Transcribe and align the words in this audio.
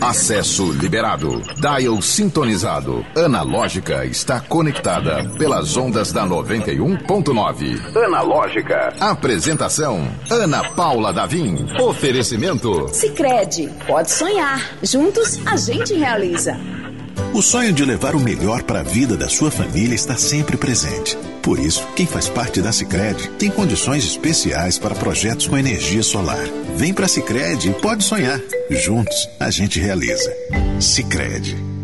Acesso 0.00 0.72
liberado. 0.72 1.42
Dial 1.56 2.00
sintonizado. 2.00 3.04
Analógica 3.14 4.04
está 4.06 4.40
conectada 4.40 5.28
pelas 5.38 5.76
ondas 5.76 6.12
da 6.12 6.24
91.9. 6.26 7.96
Analógica. 8.04 8.94
Apresentação: 8.98 10.08
Ana 10.30 10.70
Paula 10.70 11.12
Davim. 11.12 11.66
Oferecimento: 11.80 12.88
Sicredi. 12.88 13.68
Pode 13.86 14.10
sonhar. 14.10 14.60
Juntos 14.82 15.38
a 15.46 15.56
gente 15.56 15.94
realiza. 15.94 16.58
O 17.32 17.42
sonho 17.42 17.72
de 17.72 17.84
levar 17.84 18.14
o 18.14 18.20
melhor 18.20 18.62
para 18.62 18.80
a 18.80 18.82
vida 18.82 19.16
da 19.16 19.28
sua 19.28 19.50
família 19.50 19.94
está 19.94 20.16
sempre 20.16 20.56
presente. 20.56 21.16
Por 21.42 21.58
isso, 21.58 21.86
quem 21.94 22.06
faz 22.06 22.28
parte 22.28 22.60
da 22.62 22.72
Sicredi 22.72 23.28
tem 23.38 23.50
condições 23.50 24.04
especiais 24.04 24.78
para 24.78 24.94
projetos 24.94 25.46
com 25.46 25.56
energia 25.56 26.02
solar. 26.02 26.44
Vem 26.76 26.94
para 26.94 27.06
a 27.06 27.08
Sicredi 27.08 27.70
e 27.70 27.74
pode 27.74 28.04
sonhar. 28.04 28.40
Juntos, 28.70 29.28
a 29.38 29.50
gente 29.50 29.78
realiza. 29.78 30.32
Sicredi. 30.80 31.75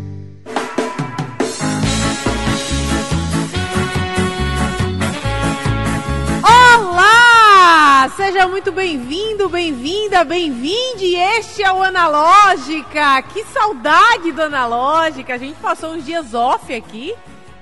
Seja 8.09 8.47
muito 8.49 8.69
bem-vindo, 8.69 9.47
bem-vinda, 9.47 10.25
bem-vinde. 10.25 11.15
Este 11.15 11.63
é 11.63 11.71
o 11.71 11.81
Analógica. 11.81 13.21
Que 13.21 13.45
saudade 13.45 14.31
do 14.33 14.41
Analógica. 14.41 15.33
A 15.33 15.37
gente 15.37 15.55
passou 15.61 15.93
uns 15.93 16.05
dias 16.05 16.33
off 16.33 16.73
aqui, 16.73 17.15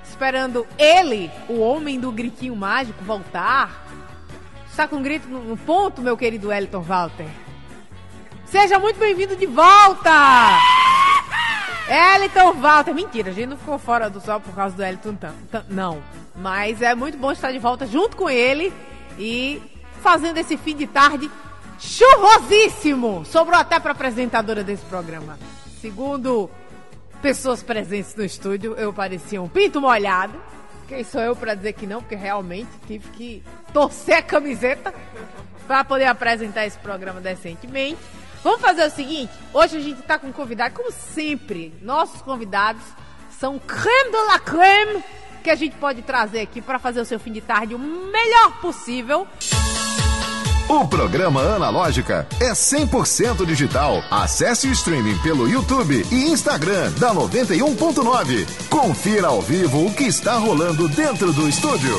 esperando 0.04 0.66
ele, 0.80 1.30
o 1.48 1.60
homem 1.60 2.00
do 2.00 2.12
gritinho 2.12 2.56
mágico, 2.56 3.04
voltar. 3.04 3.86
Está 4.68 4.88
com 4.88 4.96
um 4.96 5.04
grito 5.04 5.28
no 5.28 5.56
ponto, 5.58 6.02
meu 6.02 6.18
querido 6.18 6.52
Elton 6.52 6.82
Walter. 6.82 7.28
Seja 8.46 8.80
muito 8.80 9.00
bem-vindo 9.00 9.36
de 9.36 9.46
volta! 9.46 10.58
Elton 11.88 12.54
Walter. 12.54 12.96
Mentira, 12.96 13.30
a 13.30 13.34
gente 13.34 13.50
não 13.50 13.58
ficou 13.58 13.78
fora 13.78 14.10
do 14.10 14.20
sol 14.20 14.40
por 14.40 14.56
causa 14.56 14.76
do 14.76 14.84
Elton 14.84 15.16
Não. 15.70 16.02
Mas 16.36 16.82
é 16.82 16.96
muito 16.96 17.18
bom 17.18 17.32
estar 17.32 17.52
de 17.52 17.60
volta 17.60 17.86
junto 17.86 18.18
com 18.18 18.28
ele 18.28 18.74
e 19.20 19.71
fazendo 20.02 20.38
esse 20.38 20.58
fim 20.58 20.76
de 20.76 20.88
tarde 20.88 21.32
churrosíssimo. 21.80 23.24
Sobrou 23.26 23.60
até 23.60 23.80
para 23.80 23.92
apresentadora 23.92 24.64
desse 24.64 24.84
programa. 24.86 25.38
Segundo 25.80 26.50
pessoas 27.22 27.64
presentes 27.64 28.16
no 28.16 28.24
estúdio, 28.24 28.74
eu 28.76 28.92
parecia 28.92 29.42
um 29.42 29.48
pinto 29.48 29.80
molhado. 29.80 30.40
Quem 30.88 31.04
sou 31.04 31.22
eu 31.22 31.36
para 31.36 31.56
dizer 31.56 31.74
que 31.74 31.88
não? 31.88 32.02
Porque 32.02 32.16
realmente 32.16 32.70
tive 32.86 33.08
que 33.10 33.44
torcer 33.72 34.18
a 34.18 34.22
camiseta 34.22 34.94
para 35.66 35.84
poder 35.84 36.06
apresentar 36.06 36.66
esse 36.66 36.78
programa 36.80 37.22
decentemente. 37.22 38.00
Vamos 38.44 38.62
fazer 38.62 38.86
o 38.86 38.90
seguinte: 38.90 39.32
hoje 39.54 39.78
a 39.78 39.80
gente 39.80 40.02
tá 40.02 40.20
com 40.20 40.28
um 40.28 40.32
convidado, 40.34 40.76
como 40.76 40.92
sempre, 40.92 41.74
nossos 41.82 42.22
convidados 42.22 42.84
são 43.40 43.58
creme 43.58 44.12
de 44.12 44.26
la 44.28 44.40
creme 44.40 45.04
que 45.44 45.50
a 45.50 45.56
gente 45.56 45.76
pode 45.78 46.02
trazer 46.04 46.42
aqui 46.42 46.62
para 46.62 46.78
fazer 46.78 47.02
o 47.02 47.06
seu 47.06 47.20
fim 47.20 47.32
de 47.32 47.42
tarde 47.42 47.74
o 47.74 47.80
melhor 47.80 48.60
possível. 48.62 49.28
O 50.72 50.88
programa 50.88 51.42
Analógica 51.42 52.26
é 52.40 52.54
100% 52.54 53.46
digital. 53.46 54.02
Acesse 54.10 54.70
o 54.70 54.72
streaming 54.72 55.18
pelo 55.18 55.46
YouTube 55.46 56.02
e 56.10 56.32
Instagram 56.32 56.90
da 56.94 57.14
91.9. 57.14 58.70
Confira 58.70 59.28
ao 59.28 59.42
vivo 59.42 59.86
o 59.86 59.94
que 59.94 60.06
está 60.06 60.38
rolando 60.38 60.88
dentro 60.88 61.34
do 61.34 61.50
estúdio. 61.50 61.94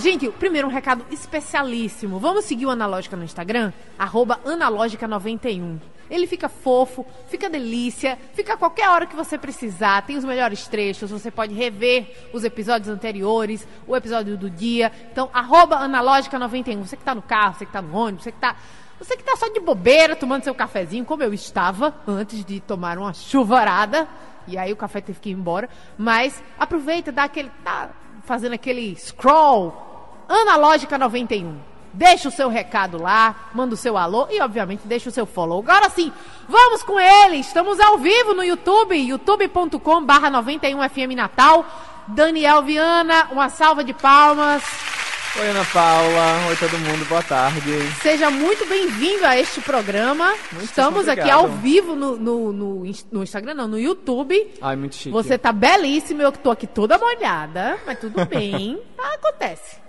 Gente, 0.00 0.30
primeiro 0.30 0.66
um 0.66 0.70
recado 0.70 1.04
especialíssimo. 1.10 2.18
Vamos 2.18 2.46
seguir 2.46 2.64
o 2.64 2.70
Analógica 2.70 3.16
no 3.16 3.22
Instagram? 3.22 3.70
Arroba 3.98 4.40
Analógica91. 4.46 5.78
Ele 6.14 6.28
fica 6.28 6.48
fofo, 6.48 7.04
fica 7.26 7.50
delícia, 7.50 8.16
fica 8.34 8.54
a 8.54 8.56
qualquer 8.56 8.88
hora 8.88 9.04
que 9.04 9.16
você 9.16 9.36
precisar. 9.36 10.02
Tem 10.02 10.16
os 10.16 10.24
melhores 10.24 10.68
trechos, 10.68 11.10
você 11.10 11.28
pode 11.28 11.52
rever 11.52 12.28
os 12.32 12.44
episódios 12.44 12.88
anteriores, 12.88 13.66
o 13.84 13.96
episódio 13.96 14.36
do 14.36 14.48
dia. 14.48 14.92
Então, 15.10 15.28
arroba 15.32 15.80
Analógica91. 15.80 16.86
Você 16.86 16.96
que 16.96 17.02
tá 17.02 17.16
no 17.16 17.22
carro, 17.22 17.56
você 17.56 17.66
que 17.66 17.72
tá 17.72 17.82
no 17.82 17.92
ônibus, 17.96 18.22
você 18.22 18.30
que 18.30 18.38
tá. 18.38 18.54
Você 18.96 19.16
que 19.16 19.24
tá 19.24 19.34
só 19.36 19.48
de 19.48 19.58
bobeira, 19.58 20.14
tomando 20.14 20.44
seu 20.44 20.54
cafezinho, 20.54 21.04
como 21.04 21.24
eu 21.24 21.34
estava, 21.34 21.92
antes 22.06 22.44
de 22.44 22.60
tomar 22.60 22.96
uma 22.96 23.12
chuvarada. 23.12 24.06
E 24.46 24.56
aí 24.56 24.72
o 24.72 24.76
café 24.76 25.00
teve 25.00 25.18
que 25.18 25.30
ir 25.30 25.32
embora. 25.32 25.68
Mas 25.98 26.40
aproveita, 26.56 27.10
dá 27.10 27.24
aquele. 27.24 27.50
Tá 27.64 27.90
fazendo 28.22 28.52
aquele 28.52 28.94
scroll. 28.94 29.74
Analógica 30.28 30.96
91. 30.96 31.73
Deixa 31.94 32.28
o 32.28 32.32
seu 32.32 32.48
recado 32.48 33.00
lá, 33.00 33.48
manda 33.54 33.74
o 33.74 33.76
seu 33.76 33.96
alô 33.96 34.26
e, 34.28 34.40
obviamente, 34.40 34.82
deixa 34.84 35.08
o 35.08 35.12
seu 35.12 35.24
follow. 35.24 35.60
Agora 35.60 35.88
sim, 35.90 36.12
vamos 36.48 36.82
com 36.82 36.98
ele. 36.98 37.36
Estamos 37.36 37.78
ao 37.78 37.98
vivo 37.98 38.34
no 38.34 38.42
YouTube, 38.42 38.96
youtube.com 38.96 40.04
barra 40.04 40.30
91FM 40.30 41.14
Natal. 41.14 41.64
Daniel 42.08 42.62
Viana, 42.62 43.28
uma 43.30 43.48
salva 43.48 43.84
de 43.84 43.94
palmas. 43.94 44.62
Oi, 45.36 45.48
Ana 45.48 45.64
Paula. 45.64 46.46
Oi, 46.48 46.56
todo 46.56 46.78
mundo. 46.78 47.04
Boa 47.08 47.22
tarde. 47.22 47.60
Seja 48.02 48.30
muito 48.30 48.66
bem-vindo 48.66 49.24
a 49.24 49.36
este 49.36 49.60
programa. 49.60 50.34
Estamos 50.62 51.08
aqui 51.08 51.22
obrigado. 51.22 51.40
ao 51.40 51.48
vivo 51.48 51.96
no, 51.96 52.16
no, 52.16 52.52
no, 52.52 52.92
no 53.10 53.22
Instagram, 53.22 53.54
não, 53.54 53.68
no 53.68 53.78
YouTube. 53.78 54.52
Ai, 54.60 54.76
muito 54.76 54.96
chique. 54.96 55.10
Você 55.10 55.38
tá 55.38 55.52
belíssimo, 55.52 56.22
eu 56.22 56.30
que 56.30 56.38
tô 56.38 56.50
aqui 56.50 56.66
toda 56.66 56.98
molhada, 56.98 57.78
mas 57.86 57.98
tudo 57.98 58.24
bem, 58.26 58.80
acontece. 58.96 59.83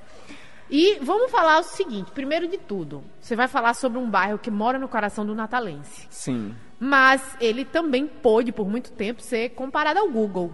E 0.78 1.00
vamos 1.02 1.32
falar 1.32 1.60
o 1.60 1.64
seguinte, 1.64 2.12
primeiro 2.12 2.50
de 2.50 2.58
tudo, 2.58 3.02
você 3.22 3.34
vai 3.34 3.48
falar 3.48 3.74
sobre 3.74 3.98
um 3.98 4.10
bairro 4.10 4.38
que 4.38 4.52
mora 4.52 4.78
no 4.78 4.90
coração 4.90 5.26
do 5.26 5.34
natalense, 5.34 6.06
Sim. 6.10 6.54
mas 6.78 7.22
ele 7.40 7.64
também 7.64 8.06
pôde, 8.06 8.52
por 8.52 8.68
muito 8.68 8.92
tempo, 8.92 9.22
ser 9.22 9.52
comparado 9.52 10.00
ao 10.00 10.10
Google. 10.10 10.50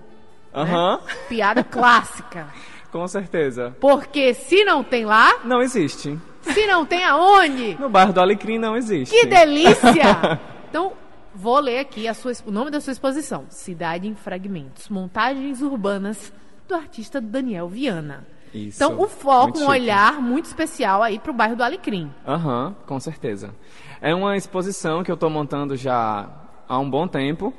né? 0.54 0.62
Aham. 0.62 1.00
Piada 1.28 1.64
clássica. 1.64 2.48
Com 2.92 3.08
certeza. 3.08 3.76
Porque 3.80 4.36
se 4.36 4.64
não 4.64 4.84
tem 4.84 5.06
lá, 5.06 5.40
Não 5.44 5.60
existe. 5.60 6.20
se 6.44 6.68
não 6.68 6.86
tem 6.86 7.04
aonde, 7.04 7.76
No 7.80 7.90
bairro 7.90 8.14
do 8.14 8.22
Alecrim 8.22 8.60
não 8.60 8.76
existe. 8.78 9.12
que 9.16 9.26
delícia! 9.26 10.40
Então, 10.70 10.94
vou 11.36 11.60
ler 11.60 11.80
aqui 11.80 12.14
sua, 12.14 12.32
o 12.46 12.52
nome 12.52 12.70
da 12.72 12.80
sua 12.80 12.92
exposição: 12.94 13.46
Cidade 13.50 14.08
em 14.08 14.14
Fragmentos 14.16 14.88
Montagens 14.88 15.62
Urbanas 15.64 16.32
do 16.68 16.76
artista 16.76 17.20
Daniel 17.20 17.68
Viana. 17.68 18.26
Isso. 18.54 18.84
Então, 18.84 19.02
o 19.02 19.08
foco, 19.08 19.60
um 19.60 19.68
olhar 19.68 20.22
muito 20.22 20.46
especial 20.46 21.02
aí 21.02 21.20
pro 21.20 21.34
bairro 21.34 21.56
do 21.56 21.64
Alecrim. 21.64 22.12
Aham, 22.28 22.76
com 22.86 23.00
certeza. 23.00 23.54
É 24.02 24.14
uma 24.14 24.36
exposição 24.36 25.04
que 25.04 25.12
eu 25.12 25.16
estou 25.16 25.30
montando 25.30 25.76
já 25.76 26.30
há 26.68 26.80
um 26.80 26.90
bom 26.90 27.08
tempo. 27.08 27.54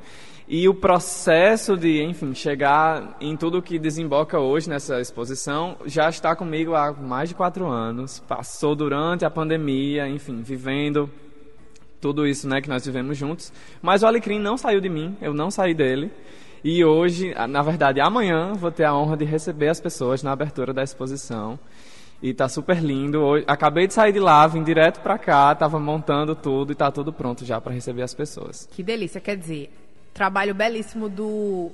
E 0.49 0.69
o 0.69 0.75
processo 0.75 1.77
de, 1.77 2.03
enfim, 2.03 2.35
chegar 2.35 3.17
em 3.21 3.37
tudo 3.37 3.63
que 3.63 3.79
desemboca 3.79 4.39
hoje 4.39 4.69
nessa 4.69 5.01
exposição 5.01 5.77
já 5.87 6.09
está 6.09 6.37
comigo 6.37 6.75
há 6.75 6.93
mais 6.93 7.29
de 7.29 7.35
quatro 7.35 7.67
anos. 7.69 8.21
Passou 8.29 8.75
durante 8.75 9.25
a 9.25 9.31
pandemia, 9.31 10.09
enfim, 10.09 10.43
vivendo 10.43 11.09
tudo 12.01 12.27
isso 12.27 12.49
né, 12.49 12.61
que 12.61 12.69
nós 12.69 12.85
vivemos 12.85 13.17
juntos. 13.17 13.53
Mas 13.81 14.03
o 14.03 14.07
Alecrim 14.07 14.41
não 14.41 14.59
saiu 14.59 14.81
de 14.81 14.89
mim, 14.89 15.17
eu 15.23 15.33
não 15.33 15.51
saí 15.51 15.73
dele. 15.73 16.11
E 16.65 16.85
hoje, 16.85 17.35
na 17.49 17.61
verdade, 17.63 18.01
amanhã, 18.01 18.53
vou 18.53 18.71
ter 18.71 18.85
a 18.85 18.95
honra 18.95 19.17
de 19.17 19.25
receber 19.25 19.69
as 19.69 19.81
pessoas 19.81 20.23
na 20.23 20.31
abertura 20.33 20.73
da 20.73 20.83
exposição. 20.83 21.59
E 22.23 22.33
tá 22.33 22.49
super 22.49 22.79
lindo. 22.79 23.21
Acabei 23.49 23.89
de 23.89 23.95
sair 23.95 24.13
de 24.13 24.21
lá, 24.21 24.47
vim 24.47 24.63
direto 24.63 25.01
pra 25.01 25.19
cá, 25.19 25.53
tava 25.57 25.81
montando 25.81 26.37
tudo 26.37 26.71
e 26.71 26.75
tá 26.75 26.91
tudo 26.91 27.13
pronto 27.13 27.45
já 27.45 27.61
para 27.61 27.73
receber 27.73 28.03
as 28.03 28.15
pessoas. 28.15 28.69
Que 28.71 28.83
delícia, 28.83 29.21
quer 29.21 29.37
dizer, 29.37 29.73
trabalho 30.15 30.55
belíssimo 30.55 31.09
do. 31.09 31.71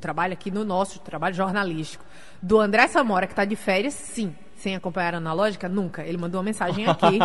Trabalho 0.00 0.32
aqui 0.32 0.50
no 0.50 0.64
nosso 0.64 1.00
trabalho 1.00 1.34
jornalístico. 1.34 2.04
Do 2.40 2.58
André 2.58 2.86
Samora, 2.86 3.26
que 3.26 3.34
tá 3.34 3.44
de 3.44 3.56
férias, 3.56 3.92
sim. 3.92 4.32
Sem 4.60 4.76
acompanhar 4.76 5.14
a 5.14 5.16
analógica? 5.16 5.68
Nunca. 5.68 6.02
Ele 6.04 6.18
mandou 6.18 6.38
uma 6.38 6.44
mensagem 6.44 6.84
aqui. 6.88 7.18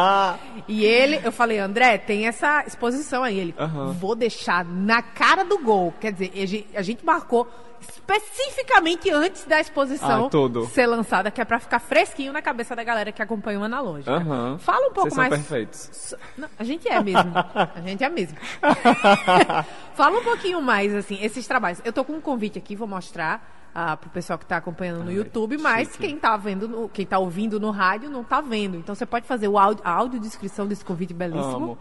e 0.68 0.86
ele, 0.86 1.20
eu 1.24 1.32
falei, 1.32 1.60
André, 1.60 1.98
tem 1.98 2.28
essa 2.28 2.64
exposição 2.66 3.24
aí. 3.24 3.38
Ele, 3.38 3.56
Aham. 3.60 3.92
vou 3.92 4.16
deixar 4.16 4.64
na 4.64 5.02
cara 5.02 5.44
do 5.44 5.58
gol. 5.60 5.94
Quer 6.00 6.14
dizer, 6.14 6.32
a 6.76 6.82
gente, 6.82 7.06
marcou 7.06 7.46
especificamente 7.82 9.12
antes 9.12 9.44
da 9.46 9.60
exposição 9.60 10.28
Ah, 10.32 10.66
ser 10.68 10.88
lançada, 10.88 11.30
que 11.30 11.40
é 11.42 11.46
pra 11.46 11.60
ficar 11.60 11.80
fresquinho 11.80 12.32
na 12.34 12.42
cabeça 12.42 12.76
da 12.76 12.84
galera 12.84 13.12
que 13.12 13.22
acompanha 13.22 13.60
o 13.60 13.64
analógica. 13.64 14.12
Aham. 14.12 14.58
Fala 14.58 14.88
um 14.88 14.94
pouco 14.94 15.10
Vocês 15.10 15.14
são 15.14 15.24
mais. 15.30 15.34
perfeitos. 15.36 15.90
So- 15.92 16.18
Não, 16.38 16.48
a 16.58 16.64
gente 16.64 16.88
é 16.88 17.04
mesmo. 17.04 17.32
A 17.36 17.82
gente 17.82 18.04
é 18.04 18.10
mesmo. 18.10 18.38
Fala 19.94 20.20
um 20.20 20.24
pouquinho 20.24 20.62
mais, 20.62 20.94
assim, 20.96 21.18
esses 21.22 21.46
trabalhos. 21.48 21.82
Eu 21.86 21.94
tô 21.94 22.04
com 22.04 22.14
um 22.14 22.22
convite 22.22 22.58
aqui, 22.58 22.76
vou 22.76 22.88
mostrar 22.88 23.54
ah, 23.76 23.98
pro 23.98 24.10
pessoal 24.10 24.40
que 24.40 24.46
tá 24.46 24.56
acompanhando 24.56 25.04
no 25.04 25.12
YouTube, 25.12 25.58
mas 25.58 25.98
quem 25.98 26.18
tá 26.18 26.38
vendo, 26.38 26.66
no- 26.68 26.88
quem 26.90 27.06
tá 27.06 27.20
ouvindo 27.20 27.60
no 27.60 27.72
rádio 27.72 28.10
não 28.10 28.24
tá 28.24 28.40
vendo. 28.40 28.78
Então 28.78 28.96
você 28.96 29.06
pode 29.06 29.28
fazer 29.28 29.50
o 29.50 29.58
áudio, 29.58 29.84
a 29.86 29.92
audiodescrição 29.92 30.66
desse 30.66 30.86
convite 30.86 31.14
belíssimo. 31.14 31.56
Amo. 31.56 31.78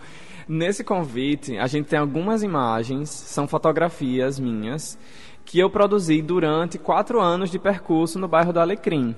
Nesse 0.49 0.83
convite, 0.83 1.57
a 1.57 1.67
gente 1.69 1.87
tem 1.87 1.99
algumas 1.99 2.43
imagens, 2.43 3.09
são 3.09 3.47
fotografias 3.47 4.39
minhas, 4.41 4.99
que 5.45 5.59
eu 5.59 5.71
produzi 5.71 6.21
durante 6.21 6.79
quatro 6.79 7.21
anos 7.21 7.49
de 7.51 7.59
percurso 7.59 8.19
no 8.19 8.27
bairro 8.27 8.53
do 8.53 8.59
Alecrim. 8.59 9.15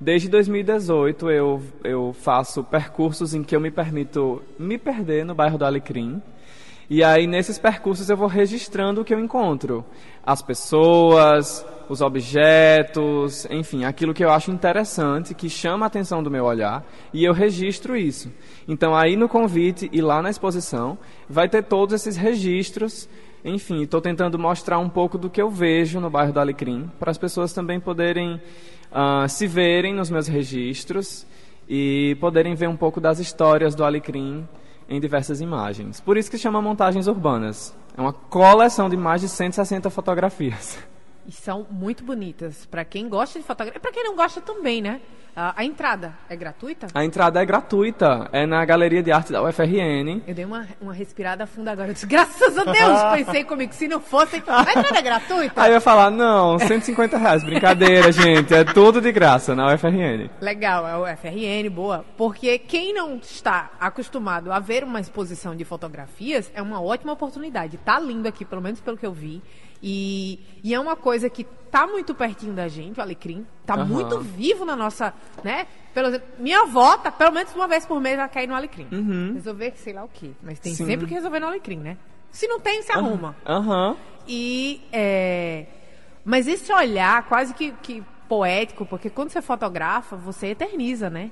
Desde 0.00 0.28
2018 0.28 1.28
eu, 1.30 1.60
eu 1.84 2.12
faço 2.12 2.62
percursos 2.64 3.34
em 3.34 3.42
que 3.42 3.54
eu 3.54 3.60
me 3.60 3.70
permito 3.70 4.40
me 4.58 4.78
perder 4.78 5.24
no 5.24 5.34
bairro 5.34 5.58
do 5.58 5.64
Alecrim. 5.64 6.22
E 6.90 7.04
aí 7.04 7.26
nesses 7.26 7.58
percursos 7.58 8.08
eu 8.08 8.16
vou 8.16 8.28
registrando 8.28 9.02
o 9.02 9.04
que 9.04 9.12
eu 9.12 9.20
encontro. 9.20 9.84
As 10.24 10.40
pessoas, 10.40 11.64
os 11.88 12.00
objetos, 12.00 13.46
enfim, 13.50 13.84
aquilo 13.84 14.14
que 14.14 14.24
eu 14.24 14.30
acho 14.30 14.50
interessante, 14.50 15.34
que 15.34 15.50
chama 15.50 15.84
a 15.84 15.88
atenção 15.88 16.22
do 16.22 16.30
meu 16.30 16.44
olhar, 16.44 16.84
e 17.12 17.24
eu 17.24 17.32
registro 17.34 17.96
isso. 17.96 18.32
Então 18.66 18.94
aí 18.94 19.16
no 19.16 19.28
convite 19.28 19.88
e 19.92 20.00
lá 20.00 20.22
na 20.22 20.30
exposição 20.30 20.96
vai 21.28 21.48
ter 21.48 21.62
todos 21.64 21.94
esses 21.94 22.16
registros 22.16 23.08
enfim, 23.44 23.82
estou 23.82 24.00
tentando 24.00 24.38
mostrar 24.38 24.78
um 24.78 24.88
pouco 24.88 25.16
do 25.16 25.30
que 25.30 25.40
eu 25.40 25.48
vejo 25.48 26.00
no 26.00 26.10
bairro 26.10 26.32
do 26.32 26.40
Alecrim, 26.40 26.90
para 26.98 27.10
as 27.10 27.18
pessoas 27.18 27.52
também 27.52 27.78
poderem 27.78 28.34
uh, 28.90 29.28
se 29.28 29.46
verem 29.46 29.94
nos 29.94 30.10
meus 30.10 30.26
registros 30.26 31.26
e 31.68 32.16
poderem 32.20 32.54
ver 32.54 32.68
um 32.68 32.76
pouco 32.76 33.00
das 33.00 33.18
histórias 33.20 33.74
do 33.74 33.84
Alecrim 33.84 34.46
em 34.88 35.00
diversas 35.00 35.40
imagens. 35.40 36.00
Por 36.00 36.16
isso 36.16 36.30
que 36.30 36.38
chama 36.38 36.62
Montagens 36.62 37.06
Urbanas. 37.06 37.76
É 37.96 38.00
uma 38.00 38.12
coleção 38.12 38.88
de 38.88 38.96
mais 38.96 39.20
de 39.20 39.28
160 39.28 39.90
fotografias. 39.90 40.78
E 41.28 41.32
são 41.32 41.66
muito 41.70 42.02
bonitas. 42.02 42.64
Para 42.64 42.86
quem 42.86 43.06
gosta 43.06 43.38
de 43.38 43.44
fotografia, 43.44 43.78
e 43.78 43.82
para 43.82 43.92
quem 43.92 44.02
não 44.02 44.16
gosta 44.16 44.40
também, 44.40 44.80
né? 44.80 44.98
A, 45.36 45.60
a, 45.60 45.64
entrada 45.64 46.14
é 46.26 46.34
gratuita? 46.34 46.86
A 46.94 47.04
entrada 47.04 47.40
é 47.40 47.44
gratuita. 47.44 48.30
É 48.32 48.46
na 48.46 48.64
Galeria 48.64 49.02
de 49.02 49.12
Arte 49.12 49.30
da 49.30 49.42
UFRN. 49.42 50.22
Eu 50.26 50.34
dei 50.34 50.46
uma, 50.46 50.66
uma 50.80 50.94
respirada 50.94 51.46
funda 51.46 51.70
agora. 51.70 51.90
Eu 51.90 51.92
disse, 51.92 52.06
graças 52.06 52.56
a 52.56 52.64
Deus, 52.64 53.02
pensei 53.14 53.44
comigo. 53.44 53.74
Se 53.74 53.86
não 53.86 54.00
fosse, 54.00 54.36
a 54.36 54.62
entrada 54.62 54.98
é 54.98 55.02
gratuita? 55.02 55.62
Aí 55.62 55.70
eu 55.70 55.74
ia 55.74 55.80
falar, 55.82 56.10
não, 56.10 56.58
150 56.58 57.18
reais. 57.18 57.44
Brincadeira, 57.44 58.10
gente. 58.10 58.54
É 58.54 58.64
tudo 58.64 58.98
de 58.98 59.12
graça 59.12 59.54
na 59.54 59.72
UFRN. 59.74 60.30
Legal, 60.40 60.88
é 60.88 60.92
a 60.92 60.98
UFRN, 60.98 61.70
boa. 61.70 62.06
Porque 62.16 62.58
quem 62.58 62.94
não 62.94 63.16
está 63.16 63.70
acostumado 63.78 64.50
a 64.50 64.58
ver 64.58 64.82
uma 64.82 64.98
exposição 64.98 65.54
de 65.54 65.64
fotografias, 65.64 66.50
é 66.54 66.62
uma 66.62 66.82
ótima 66.82 67.12
oportunidade. 67.12 67.76
Tá 67.76 68.00
lindo 68.00 68.26
aqui, 68.26 68.46
pelo 68.46 68.62
menos 68.62 68.80
pelo 68.80 68.96
que 68.96 69.06
eu 69.06 69.12
vi. 69.12 69.42
E, 69.82 70.40
e 70.62 70.74
é 70.74 70.80
uma 70.80 70.96
coisa 70.96 71.30
que 71.30 71.44
tá 71.70 71.86
muito 71.86 72.14
pertinho 72.14 72.52
da 72.52 72.68
gente, 72.68 72.98
o 72.98 73.02
alecrim. 73.02 73.46
Tá 73.64 73.76
uhum. 73.76 73.86
muito 73.86 74.20
vivo 74.20 74.64
na 74.64 74.74
nossa, 74.74 75.14
né? 75.44 75.66
Pelo, 75.94 76.20
minha 76.38 76.62
avó, 76.62 76.96
tá, 76.96 77.10
pelo 77.10 77.32
menos 77.32 77.54
uma 77.54 77.68
vez 77.68 77.86
por 77.86 78.00
mês, 78.00 78.18
ela 78.18 78.28
quer 78.28 78.44
ir 78.44 78.46
no 78.46 78.54
alecrim. 78.54 78.88
Uhum. 78.90 79.34
Resolver 79.34 79.72
sei 79.76 79.92
lá 79.92 80.04
o 80.04 80.08
quê. 80.08 80.30
Mas 80.42 80.58
tem 80.58 80.74
Sim. 80.74 80.86
sempre 80.86 81.06
que 81.06 81.14
resolver 81.14 81.40
no 81.40 81.46
alecrim, 81.46 81.78
né? 81.78 81.96
Se 82.30 82.46
não 82.46 82.60
tem, 82.60 82.82
se 82.82 82.92
arruma. 82.92 83.36
Aham. 83.46 83.90
Uhum. 83.90 83.96
E, 84.26 84.82
é... 84.92 85.66
Mas 86.24 86.46
esse 86.46 86.70
olhar 86.72 87.26
quase 87.26 87.54
que, 87.54 87.72
que 87.82 88.04
poético, 88.28 88.84
porque 88.84 89.08
quando 89.08 89.30
você 89.30 89.40
fotografa, 89.40 90.14
você 90.16 90.48
eterniza, 90.48 91.08
né? 91.08 91.30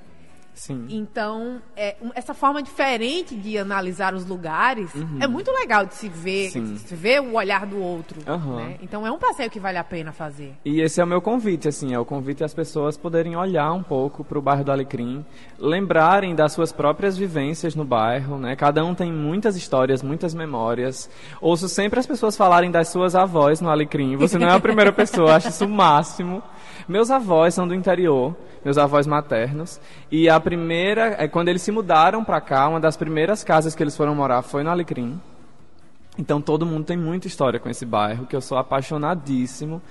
Sim. 0.56 0.86
Então, 0.88 1.60
é, 1.76 1.96
essa 2.14 2.32
forma 2.32 2.62
diferente 2.62 3.36
de 3.36 3.58
analisar 3.58 4.14
os 4.14 4.24
lugares 4.24 4.92
uhum. 4.94 5.18
é 5.20 5.26
muito 5.26 5.52
legal 5.52 5.84
de 5.84 5.94
se 5.94 6.08
ver, 6.08 6.50
se 6.50 6.94
ver 6.94 7.20
o 7.20 7.34
olhar 7.34 7.66
do 7.66 7.78
outro. 7.78 8.18
Uhum. 8.26 8.56
Né? 8.56 8.78
Então, 8.80 9.06
é 9.06 9.10
um 9.10 9.18
passeio 9.18 9.50
que 9.50 9.60
vale 9.60 9.76
a 9.76 9.84
pena 9.84 10.12
fazer. 10.12 10.54
E 10.64 10.80
esse 10.80 10.98
é 10.98 11.04
o 11.04 11.06
meu 11.06 11.20
convite, 11.20 11.68
assim, 11.68 11.92
é 11.92 11.98
o 11.98 12.06
convite 12.06 12.42
às 12.42 12.54
pessoas 12.54 12.96
poderem 12.96 13.36
olhar 13.36 13.70
um 13.74 13.82
pouco 13.82 14.24
para 14.24 14.38
o 14.38 14.42
bairro 14.42 14.64
do 14.64 14.72
Alecrim, 14.72 15.24
lembrarem 15.58 16.34
das 16.34 16.52
suas 16.52 16.72
próprias 16.72 17.18
vivências 17.18 17.74
no 17.74 17.84
bairro, 17.84 18.38
né? 18.38 18.56
Cada 18.56 18.82
um 18.82 18.94
tem 18.94 19.12
muitas 19.12 19.56
histórias, 19.56 20.02
muitas 20.02 20.34
memórias. 20.34 21.10
Ouço 21.38 21.68
sempre 21.68 22.00
as 22.00 22.06
pessoas 22.06 22.34
falarem 22.34 22.70
das 22.70 22.88
suas 22.88 23.14
avós 23.14 23.60
no 23.60 23.68
Alecrim. 23.68 24.16
Você 24.16 24.38
não 24.38 24.48
é 24.48 24.54
a 24.54 24.60
primeira 24.60 24.92
pessoa, 24.92 25.34
acho 25.36 25.48
isso 25.48 25.66
o 25.66 25.68
máximo. 25.68 26.42
Meus 26.88 27.10
avós 27.10 27.54
são 27.54 27.66
do 27.66 27.74
interior, 27.74 28.36
meus 28.64 28.78
avós 28.78 29.06
maternos, 29.06 29.80
e 30.10 30.28
a 30.28 30.38
primeira, 30.38 31.16
é 31.18 31.26
quando 31.26 31.48
eles 31.48 31.62
se 31.62 31.72
mudaram 31.72 32.24
para 32.24 32.40
cá, 32.40 32.68
uma 32.68 32.78
das 32.78 32.96
primeiras 32.96 33.42
casas 33.42 33.74
que 33.74 33.82
eles 33.82 33.96
foram 33.96 34.14
morar 34.14 34.42
foi 34.42 34.62
no 34.62 34.70
Alecrim. 34.70 35.20
Então 36.18 36.40
todo 36.40 36.64
mundo 36.64 36.84
tem 36.84 36.96
muita 36.96 37.26
história 37.26 37.58
com 37.58 37.68
esse 37.68 37.84
bairro, 37.84 38.26
que 38.26 38.34
eu 38.36 38.40
sou 38.40 38.56
apaixonadíssimo. 38.56 39.82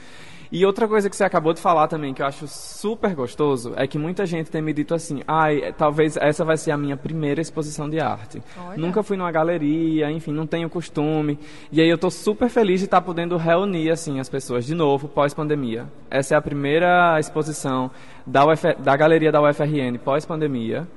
E 0.56 0.66
outra 0.66 0.88
coisa 0.88 1.10
que 1.10 1.18
você 1.18 1.26
acabou 1.26 1.52
de 1.52 1.60
falar 1.60 1.90
também, 1.90 2.14
que 2.14 2.22
eu 2.22 2.26
acho 2.26 2.48
super 2.48 3.14
gostoso, 3.14 3.74
é 3.76 3.86
que 3.86 3.98
muita 3.98 4.26
gente 4.26 4.50
tem 4.50 4.62
me 4.62 4.72
dito 4.72 4.94
assim, 4.94 5.20
ai, 5.28 5.74
talvez 5.78 6.16
essa 6.16 6.46
vai 6.46 6.56
ser 6.56 6.72
a 6.72 6.78
minha 6.78 6.96
primeira 6.96 7.42
exposição 7.42 7.90
de 7.90 8.00
arte. 8.00 8.42
Olha. 8.58 8.78
Nunca 8.78 9.04
fui 9.04 9.18
numa 9.18 9.30
galeria, 9.34 10.10
enfim, 10.10 10.32
não 10.32 10.48
tenho 10.48 10.70
costume. 10.70 11.38
E 11.70 11.82
aí 11.82 11.90
eu 11.90 11.96
estou 11.96 12.10
super 12.10 12.48
feliz 12.48 12.80
de 12.80 12.86
estar 12.86 13.02
tá 13.02 13.06
podendo 13.06 13.36
reunir, 13.36 13.92
assim, 13.92 14.18
as 14.18 14.30
pessoas 14.30 14.66
de 14.66 14.74
novo, 14.74 15.10
pós-pandemia. 15.10 15.88
Essa 16.10 16.36
é 16.36 16.38
a 16.38 16.42
primeira 16.42 17.20
exposição 17.20 17.92
da, 18.26 18.46
Uf, 18.46 18.64
da 18.80 18.96
galeria 18.96 19.34
da 19.34 19.42
UFRN 19.42 19.98
pós-pandemia. 20.06 20.88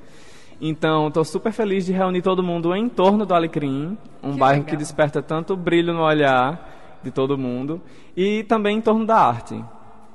Então, 0.61 1.09
estou 1.09 1.25
super 1.25 1.51
feliz 1.51 1.85
de 1.85 1.93
reunir 1.93 2.23
todo 2.23 2.45
mundo 2.45 2.73
em 2.77 2.89
torno 2.89 3.27
do 3.27 3.35
Alecrim, 3.35 3.99
um 4.23 4.35
que 4.35 4.39
bairro 4.39 4.61
legal. 4.61 4.71
que 4.71 4.77
desperta 4.77 5.21
tanto 5.21 5.57
brilho 5.57 5.93
no 5.93 6.03
olhar 6.03 6.78
de 7.03 7.11
todo 7.11 7.39
mundo 7.39 7.81
e 8.17 8.45
também 8.45 8.79
em 8.79 8.81
torno 8.81 9.07
da 9.07 9.17
arte. 9.17 9.63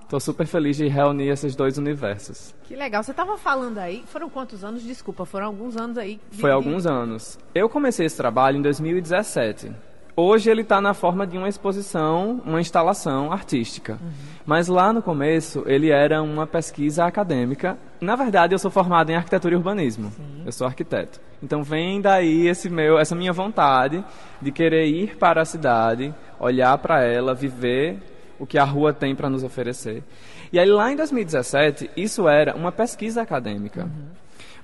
Estou 0.02 0.20
super 0.20 0.46
feliz 0.46 0.78
de 0.78 0.88
reunir 0.88 1.30
esses 1.30 1.56
dois 1.56 1.78
universos. 1.78 2.54
Que 2.66 2.76
legal. 2.76 3.02
Você 3.02 3.12
estava 3.12 3.36
falando 3.36 3.80
aí, 3.80 4.04
foram 4.06 4.30
quantos 4.30 4.64
anos? 4.64 4.84
Desculpa, 4.84 5.26
foram 5.26 5.48
alguns 5.48 5.76
anos 5.76 5.98
aí. 5.98 6.20
De... 6.30 6.40
Foi 6.40 6.52
alguns 6.52 6.86
anos. 6.86 7.40
Eu 7.56 7.68
comecei 7.68 8.06
esse 8.06 8.16
trabalho 8.16 8.58
em 8.58 8.62
2017. 8.62 9.72
Hoje 10.16 10.50
ele 10.50 10.62
está 10.62 10.80
na 10.80 10.94
forma 10.94 11.26
de 11.26 11.38
uma 11.38 11.50
exposição, 11.50 12.40
uma 12.46 12.62
instalação 12.62 13.32
artística. 13.32 13.94
Uhum. 13.94 14.12
Mas 14.46 14.68
lá 14.68 14.94
no 14.94 15.02
começo 15.02 15.64
ele 15.66 15.90
era 15.90 16.22
uma 16.22 16.46
pesquisa 16.46 17.06
acadêmica. 17.06 17.78
Na 18.00 18.16
verdade, 18.16 18.54
eu 18.54 18.60
sou 18.60 18.70
formado 18.70 19.10
em 19.10 19.16
arquitetura 19.16 19.56
e 19.56 19.58
urbanismo. 19.58 20.12
Sim. 20.12 20.44
Eu 20.46 20.52
sou 20.52 20.68
arquiteto. 20.68 21.20
Então 21.42 21.64
vem 21.64 22.00
daí 22.00 22.48
esse 22.48 22.70
meu, 22.70 23.00
essa 23.00 23.16
minha 23.16 23.34
vontade 23.34 24.04
de 24.40 24.52
querer 24.52 24.86
ir 24.86 25.18
para 25.18 25.42
a 25.42 25.46
cidade, 25.46 26.14
olhar 26.40 26.78
para 26.78 27.04
ela, 27.04 27.34
viver 27.34 27.98
o 28.38 28.46
que 28.46 28.60
a 28.60 28.64
rua 28.64 28.94
tem 28.94 29.16
para 29.16 29.30
nos 29.30 29.44
oferecer. 29.44 30.04
E 30.52 30.60
aí 30.60 30.70
lá 30.70 30.92
em 30.92 30.96
2017, 30.96 31.90
isso 31.98 32.30
era 32.30 32.56
uma 32.56 32.72
pesquisa 32.72 33.24
acadêmica. 33.24 33.86
Uhum. 33.86 34.23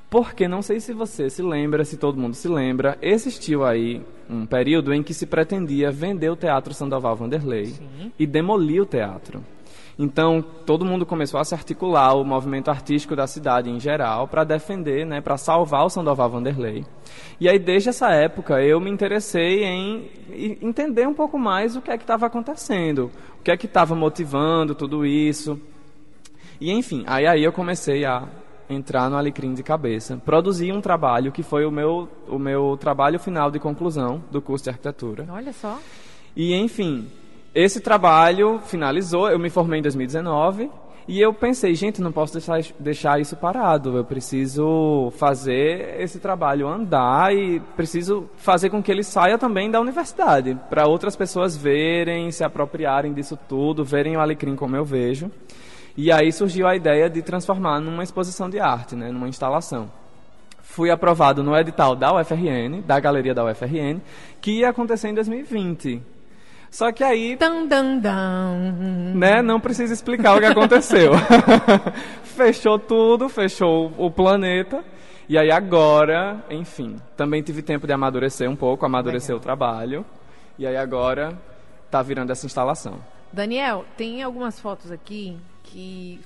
Porque 0.09 0.47
não 0.47 0.61
sei 0.61 0.79
se 0.79 0.91
você 0.91 1.29
se 1.29 1.43
lembra, 1.43 1.85
se 1.85 1.95
todo 1.95 2.19
mundo 2.19 2.33
se 2.33 2.47
lembra, 2.47 2.97
existiu 3.01 3.63
aí 3.63 4.01
um 4.27 4.45
período 4.45 4.91
em 4.93 5.03
que 5.03 5.13
se 5.13 5.27
pretendia 5.27 5.91
vender 5.91 6.29
o 6.29 6.35
Teatro 6.35 6.73
Sandoval 6.73 7.15
Vanderlei 7.15 7.67
Sim. 7.67 8.11
e 8.17 8.25
demolir 8.25 8.81
o 8.81 8.85
teatro. 8.85 9.43
Então, 10.01 10.41
todo 10.65 10.85
mundo 10.85 11.05
começou 11.05 11.39
a 11.41 11.43
se 11.43 11.53
articular, 11.53 12.13
o 12.13 12.23
movimento 12.23 12.71
artístico 12.71 13.17
da 13.17 13.27
cidade 13.27 13.69
em 13.69 13.81
geral, 13.81 14.29
para 14.29 14.45
defender, 14.45 15.05
né, 15.05 15.19
para 15.19 15.35
salvar 15.35 15.85
o 15.85 15.89
Sandoval 15.89 16.29
Vanderlei. 16.29 16.85
E 17.37 17.49
aí, 17.49 17.59
desde 17.59 17.89
essa 17.89 18.09
época, 18.11 18.63
eu 18.63 18.79
me 18.79 18.89
interessei 18.89 19.65
em 19.65 20.09
entender 20.61 21.05
um 21.05 21.13
pouco 21.13 21.37
mais 21.37 21.75
o 21.75 21.81
que 21.81 21.91
é 21.91 21.97
que 21.97 22.03
estava 22.03 22.25
acontecendo, 22.25 23.11
o 23.39 23.43
que 23.43 23.51
é 23.51 23.57
que 23.57 23.65
estava 23.65 23.93
motivando 23.93 24.73
tudo 24.73 25.05
isso. 25.05 25.59
E, 26.61 26.71
enfim, 26.71 27.03
aí, 27.05 27.27
aí 27.27 27.43
eu 27.43 27.51
comecei 27.51 28.05
a 28.05 28.25
entrar 28.69 29.09
no 29.09 29.17
Alecrim 29.17 29.53
de 29.53 29.63
cabeça. 29.63 30.21
Produzi 30.23 30.71
um 30.71 30.79
trabalho 30.79 31.31
que 31.31 31.41
foi 31.41 31.65
o 31.65 31.71
meu, 31.71 32.07
o 32.27 32.37
meu 32.37 32.77
trabalho 32.77 33.19
final 33.19 33.49
de 33.49 33.59
conclusão 33.59 34.23
do 34.29 34.41
curso 34.41 34.65
de 34.65 34.69
arquitetura. 34.69 35.25
Olha 35.29 35.51
só. 35.51 35.79
E, 36.35 36.53
enfim, 36.53 37.07
esse 37.53 37.81
trabalho 37.81 38.59
finalizou, 38.59 39.29
eu 39.29 39.39
me 39.39 39.49
formei 39.49 39.79
em 39.79 39.81
2019 39.81 40.69
e 41.07 41.19
eu 41.19 41.33
pensei, 41.33 41.73
gente, 41.73 41.99
não 41.99 42.11
posso 42.11 42.33
deixar, 42.33 42.61
deixar 42.79 43.19
isso 43.19 43.35
parado. 43.35 43.97
Eu 43.97 44.05
preciso 44.05 45.11
fazer 45.17 45.99
esse 45.99 46.19
trabalho 46.19 46.67
andar 46.67 47.35
e 47.35 47.59
preciso 47.75 48.29
fazer 48.37 48.69
com 48.69 48.83
que 48.83 48.91
ele 48.91 49.03
saia 49.03 49.35
também 49.35 49.71
da 49.71 49.81
universidade, 49.81 50.55
para 50.69 50.87
outras 50.87 51.15
pessoas 51.15 51.57
verem, 51.57 52.31
se 52.31 52.43
apropriarem 52.43 53.11
disso 53.11 53.37
tudo, 53.47 53.83
verem 53.83 54.17
o 54.17 54.19
Alecrim 54.19 54.55
como 54.55 54.75
eu 54.75 54.85
vejo. 54.85 55.31
E 56.01 56.13
aí 56.13 56.31
surgiu 56.31 56.65
a 56.65 56.77
ideia 56.77 57.09
de 57.09 57.21
transformar 57.21 57.81
numa 57.81 58.01
exposição 58.01 58.49
de 58.49 58.57
arte, 58.57 58.95
né, 58.95 59.11
numa 59.11 59.27
instalação. 59.27 59.91
Fui 60.61 60.89
aprovado 60.89 61.43
no 61.43 61.53
edital 61.53 61.93
da 61.93 62.15
UFRN, 62.15 62.81
da 62.87 62.97
galeria 63.01 63.33
da 63.33 63.43
UFRN, 63.43 63.99
que 64.39 64.59
ia 64.59 64.69
acontecer 64.69 65.09
em 65.09 65.13
2020. 65.13 66.01
Só 66.71 66.89
que 66.93 67.03
aí. 67.03 67.35
Dun, 67.35 67.67
dun, 67.67 67.99
dun. 67.99 69.13
Né, 69.13 69.41
não 69.41 69.59
precisa 69.59 69.93
explicar 69.93 70.37
o 70.37 70.39
que 70.39 70.45
aconteceu. 70.45 71.11
fechou 72.23 72.79
tudo, 72.79 73.27
fechou 73.27 73.91
o 73.97 74.09
planeta. 74.09 74.81
E 75.27 75.37
aí 75.37 75.51
agora, 75.51 76.41
enfim, 76.49 76.95
também 77.17 77.43
tive 77.43 77.61
tempo 77.61 77.85
de 77.85 77.91
amadurecer 77.91 78.49
um 78.49 78.55
pouco, 78.55 78.85
amadurecer 78.85 79.35
Legal. 79.35 79.39
o 79.39 79.43
trabalho. 79.43 80.05
E 80.57 80.65
aí 80.65 80.77
agora 80.77 81.37
tá 81.91 82.01
virando 82.01 82.31
essa 82.31 82.45
instalação. 82.45 83.01
Daniel, 83.33 83.83
tem 83.97 84.23
algumas 84.23 84.61
fotos 84.61 84.93
aqui 84.93 85.37
que 85.71 86.19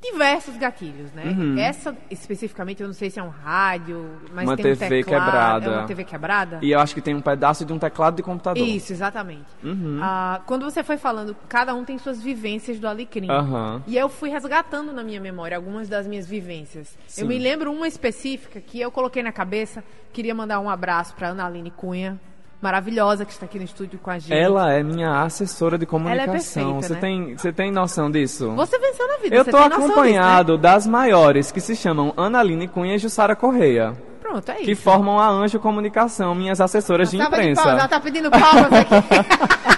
diversos 0.00 0.56
gatilhos, 0.56 1.10
né? 1.12 1.24
Uhum. 1.24 1.58
Essa 1.58 1.96
especificamente, 2.08 2.80
eu 2.80 2.86
não 2.86 2.94
sei 2.94 3.10
se 3.10 3.18
é 3.18 3.22
um 3.22 3.28
rádio, 3.28 4.08
mas 4.32 4.48
Uma 4.48 4.56
tem 4.56 4.72
um 4.72 4.76
TV 4.76 5.02
teclado, 5.02 5.24
quebrada. 5.24 5.66
É 5.66 5.78
uma 5.78 5.86
TV 5.86 6.04
quebrada? 6.04 6.58
E 6.62 6.70
eu 6.70 6.78
acho 6.78 6.94
que 6.94 7.00
tem 7.00 7.14
um 7.14 7.20
pedaço 7.20 7.64
de 7.64 7.72
um 7.72 7.78
teclado 7.78 8.16
de 8.16 8.22
computador. 8.22 8.66
Isso, 8.66 8.92
exatamente. 8.92 9.46
Uhum. 9.62 9.98
Ah, 10.00 10.40
quando 10.46 10.64
você 10.64 10.84
foi 10.84 10.96
falando, 10.96 11.36
cada 11.48 11.74
um 11.74 11.84
tem 11.84 11.98
suas 11.98 12.22
vivências 12.22 12.78
do 12.78 12.86
Alecrim. 12.86 13.28
Aham. 13.28 13.82
E 13.86 13.96
eu 13.96 14.08
fui 14.08 14.30
resgatando 14.30 14.92
na 14.92 15.02
minha 15.02 15.20
memória 15.20 15.56
algumas 15.56 15.88
das 15.88 16.06
minhas 16.06 16.26
vivências. 16.26 16.96
Sim. 17.08 17.22
Eu 17.22 17.26
me 17.26 17.38
lembro 17.38 17.72
uma 17.72 17.88
específica 17.88 18.60
que 18.60 18.80
eu 18.80 18.92
coloquei 18.92 19.22
na 19.22 19.32
cabeça. 19.32 19.82
Queria 20.12 20.34
mandar 20.34 20.60
um 20.60 20.70
abraço 20.70 21.14
para 21.14 21.28
Ana 21.28 21.46
Aline 21.46 21.72
Cunha, 21.72 22.18
maravilhosa, 22.60 23.24
que 23.24 23.32
está 23.32 23.46
aqui 23.46 23.58
no 23.58 23.64
estúdio 23.64 23.98
com 23.98 24.10
a 24.10 24.18
gente. 24.18 24.32
Ela 24.32 24.72
é 24.72 24.82
minha 24.82 25.22
assessora 25.22 25.78
de 25.78 25.86
comunicação. 25.86 26.32
perfeita, 26.32 26.82
você, 26.82 26.94
né? 26.94 27.00
tem, 27.00 27.36
você 27.36 27.52
tem 27.52 27.70
noção 27.70 28.10
disso? 28.10 28.52
Você 28.52 28.78
venceu 28.78 29.06
na 29.08 29.16
vida, 29.18 29.36
Eu 29.36 29.44
tem 29.44 29.52
noção 29.52 29.68
disso, 29.68 29.82
acompanhado 29.84 30.58
das 30.58 30.86
maiores, 30.86 31.50
que 31.52 31.60
se 31.60 31.74
chamam 31.76 32.12
Analine 32.16 32.68
Cunha 32.68 32.94
e 32.94 32.98
Jussara 32.98 33.36
Correia, 33.36 33.90
né? 33.90 33.96
Pronto, 34.20 34.50
é 34.50 34.56
que 34.56 34.72
isso. 34.72 34.82
formam 34.82 35.18
a 35.18 35.26
Anjo 35.28 35.58
Comunicação, 35.58 36.34
minhas 36.34 36.60
assessoras 36.60 37.10
de 37.10 37.16
Tava 37.16 37.30
de 37.30 37.36
imprensa. 37.36 37.62
palmas, 37.62 37.78
ela 37.78 37.88
tá 37.88 37.98
pedindo 38.00 38.30
palmas 38.30 38.72
aqui. 38.72 39.77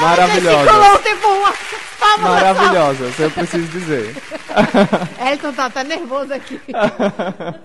Maravilhosa. 0.00 0.72
Maravilhosas, 2.20 3.18
eu 3.18 3.30
preciso 3.30 3.66
dizer. 3.68 4.16
Elton 5.30 5.52
tá, 5.52 5.68
tá 5.68 5.84
nervoso 5.84 6.32
aqui. 6.32 6.60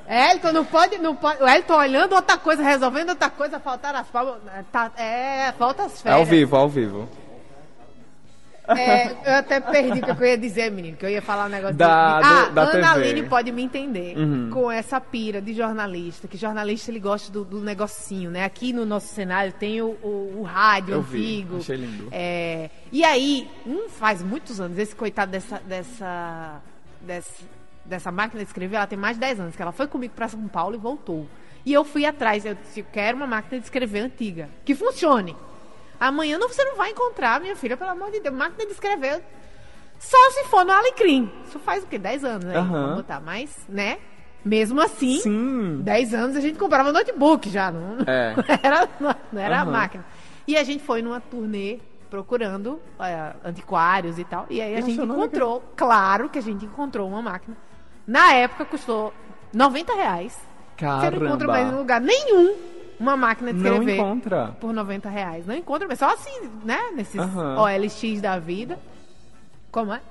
Elton 0.08 0.52
não 0.52 0.66
pode, 0.66 0.98
não 0.98 1.16
pode. 1.16 1.42
O 1.42 1.48
Elton 1.48 1.75
olhando 1.75 2.13
outra 2.16 2.38
coisa, 2.38 2.62
resolvendo 2.63 3.10
outra 3.10 3.30
coisa, 3.30 3.60
faltar 3.60 3.96
as 3.96 4.08
palmas. 4.08 4.36
Tá, 4.72 4.92
é, 4.98 5.54
falta 5.58 5.84
as 5.84 5.94
É 5.94 5.98
férias. 6.04 6.20
ao 6.20 6.25
vivo, 6.25 6.56
ao 6.56 6.70
vivo. 6.70 7.10
É, 8.67 9.12
eu 9.25 9.34
até 9.39 9.60
perdi 9.60 10.00
o 10.00 10.15
que 10.15 10.24
eu 10.24 10.27
ia 10.27 10.38
dizer, 10.38 10.72
menino, 10.72 10.96
que 10.96 11.05
eu 11.05 11.10
ia 11.10 11.22
falar 11.22 11.48
um 11.48 11.50
negócio 11.50 11.75
Da- 11.75 12.22
de... 12.22 12.25
Ah, 12.27 12.46
do- 12.46 12.53
da 12.55 12.62
Ana 12.63 12.72
TV. 12.72 13.10
Aline 13.10 13.24
pode 13.27 13.51
me 13.51 13.62
entender 13.62 14.17
Uhum. 14.17 14.50
com 14.51 14.72
essa 14.72 15.01
pira 15.01 15.41
de 15.41 15.53
jornalista, 15.53 16.27
que 16.27 16.38
jornalista 16.38 16.89
ele 16.89 17.00
gosta 17.00 17.32
do, 17.32 17.43
do 17.43 17.60
negocinho, 17.60 18.32
né? 18.32 18.46
Aqui 18.46 18.72
no 18.72 18.86
nosso 18.86 19.08
cenário 19.13 19.51
tem 19.51 19.82
o, 19.82 19.88
o, 20.01 20.36
o 20.39 20.43
rádio 20.43 20.93
Eu 20.93 21.01
vi, 21.01 21.39
antigo. 21.41 21.58
achei 21.58 21.75
lindo. 21.75 22.08
É, 22.12 22.70
e 22.91 23.03
aí, 23.03 23.50
um, 23.67 23.89
faz 23.89 24.24
muitos 24.24 24.62
anos, 24.62 24.77
esse 24.77 24.96
coitado 24.96 25.32
dessa, 25.32 25.60
dessa, 25.67 26.62
dessa, 27.01 27.43
dessa 27.84 28.12
máquina 28.12 28.41
de 28.43 28.48
escrever, 28.48 28.77
ela 28.77 28.88
tem 28.88 28.98
mais 28.98 29.17
de 29.17 29.20
10 29.22 29.39
anos, 29.41 29.55
que 29.58 29.62
ela 29.62 29.72
foi 29.74 29.88
comigo 29.88 30.13
para 30.15 30.27
São 30.29 30.48
Paulo 30.48 30.75
e 30.75 30.77
voltou. 30.79 31.27
E 31.65 31.74
eu 31.74 31.84
fui 31.84 32.05
atrás, 32.05 32.46
eu 32.46 32.55
disse, 32.55 32.79
eu 32.82 32.86
quero 32.91 33.17
uma 33.17 33.27
máquina 33.27 33.60
de 33.60 33.65
escrever 33.65 34.00
antiga, 34.01 34.50
que 34.65 34.74
funcione. 34.75 35.36
Amanhã 36.07 36.38
não, 36.38 36.50
você 36.50 36.63
não 36.65 36.75
vai 36.75 36.91
encontrar, 36.91 37.39
minha 37.39 37.55
filha, 37.55 37.77
pelo 37.77 37.91
amor 37.91 38.12
de 38.12 38.19
Deus, 38.19 38.36
máquina 38.36 38.65
de 38.65 38.74
escrever. 38.74 39.24
Só 39.98 40.17
se 40.31 40.43
for 40.45 40.65
no 40.65 40.72
Alecrim. 40.74 41.31
Isso 41.48 41.57
faz 41.60 41.83
o 41.83 41.88
quê? 41.88 41.98
10 41.98 42.25
anos, 42.25 42.43
né? 42.43 42.57
Aham. 42.57 42.81
Vamos 42.81 42.95
botar. 42.98 43.22
Mas, 43.22 43.55
né? 43.69 44.00
Mesmo 44.43 44.81
assim, 44.81 45.19
Sim. 45.22 45.79
10 45.81 46.13
anos 46.13 46.36
a 46.36 46.41
gente 46.41 46.60
comprava 46.60 46.91
notebook 46.91 47.50
já, 47.50 47.72
não, 47.72 48.00
É. 48.05 48.36
não 48.36 48.43
era, 48.62 48.89
não 49.31 49.41
era 49.41 49.60
a 49.60 49.62
Aham. 49.62 49.72
máquina. 49.72 50.05
E 50.45 50.57
a 50.57 50.63
gente 50.63 50.83
foi 50.83 51.01
numa 51.01 51.22
turnê 51.22 51.79
procurando 52.10 52.81
é, 53.00 53.33
antiquários 53.48 54.19
e 54.19 54.25
tal. 54.25 54.45
E 54.50 54.62
aí 54.62 54.75
a 54.75 54.81
gente 54.81 55.00
encontrou, 55.01 55.63
claro 55.77 56.27
que 56.29 56.38
a 56.38 56.41
gente 56.41 56.65
encontrou 56.65 57.07
uma 57.07 57.22
máquina. 57.22 57.55
Na 58.05 58.33
época 58.33 58.65
custou 58.65 59.13
90 59.53 59.93
reais. 59.95 60.38
Você 60.77 61.10
não 61.12 61.25
encontra 61.27 61.48
mais 61.48 61.62
em 61.62 61.69
Caramba. 61.69 61.77
lugar 61.79 62.01
nenhum 62.01 62.73
uma 63.03 63.17
máquina 63.17 63.53
de 63.53 63.60
Não 63.60 63.74
escrever 63.74 63.95
encontra. 63.98 64.55
por 64.60 64.74
90 64.74 65.10
reais. 65.10 65.45
Não 65.45 65.55
encontra, 65.55 65.88
mas 65.88 66.00
só 66.00 66.10
assim, 66.13 66.50
né? 66.63 66.79
Nesses 66.95 67.19
Aham. 67.19 67.60
OLX 67.62 68.22
da 68.22 68.39
vida. 68.39 68.79
Como 69.72 69.93
é? 69.93 70.01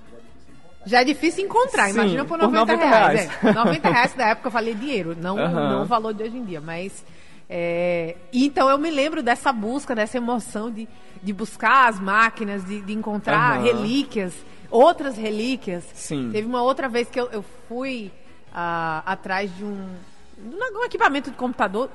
Já 0.84 1.00
é 1.00 1.04
difícil 1.04 1.44
encontrar, 1.44 1.87
Sim, 1.87 1.94
imagina 1.94 2.25
por 2.25 2.38
por 2.38 2.50
90, 2.50 2.72
90 2.76 2.84
reais. 2.88 3.20
reais. 3.28 3.44
É, 3.44 3.52
90 3.52 3.88
reais 3.90 4.14
da 4.14 4.26
época 4.30 4.49
eu 4.49 4.52
falei 4.52 4.75
dinheiro, 4.75 5.16
não, 5.20 5.37
não 5.37 5.82
o 5.82 5.87
valor 5.87 6.12
de 6.12 6.25
hoje 6.25 6.37
em 6.37 6.44
dia, 6.44 6.61
mas. 6.61 7.04
é, 7.49 8.16
então 8.32 8.68
eu 8.68 8.76
me 8.78 8.90
lembro 8.90 9.22
dessa 9.22 9.52
busca, 9.52 9.94
dessa 9.94 10.16
emoção 10.16 10.70
de, 10.72 10.88
de 11.22 11.32
buscar 11.32 11.88
as 11.88 12.00
máquinas, 12.00 12.64
de, 12.64 12.80
de 12.80 12.92
encontrar 12.92 13.61
relíquias, 13.62 14.34
outras 14.70 15.16
relíquias. 15.16 15.84
Sim. 15.94 16.30
Teve 16.32 16.49
uma 16.49 16.62
outra 16.62 16.88
vez 16.88 17.08
que 17.08 17.20
eu, 17.20 17.28
eu 17.30 17.44
fui 17.68 18.11
ah, 18.52 19.04
atrás 19.06 19.56
de 19.56 19.62
um, 19.64 19.87
de 20.37 20.76
um 20.78 20.84
equipamento 20.84 21.30
de 21.30 21.37
computador. 21.37 21.88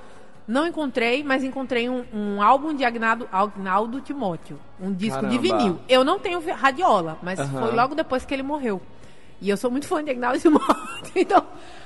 Não 0.48 0.66
encontrei, 0.66 1.24
mas 1.24 1.44
encontrei 1.44 1.90
um, 1.90 2.06
um 2.14 2.42
álbum 2.42 2.74
de 2.74 2.86
Agnaldo, 2.86 3.28
Agnaldo 3.32 4.00
Timóteo. 4.00 4.58
Um 4.80 4.94
disco 4.94 5.26
de 5.28 5.38
Caramba. 5.38 5.42
vinil. 5.42 5.80
Eu 5.90 6.06
não 6.06 6.18
tenho 6.18 6.42
radiola, 6.54 7.18
mas 7.22 7.38
Aham. 7.38 7.60
foi 7.60 7.72
logo 7.76 7.94
depois 7.94 8.24
que 8.26 8.34
ele 8.34 8.44
morreu. 8.44 8.82
E 9.42 9.50
eu 9.50 9.58
sou 9.58 9.70
muito 9.70 9.86
fã 9.88 10.02
de 10.04 10.10
Agnaldo 10.12 10.40
Timóteo. 10.42 10.66
Então, 11.16 11.44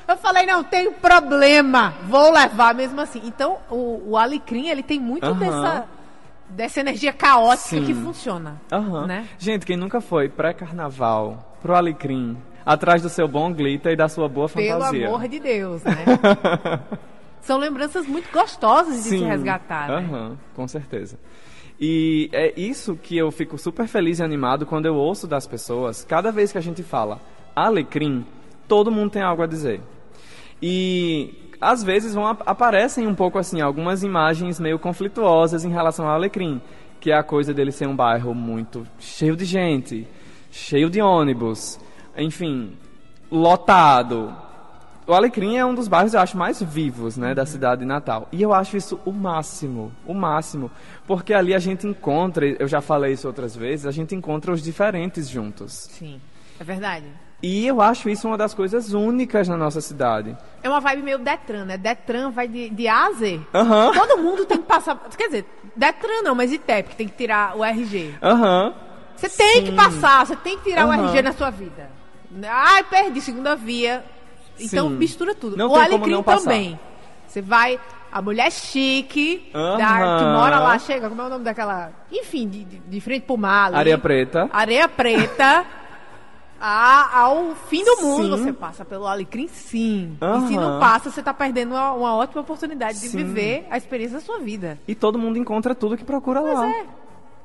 eu 0.07 0.15
falei, 0.17 0.45
não 0.45 0.63
tem 0.63 0.91
problema. 0.91 1.93
Vou 2.07 2.31
levar 2.31 2.75
mesmo 2.75 3.01
assim. 3.01 3.21
Então, 3.25 3.57
o, 3.69 4.11
o 4.11 4.17
Alecrim, 4.17 4.67
ele 4.67 4.83
tem 4.83 4.99
muito 4.99 5.25
Aham. 5.25 5.39
dessa, 5.39 5.85
dessa 6.49 6.79
energia 6.81 7.11
caótica 7.11 7.77
Sim. 7.77 7.83
que 7.83 7.95
funciona. 7.95 8.61
Aham. 8.71 9.07
Né? 9.07 9.27
Gente, 9.39 9.65
quem 9.65 9.75
nunca 9.75 9.99
foi 9.99 10.29
pré-carnaval, 10.29 11.57
pro 11.63 11.73
Alecrim, 11.75 12.37
atrás 12.63 13.01
do 13.01 13.09
seu 13.09 13.27
bom 13.27 13.51
glitter 13.51 13.93
e 13.93 13.95
da 13.95 14.07
sua 14.07 14.29
boa 14.29 14.47
Pelo 14.47 14.79
fantasia? 14.79 15.07
amor 15.07 15.27
de 15.27 15.39
Deus, 15.39 15.83
né? 15.83 16.05
São 17.41 17.57
lembranças 17.57 18.05
muito 18.07 18.31
gostosas 18.31 18.95
de 18.95 19.01
se 19.01 19.09
Sim. 19.17 19.25
resgatar, 19.25 19.87
né? 19.89 19.95
Aham, 19.97 20.37
com 20.55 20.67
certeza. 20.67 21.17
E 21.79 22.29
é 22.31 22.53
isso 22.59 22.95
que 22.95 23.17
eu 23.17 23.31
fico 23.31 23.57
super 23.57 23.87
feliz 23.87 24.19
e 24.19 24.23
animado 24.23 24.65
quando 24.65 24.85
eu 24.85 24.95
ouço 24.95 25.25
das 25.27 25.47
pessoas. 25.47 26.03
Cada 26.03 26.31
vez 26.31 26.51
que 26.51 26.57
a 26.57 26.61
gente 26.61 26.83
fala 26.83 27.19
alecrim, 27.55 28.23
todo 28.67 28.91
mundo 28.91 29.09
tem 29.11 29.21
algo 29.23 29.41
a 29.41 29.47
dizer. 29.47 29.81
E 30.61 31.33
às 31.59 31.83
vezes 31.83 32.13
vão, 32.13 32.27
ap- 32.27 32.43
aparecem 32.45 33.07
um 33.07 33.15
pouco 33.15 33.39
assim, 33.39 33.61
algumas 33.61 34.03
imagens 34.03 34.59
meio 34.59 34.77
conflituosas 34.77 35.65
em 35.65 35.69
relação 35.69 36.07
ao 36.07 36.13
alecrim. 36.13 36.61
Que 36.99 37.11
é 37.11 37.15
a 37.17 37.23
coisa 37.23 37.51
dele 37.51 37.71
ser 37.71 37.87
um 37.87 37.95
bairro 37.95 38.35
muito 38.35 38.85
cheio 38.99 39.35
de 39.35 39.43
gente, 39.43 40.07
cheio 40.51 40.87
de 40.87 41.01
ônibus, 41.01 41.79
enfim, 42.15 42.73
lotado, 43.31 44.31
o 45.07 45.13
Alecrim 45.13 45.57
é 45.57 45.65
um 45.65 45.73
dos 45.73 45.87
bairros, 45.87 46.13
eu 46.13 46.19
acho, 46.19 46.37
mais 46.37 46.61
vivos, 46.61 47.17
né, 47.17 47.33
da 47.33 47.45
cidade 47.45 47.81
de 47.81 47.87
Natal. 47.87 48.27
E 48.31 48.41
eu 48.41 48.53
acho 48.53 48.77
isso 48.77 48.99
o 49.05 49.11
máximo, 49.11 49.91
o 50.05 50.13
máximo. 50.13 50.69
Porque 51.07 51.33
ali 51.33 51.53
a 51.53 51.59
gente 51.59 51.85
encontra, 51.87 52.45
eu 52.45 52.67
já 52.67 52.81
falei 52.81 53.13
isso 53.13 53.27
outras 53.27 53.55
vezes, 53.55 53.85
a 53.85 53.91
gente 53.91 54.15
encontra 54.15 54.51
os 54.51 54.61
diferentes 54.61 55.27
juntos. 55.29 55.89
Sim, 55.91 56.21
é 56.59 56.63
verdade. 56.63 57.05
E 57.43 57.65
eu 57.65 57.81
acho 57.81 58.07
isso 58.07 58.27
uma 58.27 58.37
das 58.37 58.53
coisas 58.53 58.93
únicas 58.93 59.47
na 59.47 59.57
nossa 59.57 59.81
cidade. 59.81 60.37
É 60.61 60.69
uma 60.69 60.79
vibe 60.79 61.01
meio 61.01 61.17
Detran, 61.17 61.65
né? 61.65 61.75
Detran 61.75 62.29
vai 62.29 62.47
de, 62.47 62.69
de 62.69 62.87
A 62.87 63.07
a 63.07 63.11
Z. 63.13 63.41
Aham, 63.51 63.91
Todo 63.93 64.21
mundo 64.21 64.45
tem 64.45 64.59
que 64.59 64.65
passar. 64.67 64.95
Quer 65.17 65.25
dizer, 65.25 65.45
Detran 65.75 66.21
não, 66.21 66.35
mas 66.35 66.51
ITEP, 66.51 66.89
que 66.91 66.95
tem 66.95 67.07
que 67.07 67.17
tirar 67.17 67.57
o 67.57 67.65
RG. 67.65 68.13
aham. 68.21 68.73
Você 69.15 69.27
tem 69.29 69.63
que 69.65 69.71
passar, 69.73 70.25
você 70.25 70.35
tem 70.35 70.57
que 70.57 70.63
tirar 70.65 70.87
o 70.87 70.91
Aham. 70.91 71.07
RG 71.09 71.21
na 71.23 71.31
sua 71.33 71.49
vida. 71.49 71.89
Ai, 72.47 72.83
perdi 72.83 73.19
segunda 73.21 73.55
via. 73.55 74.03
Então 74.61 74.89
Sim. 74.89 74.95
mistura 74.95 75.33
tudo. 75.35 75.57
Não 75.57 75.69
o 75.69 75.75
Alecrim 75.75 76.21
também. 76.23 76.79
Você 77.27 77.41
vai. 77.41 77.79
A 78.11 78.21
mulher 78.21 78.51
chique, 78.51 79.49
Aham. 79.55 79.77
da- 79.77 80.17
que 80.19 80.25
mora 80.25 80.59
lá, 80.59 80.77
chega, 80.77 81.07
como 81.07 81.21
é 81.21 81.25
o 81.25 81.29
nome 81.29 81.45
daquela. 81.45 81.91
Enfim, 82.11 82.45
de, 82.49 82.65
de, 82.65 82.79
de 82.79 82.99
frente 83.01 83.23
pro 83.23 83.37
mar. 83.37 83.67
ali. 83.67 83.75
Areia 83.77 83.97
Preta. 83.97 84.49
Areia 84.51 84.87
Preta. 84.89 85.65
a- 86.59 87.19
ao 87.21 87.55
fim 87.69 87.83
do 87.85 88.01
mundo 88.01 88.37
Sim. 88.37 88.43
você 88.43 88.53
passa 88.53 88.83
pelo 88.85 89.07
Alecrim, 89.07 89.47
sim. 89.47 90.17
E 90.21 90.47
se 90.47 90.55
não 90.57 90.79
passa, 90.79 91.09
você 91.09 91.23
tá 91.23 91.33
perdendo 91.33 91.71
uma, 91.73 91.93
uma 91.93 92.15
ótima 92.15 92.41
oportunidade 92.41 92.99
de 92.99 93.07
Sim. 93.09 93.17
viver 93.17 93.65
a 93.71 93.77
experiência 93.77 94.17
da 94.19 94.23
sua 94.23 94.39
vida. 94.39 94.77
E 94.87 94.93
todo 94.93 95.17
mundo 95.17 95.37
encontra 95.39 95.73
tudo 95.73 95.97
que 95.97 96.03
procura 96.03 96.41
Pois 96.41 96.53
lá. 96.53 96.67
é. 96.69 96.85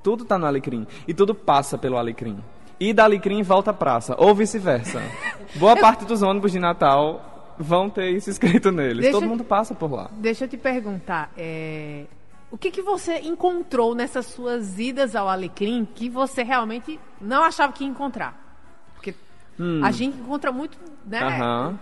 Tudo 0.03 0.25
tá 0.25 0.37
no 0.37 0.47
Alecrim. 0.47 0.87
E 1.09 1.15
tudo 1.15 1.35
passa 1.35 1.79
pelo 1.79 1.97
Alecrim. 1.97 2.39
E 2.79 2.93
da 2.93 3.05
Alecrim 3.05 3.43
volta 3.43 3.71
à 3.71 3.75
praça, 3.75 4.15
ou 4.19 4.35
vice-versa. 4.35 5.01
Boa 5.57 5.77
parte 5.77 6.05
dos 6.05 6.23
ônibus 6.23 6.53
de 6.53 6.59
Natal 6.59 7.55
vão 7.59 7.89
ter 7.89 8.11
isso 8.11 8.29
escrito 8.29 8.71
neles. 8.71 8.99
Deixa 8.99 9.13
Todo 9.13 9.23
eu- 9.23 9.29
mundo 9.31 9.45
passa 9.45 9.75
por 9.75 9.91
lá. 9.91 10.11
Deixa 10.13 10.45
eu 10.45 10.49
te 10.49 10.59
perguntar, 10.59 11.31
é, 11.39 12.05
o 12.51 12.59
que, 12.59 12.71
que 12.71 12.83
você 12.83 13.19
encontrou 13.21 13.95
nessas 13.95 14.27
suas 14.27 14.79
idas 14.79 15.17
ao 15.17 15.27
Alecrim 15.29 15.87
que 15.95 16.11
você 16.11 16.43
realmente 16.43 17.01
não 17.21 17.43
achava 17.43 17.73
que 17.73 17.83
ia 17.85 17.89
encontrar? 17.91 18.39
Porque 18.95 19.15
Hum. 19.59 19.81
a 19.83 19.91
gente 19.91 20.19
encontra 20.19 20.53
muito, 20.53 20.77
né? 21.07 21.23
Aham. 21.23 21.79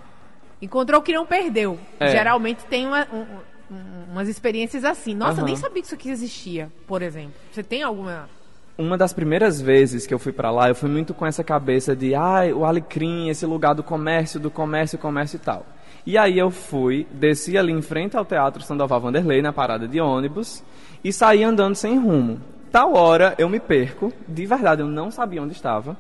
Encontrou 0.63 1.01
o 1.01 1.03
que 1.03 1.13
não 1.13 1.27
perdeu. 1.27 1.77
É. 1.99 2.07
Geralmente 2.13 2.65
tem 2.67 2.87
uma- 2.87 3.07
um- 3.13 3.75
um- 3.75 4.13
umas 4.13 4.29
experiências 4.29 4.85
assim. 4.85 5.13
Nossa, 5.13 5.41
eu 5.41 5.45
nem 5.45 5.57
sabia 5.57 5.83
que 5.83 5.87
isso 5.87 5.95
aqui 5.97 6.09
existia, 6.09 6.71
por 6.87 7.03
exemplo. 7.03 7.35
Você 7.51 7.65
tem 7.65 7.83
alguma... 7.83 8.29
Uma 8.77 8.99
das 8.99 9.13
primeiras 9.13 9.61
vezes 9.61 10.05
que 10.05 10.13
eu 10.13 10.19
fui 10.19 10.33
pra 10.33 10.51
lá, 10.51 10.69
eu 10.69 10.75
fui 10.75 10.91
muito 10.91 11.15
com 11.15 11.25
essa 11.25 11.45
cabeça 11.45 11.95
de, 11.95 12.13
ai, 12.13 12.53
o 12.53 12.65
Alecrim, 12.65 13.29
esse 13.29 13.47
lugar 13.47 13.73
do 13.73 13.85
comércio, 13.85 14.41
do 14.41 14.51
comércio, 14.51 14.99
comércio 14.99 15.37
e 15.37 15.39
tal. 15.39 15.65
E 16.05 16.19
aí 16.19 16.37
eu 16.37 16.51
fui, 16.51 17.07
desci 17.13 17.57
ali 17.57 17.73
em 17.73 17.81
frente 17.81 18.17
ao 18.17 18.25
Teatro 18.25 18.65
Sandoval 18.65 19.01
Vanderlei, 19.01 19.41
na 19.41 19.53
parada 19.53 19.87
de 19.87 20.01
ônibus, 20.01 20.65
e 21.05 21.13
saí 21.13 21.45
andando 21.45 21.77
sem 21.77 21.97
rumo. 22.01 22.41
Tal 22.73 22.95
hora 22.95 23.37
eu 23.39 23.49
me 23.49 23.61
perco, 23.61 24.13
de 24.27 24.45
verdade, 24.45 24.83
eu 24.83 24.89
não 24.89 25.09
sabia 25.09 25.41
onde 25.41 25.53
estava. 25.53 25.97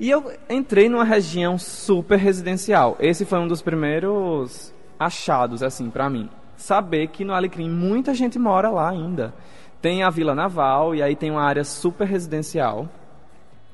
E 0.00 0.08
eu 0.08 0.32
entrei 0.48 0.88
numa 0.88 1.04
região 1.04 1.58
super 1.58 2.18
residencial. 2.18 2.96
Esse 2.98 3.26
foi 3.26 3.38
um 3.38 3.46
dos 3.46 3.60
primeiros 3.60 4.72
achados, 4.98 5.62
assim, 5.62 5.90
para 5.90 6.08
mim. 6.08 6.30
Saber 6.56 7.08
que 7.08 7.22
no 7.22 7.34
Alecrim 7.34 7.68
muita 7.68 8.14
gente 8.14 8.38
mora 8.38 8.70
lá 8.70 8.88
ainda. 8.88 9.34
Tem 9.80 10.02
a 10.02 10.10
Vila 10.10 10.34
Naval 10.34 10.94
e 10.94 11.02
aí 11.02 11.14
tem 11.14 11.30
uma 11.30 11.42
área 11.42 11.64
super 11.64 12.06
residencial. 12.06 12.88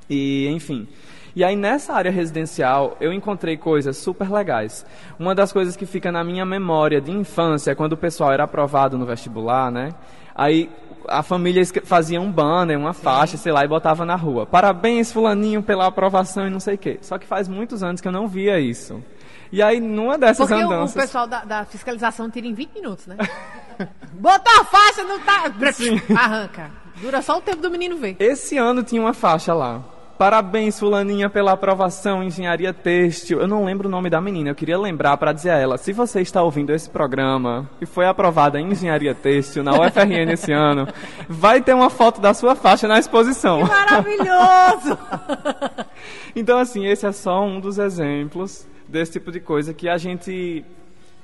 E, 0.09 0.47
enfim. 0.49 0.87
E 1.35 1.43
aí 1.43 1.55
nessa 1.55 1.93
área 1.93 2.11
residencial 2.11 2.95
eu 3.01 3.11
encontrei 3.11 3.57
coisas 3.57 3.97
super 3.97 4.31
legais. 4.31 4.85
Uma 5.19 5.35
das 5.35 5.51
coisas 5.51 5.75
que 5.75 5.85
fica 5.85 6.11
na 6.11 6.23
minha 6.23 6.45
memória 6.45 7.01
de 7.01 7.11
infância 7.11 7.71
é 7.71 7.75
quando 7.75 7.93
o 7.93 7.97
pessoal 7.97 8.31
era 8.31 8.45
aprovado 8.45 8.97
no 8.97 9.05
vestibular, 9.05 9.69
né? 9.69 9.89
Aí 10.33 10.69
a 11.07 11.21
família 11.21 11.63
fazia 11.83 12.21
um 12.21 12.31
banner, 12.31 12.79
uma 12.79 12.93
faixa, 12.93 13.37
Sim. 13.37 13.43
sei 13.43 13.51
lá, 13.51 13.63
e 13.63 13.67
botava 13.67 14.05
na 14.05 14.15
rua. 14.15 14.45
Parabéns, 14.45 15.11
fulaninho, 15.11 15.61
pela 15.61 15.87
aprovação 15.87 16.47
e 16.47 16.49
não 16.49 16.59
sei 16.59 16.75
o 16.75 16.77
quê. 16.77 16.97
Só 17.01 17.17
que 17.17 17.27
faz 17.27 17.47
muitos 17.47 17.83
anos 17.83 18.01
que 18.01 18.07
eu 18.07 18.11
não 18.11 18.27
via 18.27 18.59
isso. 18.59 19.03
E 19.55 19.61
aí, 19.61 19.79
numa 19.79 20.17
dessas 20.17 20.49
Porque 20.49 20.61
andanças... 20.61 20.91
Porque 20.91 20.99
o 20.99 21.01
pessoal 21.03 21.27
da, 21.27 21.45
da, 21.45 21.63
fiscalização 21.63 22.29
tira 22.29 22.45
em 22.45 22.53
20 22.53 22.73
minutos, 22.73 23.07
né? 23.07 23.15
Botou 24.11 24.53
a 24.59 24.65
faixa, 24.65 25.01
não 25.05 25.17
tá... 25.21 25.49
Sim. 25.71 26.01
Arranca. 26.13 26.71
Dura 27.01 27.21
só 27.21 27.37
o 27.37 27.41
tempo 27.41 27.61
do 27.61 27.71
menino 27.71 27.95
ver. 27.95 28.17
Esse 28.19 28.57
ano 28.57 28.83
tinha 28.83 29.01
uma 29.01 29.13
faixa 29.13 29.53
lá. 29.53 29.81
Parabéns, 30.17 30.77
fulaninha, 30.77 31.29
pela 31.29 31.53
aprovação 31.53 32.21
em 32.21 32.27
engenharia 32.27 32.73
têxtil. 32.73 33.39
Eu 33.39 33.47
não 33.47 33.63
lembro 33.63 33.87
o 33.87 33.91
nome 33.91 34.09
da 34.09 34.19
menina, 34.19 34.49
eu 34.49 34.55
queria 34.55 34.77
lembrar 34.77 35.15
para 35.15 35.31
dizer 35.31 35.51
a 35.51 35.57
ela, 35.57 35.77
se 35.77 35.93
você 35.93 36.19
está 36.19 36.43
ouvindo 36.43 36.73
esse 36.73 36.89
programa 36.89 37.69
e 37.79 37.85
foi 37.85 38.05
aprovada 38.05 38.59
em 38.59 38.69
engenharia 38.69 39.15
têxtil 39.15 39.63
na 39.63 39.71
UFRN 39.71 40.33
esse 40.33 40.51
ano, 40.53 40.85
vai 41.29 41.61
ter 41.61 41.73
uma 41.73 41.89
foto 41.89 42.19
da 42.19 42.33
sua 42.33 42.55
faixa 42.55 42.89
na 42.89 42.99
exposição. 42.99 43.63
Que 43.63 43.69
maravilhoso! 43.69 44.97
então, 46.35 46.59
assim, 46.59 46.85
esse 46.85 47.05
é 47.05 47.13
só 47.13 47.41
um 47.41 47.61
dos 47.61 47.77
exemplos 47.77 48.67
desse 48.87 49.13
tipo 49.13 49.31
de 49.31 49.39
coisa 49.39 49.73
que 49.73 49.89
a 49.89 49.97
gente 49.97 50.63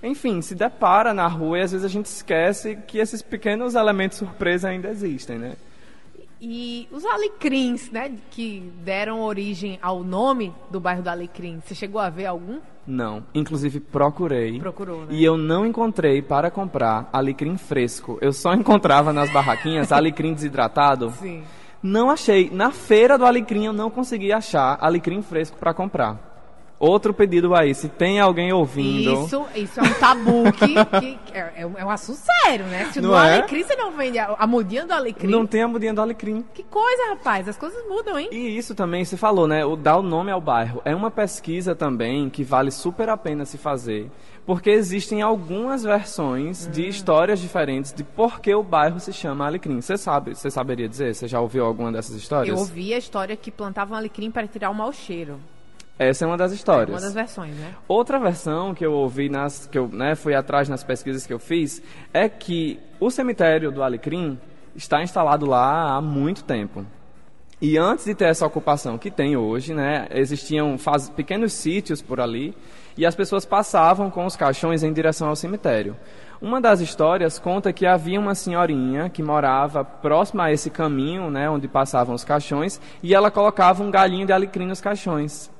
enfim, 0.03 0.41
se 0.41 0.55
depara 0.55 1.13
na 1.13 1.27
rua 1.27 1.59
e 1.59 1.61
às 1.61 1.71
vezes 1.71 1.85
a 1.85 1.89
gente 1.89 2.07
esquece 2.07 2.75
que 2.87 2.97
esses 2.97 3.21
pequenos 3.21 3.75
elementos 3.75 4.17
surpresa 4.17 4.69
ainda 4.69 4.89
existem, 4.89 5.37
né? 5.37 5.53
E 6.41 6.87
os 6.91 7.05
alecrins, 7.05 7.91
né, 7.91 8.11
que 8.31 8.71
deram 8.83 9.21
origem 9.21 9.77
ao 9.79 10.03
nome 10.03 10.51
do 10.71 10.79
bairro 10.79 11.03
do 11.03 11.09
Alecrim, 11.09 11.61
você 11.63 11.75
chegou 11.75 12.01
a 12.01 12.09
ver 12.09 12.25
algum? 12.25 12.59
Não. 12.87 13.23
Inclusive 13.35 13.79
procurei. 13.79 14.59
Procurou, 14.59 15.01
né? 15.01 15.07
E 15.11 15.23
eu 15.23 15.37
não 15.37 15.67
encontrei 15.67 16.19
para 16.19 16.49
comprar 16.49 17.07
alecrim 17.13 17.57
fresco. 17.57 18.17
Eu 18.21 18.33
só 18.33 18.55
encontrava 18.55 19.13
nas 19.13 19.31
barraquinhas 19.31 19.91
alecrim 19.93 20.33
desidratado. 20.33 21.11
Sim. 21.11 21.43
Não 21.83 22.09
achei. 22.09 22.49
Na 22.49 22.71
feira 22.71 23.19
do 23.19 23.25
alecrim 23.25 23.65
eu 23.65 23.73
não 23.73 23.91
consegui 23.91 24.33
achar 24.33 24.79
alecrim 24.81 25.21
fresco 25.21 25.57
para 25.59 25.75
comprar. 25.75 26.30
Outro 26.81 27.13
pedido 27.13 27.53
aí, 27.53 27.75
se 27.75 27.87
tem 27.87 28.19
alguém 28.19 28.51
ouvindo. 28.51 29.23
Isso, 29.23 29.45
isso 29.55 29.79
é 29.79 29.83
um 29.83 29.93
tabu 29.99 30.51
que, 30.51 30.73
que 30.99 31.19
é, 31.31 31.61
é, 31.61 31.85
um 31.85 31.91
assunto 31.91 32.17
sério, 32.17 32.65
né? 32.65 32.89
Se 32.91 32.99
não 32.99 33.11
no 33.11 33.15
é? 33.15 33.35
alecrim 33.35 33.61
você 33.61 33.75
não 33.75 33.91
vende 33.91 34.17
a, 34.17 34.33
a 34.33 34.47
mudinha 34.47 34.83
do 34.83 34.91
alecrim. 34.91 35.29
Não 35.29 35.45
tem 35.45 35.61
a 35.61 35.67
mudinha 35.67 35.93
do 35.93 36.01
alecrim. 36.01 36.43
Que 36.51 36.63
coisa, 36.63 37.09
rapaz, 37.11 37.47
as 37.47 37.55
coisas 37.55 37.87
mudam, 37.87 38.17
hein? 38.17 38.29
E 38.31 38.57
isso 38.57 38.73
também, 38.73 39.05
você 39.05 39.15
falou, 39.15 39.47
né? 39.47 39.63
O 39.63 39.75
dar 39.75 39.97
o 39.97 40.01
nome 40.01 40.31
ao 40.31 40.41
bairro. 40.41 40.81
É 40.83 40.95
uma 40.95 41.11
pesquisa 41.11 41.75
também 41.75 42.31
que 42.31 42.43
vale 42.43 42.71
super 42.71 43.09
a 43.09 43.15
pena 43.15 43.45
se 43.45 43.59
fazer. 43.59 44.09
Porque 44.43 44.71
existem 44.71 45.21
algumas 45.21 45.83
versões 45.83 46.65
hum. 46.65 46.71
de 46.71 46.87
histórias 46.87 47.39
diferentes 47.39 47.93
de 47.93 48.03
por 48.03 48.39
que 48.39 48.55
o 48.55 48.63
bairro 48.63 48.99
se 48.99 49.13
chama 49.13 49.45
Alecrim. 49.45 49.79
Você 49.81 49.99
sabe, 49.99 50.33
você 50.33 50.49
saberia 50.49 50.89
dizer? 50.89 51.13
Você 51.13 51.27
já 51.27 51.39
ouviu 51.39 51.63
alguma 51.63 51.91
dessas 51.91 52.15
histórias? 52.15 52.51
Eu 52.51 52.59
ouvi 52.59 52.91
a 52.91 52.97
história 52.97 53.37
que 53.37 53.51
plantavam 53.51 53.95
alecrim 53.95 54.31
para 54.31 54.47
tirar 54.47 54.71
o 54.71 54.73
mau 54.73 54.91
cheiro. 54.91 55.39
Essa 56.01 56.25
é 56.25 56.27
uma 56.27 56.35
das 56.35 56.51
histórias. 56.51 56.89
É 56.89 56.93
uma 56.93 56.99
das 56.99 57.13
versões, 57.13 57.55
né? 57.55 57.75
Outra 57.87 58.17
versão 58.17 58.73
que 58.73 58.83
eu 58.83 58.91
ouvi, 58.91 59.29
nas, 59.29 59.67
que 59.67 59.77
eu 59.77 59.87
né, 59.87 60.15
fui 60.15 60.33
atrás 60.33 60.67
nas 60.67 60.83
pesquisas 60.83 61.27
que 61.27 61.31
eu 61.31 61.37
fiz, 61.37 61.79
é 62.11 62.27
que 62.27 62.79
o 62.99 63.11
cemitério 63.11 63.71
do 63.71 63.83
Alecrim 63.83 64.39
está 64.75 65.03
instalado 65.03 65.45
lá 65.45 65.95
há 65.95 66.01
muito 66.01 66.43
tempo. 66.43 66.83
E 67.61 67.77
antes 67.77 68.05
de 68.05 68.15
ter 68.15 68.25
essa 68.25 68.47
ocupação 68.47 68.97
que 68.97 69.11
tem 69.11 69.37
hoje, 69.37 69.75
né, 69.75 70.07
existiam 70.09 70.75
faz, 70.75 71.07
pequenos 71.07 71.53
sítios 71.53 72.01
por 72.01 72.19
ali 72.19 72.57
e 72.97 73.05
as 73.05 73.13
pessoas 73.13 73.45
passavam 73.45 74.09
com 74.09 74.25
os 74.25 74.35
caixões 74.35 74.81
em 74.81 74.91
direção 74.91 75.29
ao 75.29 75.35
cemitério. 75.35 75.95
Uma 76.41 76.59
das 76.59 76.79
histórias 76.79 77.37
conta 77.37 77.71
que 77.71 77.85
havia 77.85 78.19
uma 78.19 78.33
senhorinha 78.33 79.07
que 79.07 79.21
morava 79.21 79.85
próxima 79.85 80.45
a 80.45 80.51
esse 80.51 80.71
caminho, 80.71 81.29
né, 81.29 81.47
onde 81.47 81.67
passavam 81.67 82.15
os 82.15 82.23
caixões, 82.23 82.81
e 83.03 83.13
ela 83.13 83.29
colocava 83.29 83.83
um 83.83 83.91
galinho 83.91 84.25
de 84.25 84.33
alecrim 84.33 84.65
nos 84.65 84.81
caixões. 84.81 85.51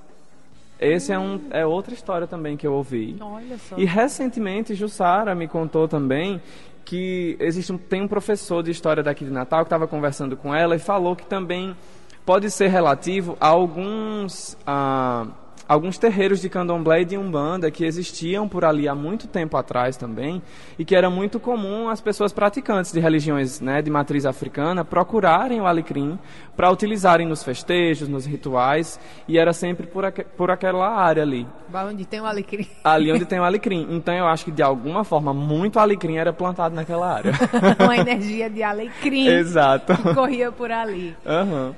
Esse 0.81 1.13
é, 1.13 1.19
um, 1.19 1.39
é 1.51 1.63
outra 1.63 1.93
história 1.93 2.25
também 2.25 2.57
que 2.57 2.65
eu 2.65 2.73
ouvi. 2.73 3.15
Olha 3.21 3.57
só. 3.59 3.77
E 3.77 3.85
recentemente, 3.85 4.73
Jussara 4.73 5.35
me 5.35 5.47
contou 5.47 5.87
também 5.87 6.41
que 6.83 7.37
existe 7.39 7.71
um, 7.71 7.77
tem 7.77 8.01
um 8.01 8.07
professor 8.07 8.63
de 8.63 8.71
história 8.71 9.03
daqui 9.03 9.23
de 9.23 9.29
Natal 9.31 9.59
que 9.59 9.67
estava 9.67 9.87
conversando 9.87 10.35
com 10.35 10.53
ela 10.53 10.75
e 10.75 10.79
falou 10.79 11.15
que 11.15 11.25
também 11.25 11.75
pode 12.25 12.49
ser 12.49 12.67
relativo 12.69 13.37
a 13.39 13.47
alguns. 13.47 14.57
Ah, 14.65 15.27
alguns 15.71 15.97
terreiros 15.97 16.41
de 16.41 16.49
candomblé 16.49 17.03
e 17.03 17.05
de 17.05 17.17
umbanda 17.17 17.71
que 17.71 17.85
existiam 17.85 18.45
por 18.45 18.65
ali 18.65 18.89
há 18.89 18.93
muito 18.93 19.25
tempo 19.25 19.55
atrás 19.55 19.95
também 19.95 20.41
e 20.77 20.83
que 20.83 20.93
era 20.93 21.09
muito 21.09 21.39
comum 21.39 21.87
as 21.87 22.01
pessoas 22.01 22.33
praticantes 22.33 22.91
de 22.91 22.99
religiões 22.99 23.61
né, 23.61 23.81
de 23.81 23.89
matriz 23.89 24.25
africana 24.25 24.83
procurarem 24.83 25.61
o 25.61 25.65
alecrim 25.65 26.19
para 26.57 26.69
utilizarem 26.69 27.25
nos 27.25 27.41
festejos, 27.41 28.09
nos 28.09 28.25
rituais 28.25 28.99
e 29.29 29.37
era 29.37 29.53
sempre 29.53 29.87
por, 29.87 30.11
por 30.35 30.51
aquela 30.51 30.89
área 30.89 31.23
ali. 31.23 31.47
Onde 31.73 32.03
tem 32.03 32.19
o 32.19 32.25
alecrim. 32.25 32.67
Ali 32.83 33.09
onde 33.09 33.23
tem 33.23 33.39
o 33.39 33.43
alecrim. 33.45 33.87
Então 33.91 34.13
eu 34.13 34.27
acho 34.27 34.43
que 34.43 34.51
de 34.51 34.61
alguma 34.61 35.05
forma 35.05 35.33
muito 35.33 35.79
alecrim 35.79 36.17
era 36.17 36.33
plantado 36.33 36.75
naquela 36.75 37.15
área. 37.15 37.31
Uma 37.79 37.95
energia 37.95 38.49
de 38.49 38.61
alecrim. 38.61 39.25
Exato. 39.25 39.95
Que 39.95 40.13
corria 40.13 40.51
por 40.51 40.69
ali. 40.69 41.15
Uhum. 41.25 41.73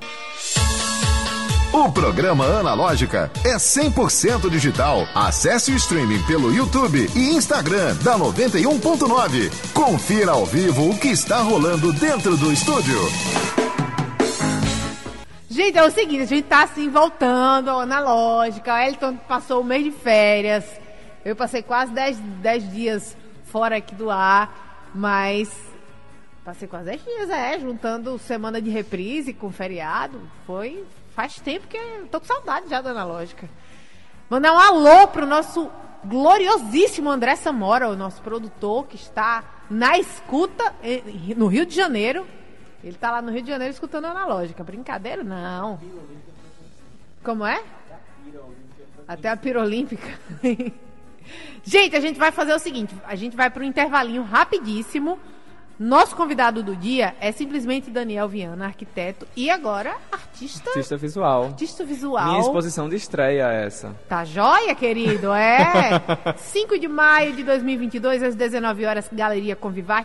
O 1.74 1.90
programa 1.90 2.44
Analógica 2.44 3.32
é 3.44 3.56
100% 3.56 4.48
digital. 4.48 5.08
Acesse 5.12 5.72
o 5.72 5.74
streaming 5.74 6.22
pelo 6.22 6.54
YouTube 6.54 7.08
e 7.16 7.34
Instagram 7.34 7.96
da 7.96 8.16
91.9. 8.16 9.50
Confira 9.72 10.30
ao 10.30 10.46
vivo 10.46 10.90
o 10.90 10.96
que 10.96 11.08
está 11.08 11.38
rolando 11.38 11.92
dentro 11.94 12.36
do 12.36 12.52
estúdio. 12.52 12.96
Gente, 15.50 15.76
é 15.76 15.82
o 15.82 15.90
seguinte, 15.90 16.22
a 16.22 16.26
gente 16.26 16.44
tá 16.44 16.62
assim 16.62 16.88
voltando 16.88 17.70
ao 17.70 17.80
Analógica. 17.80 18.86
Elton 18.86 19.16
passou 19.16 19.60
o 19.60 19.64
mês 19.64 19.82
de 19.82 19.90
férias. 19.90 20.64
Eu 21.24 21.34
passei 21.34 21.60
quase 21.60 21.90
10, 21.90 22.18
10 22.40 22.72
dias 22.72 23.16
fora 23.46 23.78
aqui 23.78 23.96
do 23.96 24.12
ar, 24.12 24.92
mas 24.94 25.50
passei 26.44 26.68
quase 26.68 26.84
10 26.84 27.02
dias, 27.02 27.30
é, 27.30 27.58
juntando 27.58 28.16
semana 28.16 28.62
de 28.62 28.70
reprise 28.70 29.34
com 29.34 29.50
feriado. 29.50 30.20
Foi 30.46 30.84
Faz 31.14 31.36
tempo 31.36 31.68
que 31.68 31.76
eu 31.76 32.08
tô 32.08 32.20
com 32.20 32.26
saudade 32.26 32.68
já 32.68 32.80
da 32.80 32.90
analógica. 32.90 33.48
Mandar 34.28 34.52
um 34.52 34.58
alô 34.58 35.06
pro 35.08 35.24
nosso 35.24 35.70
gloriosíssimo 36.04 37.08
André 37.08 37.36
Samora, 37.36 37.88
o 37.88 37.96
nosso 37.96 38.20
produtor 38.20 38.86
que 38.86 38.96
está 38.96 39.44
na 39.70 39.96
escuta 39.96 40.74
no 41.36 41.46
Rio 41.46 41.64
de 41.64 41.74
Janeiro. 41.74 42.26
Ele 42.82 42.96
está 42.96 43.12
lá 43.12 43.22
no 43.22 43.30
Rio 43.30 43.42
de 43.42 43.48
Janeiro 43.48 43.72
escutando 43.72 44.06
a 44.06 44.10
analógica. 44.10 44.64
Brincadeira? 44.64 45.22
Não. 45.22 45.78
Como 47.22 47.46
é? 47.46 47.62
Até 49.06 49.28
a 49.30 49.36
pirolímpica. 49.36 50.18
gente, 51.62 51.94
a 51.94 52.00
gente 52.00 52.18
vai 52.18 52.32
fazer 52.32 52.54
o 52.54 52.58
seguinte: 52.58 52.94
a 53.06 53.14
gente 53.14 53.36
vai 53.36 53.48
para 53.50 53.62
um 53.62 53.66
intervalinho 53.66 54.22
rapidíssimo. 54.22 55.18
Nosso 55.78 56.14
convidado 56.14 56.62
do 56.62 56.76
dia 56.76 57.14
é 57.20 57.32
simplesmente 57.32 57.90
Daniel 57.90 58.28
Viana, 58.28 58.66
arquiteto 58.66 59.26
e 59.36 59.50
agora 59.50 59.96
artista. 60.10 60.70
Artista 60.70 60.96
visual. 60.96 61.44
Artista 61.46 61.84
visual. 61.84 62.26
Minha 62.28 62.40
exposição 62.40 62.88
de 62.88 62.94
estreia 62.96 63.52
é 63.52 63.66
essa. 63.66 63.94
Tá 64.08 64.24
joia, 64.24 64.74
querido? 64.74 65.32
É. 65.32 66.00
5 66.38 66.78
de 66.78 66.86
maio 66.86 67.32
de 67.32 67.42
2022, 67.42 68.22
às 68.22 68.34
19 68.36 68.86
horas, 68.86 69.08
Galeria 69.12 69.56
Convivar. 69.56 70.04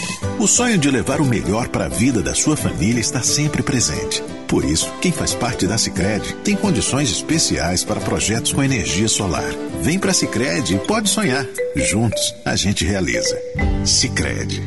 O 0.39 0.47
sonho 0.47 0.77
de 0.77 0.89
levar 0.89 1.21
o 1.21 1.25
melhor 1.25 1.67
para 1.67 1.85
a 1.85 1.89
vida 1.89 2.21
da 2.21 2.33
sua 2.33 2.57
família 2.57 2.99
está 2.99 3.21
sempre 3.21 3.61
presente. 3.61 4.23
Por 4.47 4.65
isso, 4.65 4.91
quem 5.01 5.11
faz 5.11 5.33
parte 5.33 5.67
da 5.67 5.77
Sicredi 5.77 6.33
tem 6.43 6.55
condições 6.55 7.09
especiais 7.09 7.83
para 7.83 8.01
projetos 8.01 8.51
com 8.51 8.63
energia 8.63 9.07
solar. 9.07 9.49
Vem 9.81 9.97
para 9.99 10.11
a 10.11 10.13
Sicredi 10.13 10.75
e 10.75 10.79
pode 10.79 11.09
sonhar. 11.09 11.45
Juntos 11.75 12.35
a 12.43 12.55
gente 12.55 12.85
realiza. 12.85 13.37
Sicredi. 13.85 14.61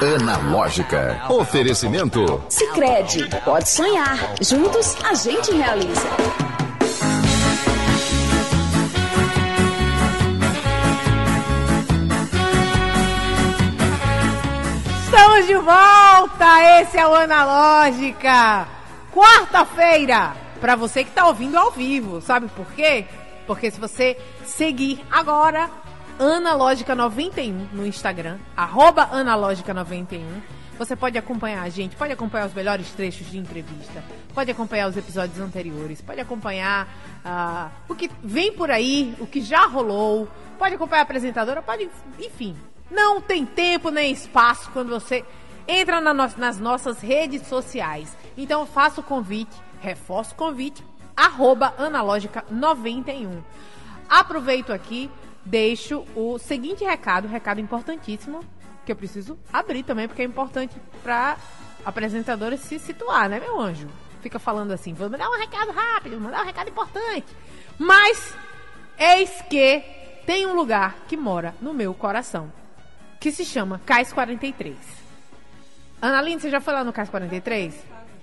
Analógica. 0.00 1.22
Oferecimento. 1.28 2.42
Sicredi, 2.48 3.28
pode 3.44 3.68
sonhar. 3.68 4.34
Juntos 4.40 4.96
a 5.02 5.14
gente 5.14 5.50
realiza. 5.52 6.47
De 15.48 15.54
volta! 15.54 16.78
Esse 16.78 16.98
é 16.98 17.08
o 17.08 17.14
Analógica. 17.14 18.68
Quarta-feira, 19.10 20.36
para 20.60 20.76
você 20.76 21.02
que 21.02 21.10
tá 21.10 21.26
ouvindo 21.26 21.56
ao 21.56 21.70
vivo. 21.70 22.20
Sabe 22.20 22.48
por 22.48 22.66
quê? 22.72 23.06
Porque 23.46 23.70
se 23.70 23.80
você 23.80 24.18
seguir 24.44 25.02
agora 25.10 25.70
Analógica 26.18 26.94
91 26.94 27.68
no 27.72 27.86
Instagram, 27.86 28.36
arroba 28.54 29.08
Analógica 29.10 29.72
91, 29.72 30.22
você 30.76 30.94
pode 30.94 31.16
acompanhar 31.16 31.62
a 31.62 31.70
gente, 31.70 31.96
pode 31.96 32.12
acompanhar 32.12 32.46
os 32.46 32.52
melhores 32.52 32.90
trechos 32.90 33.30
de 33.30 33.38
entrevista, 33.38 34.04
pode 34.34 34.50
acompanhar 34.50 34.90
os 34.90 34.98
episódios 34.98 35.40
anteriores, 35.40 36.02
pode 36.02 36.20
acompanhar 36.20 36.86
uh, 37.24 37.70
o 37.88 37.94
que 37.94 38.10
vem 38.22 38.52
por 38.52 38.70
aí, 38.70 39.14
o 39.18 39.26
que 39.26 39.40
já 39.40 39.64
rolou, 39.64 40.28
pode 40.58 40.74
acompanhar 40.74 41.00
a 41.00 41.04
apresentadora, 41.04 41.62
pode, 41.62 41.88
enfim, 42.20 42.54
não 42.90 43.20
tem 43.20 43.44
tempo 43.44 43.90
nem 43.90 44.12
espaço 44.12 44.70
quando 44.72 44.88
você 44.88 45.24
entra 45.66 46.00
na 46.00 46.14
no 46.14 46.28
nas 46.36 46.58
nossas 46.58 47.00
redes 47.00 47.46
sociais. 47.46 48.16
Então 48.36 48.66
faço 48.66 49.00
o 49.00 49.04
convite, 49.04 49.54
reforço 49.80 50.32
o 50.32 50.36
convite, 50.36 50.84
arroba 51.16 51.74
analógica91. 51.78 53.42
Aproveito 54.08 54.72
aqui, 54.72 55.10
deixo 55.44 56.06
o 56.16 56.38
seguinte 56.38 56.84
recado, 56.84 57.28
recado 57.28 57.60
importantíssimo, 57.60 58.40
que 58.86 58.92
eu 58.92 58.96
preciso 58.96 59.38
abrir 59.52 59.82
também, 59.82 60.08
porque 60.08 60.22
é 60.22 60.24
importante 60.24 60.74
para 61.02 61.36
apresentadora 61.84 62.56
se 62.56 62.78
situar, 62.78 63.28
né, 63.28 63.38
meu 63.38 63.60
anjo? 63.60 63.88
Fica 64.22 64.38
falando 64.38 64.72
assim, 64.72 64.94
vou 64.94 65.10
mandar 65.10 65.28
um 65.28 65.38
recado 65.38 65.70
rápido, 65.72 66.20
mandar 66.20 66.42
um 66.42 66.46
recado 66.46 66.70
importante. 66.70 67.26
Mas, 67.78 68.34
eis 68.98 69.30
que 69.42 69.80
tem 70.26 70.46
um 70.46 70.54
lugar 70.54 70.96
que 71.06 71.16
mora 71.16 71.54
no 71.60 71.74
meu 71.74 71.92
coração 71.94 72.50
que 73.20 73.32
se 73.32 73.44
chama 73.44 73.80
Cais 73.84 74.12
43. 74.12 74.76
Analine, 76.00 76.40
você 76.40 76.50
já 76.50 76.60
foi 76.60 76.74
lá 76.74 76.84
no 76.84 76.92
Cais 76.92 77.08
43? 77.08 77.74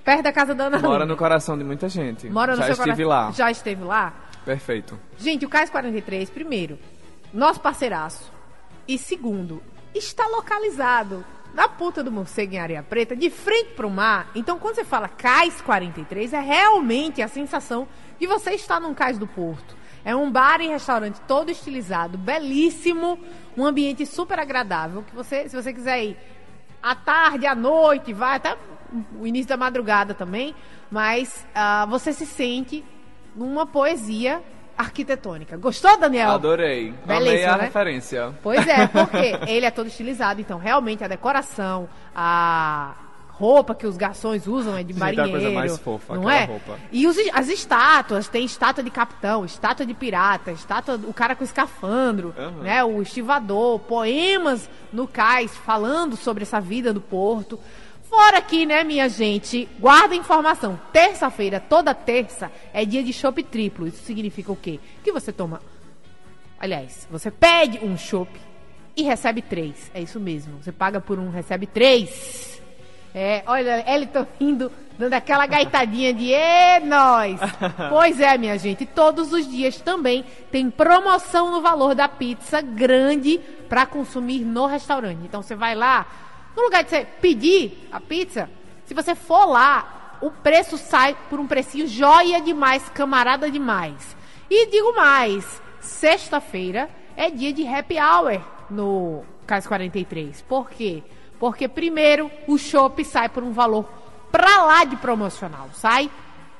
Perto 0.03 0.21
da 0.23 0.31
casa 0.31 0.53
da 0.53 0.65
Ana 0.65 0.79
Mora 0.79 1.05
no 1.05 1.17
coração 1.17 1.57
de 1.57 1.63
muita 1.63 1.89
gente. 1.89 2.29
Mora 2.29 2.53
no 2.55 2.59
já 2.59 2.65
seu 2.65 2.73
estive 2.73 3.03
coração. 3.03 3.27
lá. 3.27 3.31
Já 3.31 3.51
esteve 3.51 3.83
lá? 3.83 4.13
Perfeito. 4.45 4.99
Gente, 5.17 5.45
o 5.45 5.49
Cais 5.49 5.69
43, 5.69 6.29
primeiro, 6.29 6.77
nosso 7.33 7.59
parceiraço. 7.59 8.31
E 8.87 8.97
segundo, 8.97 9.61
está 9.93 10.27
localizado 10.27 11.25
na 11.53 11.67
puta 11.67 12.03
do 12.03 12.11
morcego 12.11 12.53
em 12.53 12.59
Areia 12.59 12.83
Preta, 12.83 13.15
de 13.15 13.29
frente 13.29 13.71
para 13.71 13.87
o 13.87 13.89
mar. 13.89 14.29
Então, 14.35 14.59
quando 14.59 14.75
você 14.75 14.83
fala 14.83 15.07
Cais 15.07 15.59
43, 15.61 16.33
é 16.33 16.39
realmente 16.39 17.21
a 17.21 17.27
sensação 17.27 17.87
de 18.19 18.27
você 18.27 18.51
estar 18.51 18.79
num 18.79 18.93
cais 18.93 19.17
do 19.17 19.25
porto. 19.25 19.75
É 20.05 20.15
um 20.15 20.31
bar 20.31 20.61
e 20.61 20.67
restaurante 20.67 21.19
todo 21.27 21.49
estilizado, 21.49 22.15
belíssimo, 22.15 23.19
um 23.57 23.65
ambiente 23.65 24.05
super 24.05 24.39
agradável. 24.39 25.01
Que 25.01 25.15
você, 25.15 25.49
se 25.49 25.55
você 25.55 25.73
quiser 25.73 26.03
ir 26.03 26.17
à 26.81 26.93
tarde, 26.93 27.47
à 27.47 27.55
noite, 27.55 28.13
vai 28.13 28.35
até 28.35 28.55
o 29.19 29.25
início 29.25 29.49
da 29.49 29.57
madrugada 29.57 30.13
também, 30.13 30.53
mas 30.91 31.43
uh, 31.55 31.89
você 31.89 32.13
se 32.13 32.25
sente 32.25 32.85
numa 33.35 33.65
poesia 33.65 34.43
arquitetônica. 34.77 35.57
Gostou, 35.57 35.97
Daniel? 35.97 36.31
Adorei. 36.31 36.93
Amei 37.03 37.19
Belíssimo, 37.19 37.51
a 37.53 37.57
né? 37.57 37.63
referência. 37.63 38.33
Pois 38.43 38.67
é, 38.67 38.85
porque 38.87 39.39
ele 39.47 39.65
é 39.65 39.71
todo 39.71 39.87
estilizado, 39.87 40.39
então 40.39 40.59
realmente 40.59 41.03
a 41.03 41.07
decoração, 41.07 41.89
a 42.15 42.93
roupa 43.37 43.75
que 43.75 43.85
os 43.85 43.97
garçons 43.97 44.47
usam 44.47 44.75
é 44.77 44.83
de 44.83 44.93
Gente, 44.93 45.01
é 45.01 45.03
a 45.03 45.05
marinheiro. 45.05 45.31
coisa 45.31 45.51
mais 45.51 45.77
fofa, 45.77 46.15
não 46.15 46.29
é? 46.29 46.45
roupa. 46.45 46.79
E 46.91 47.05
os- 47.05 47.17
as 47.33 47.49
estátuas, 47.49 48.27
tem 48.27 48.45
estátua 48.45 48.83
de 48.83 48.89
capitão, 48.89 49.43
estátua 49.43 49.85
de 49.85 49.93
pirata, 49.93 50.51
estátua 50.51 50.95
o 51.05 51.13
cara 51.13 51.35
com 51.35 51.43
escafandro, 51.43 52.33
Aham. 52.37 52.51
né, 52.63 52.83
o 52.83 53.01
estivador, 53.01 53.79
poemas 53.79 54.69
no 54.93 55.07
cais 55.07 55.55
falando 55.55 56.15
sobre 56.15 56.43
essa 56.43 56.59
vida 56.61 56.93
do 56.93 57.01
porto. 57.01 57.59
Fora 58.09 58.37
aqui, 58.37 58.65
né, 58.65 58.83
minha 58.83 59.09
gente, 59.09 59.67
guarda 59.79 60.13
a 60.13 60.17
informação. 60.17 60.79
Terça-feira, 60.93 61.59
toda 61.59 61.93
terça, 61.93 62.49
é 62.71 62.85
dia 62.85 63.03
de 63.03 63.11
chopp 63.11 63.43
triplo. 63.43 63.87
Isso 63.87 64.03
significa 64.05 64.51
o 64.51 64.55
quê? 64.55 64.79
Que 65.03 65.11
você 65.11 65.31
toma 65.33 65.59
Aliás, 66.57 67.05
você 67.11 67.29
pede 67.29 67.79
um 67.83 67.97
chopp 67.97 68.31
e 68.95 69.03
recebe 69.03 69.41
três. 69.41 69.91
É 69.93 70.01
isso 70.01 70.19
mesmo. 70.21 70.63
Você 70.63 70.71
paga 70.71 71.01
por 71.01 71.19
um, 71.19 71.29
recebe 71.29 71.67
três. 71.67 72.61
É, 73.17 73.43
olha, 73.47 73.81
Elton 73.89 74.27
rindo, 74.37 74.69
dando 74.99 75.13
aquela 75.13 75.47
gaitadinha 75.47 76.13
de 76.13 76.33
é 76.33 76.81
nós. 76.81 77.39
Pois 77.89 78.19
é, 78.19 78.37
minha 78.37 78.57
gente. 78.57 78.85
Todos 78.85 79.31
os 79.31 79.47
dias 79.47 79.79
também 79.79 80.25
tem 80.51 80.69
promoção 80.69 81.49
no 81.49 81.61
valor 81.61 81.95
da 81.95 82.09
pizza 82.09 82.59
grande 82.59 83.39
para 83.69 83.85
consumir 83.85 84.39
no 84.39 84.65
restaurante. 84.65 85.21
Então 85.23 85.41
você 85.41 85.55
vai 85.55 85.73
lá, 85.73 86.05
no 86.57 86.63
lugar 86.63 86.83
de 86.83 86.89
você 86.89 87.07
pedir 87.21 87.87
a 87.89 88.01
pizza, 88.01 88.49
se 88.83 88.93
você 88.93 89.15
for 89.15 89.45
lá, 89.45 90.17
o 90.21 90.29
preço 90.29 90.77
sai 90.77 91.15
por 91.29 91.39
um 91.39 91.47
precinho 91.47 91.87
joia 91.87 92.41
demais, 92.41 92.89
camarada 92.89 93.49
demais. 93.49 94.13
E 94.49 94.67
digo 94.67 94.93
mais, 94.93 95.61
sexta-feira 95.79 96.89
é 97.15 97.29
dia 97.29 97.53
de 97.53 97.65
happy 97.65 97.95
hour 97.97 98.41
no 98.69 99.23
Cais 99.47 99.65
43. 99.65 100.41
Por 100.41 100.69
quê? 100.69 101.01
Porque 101.01 101.24
primeiro 101.73 102.31
o 102.47 102.57
chopp 102.57 103.03
sai 103.05 103.29
por 103.29 103.43
um 103.43 103.51
valor 103.51 103.85
pra 104.31 104.63
lá 104.63 104.83
de 104.83 104.95
promocional. 104.95 105.69
Sai 105.73 106.09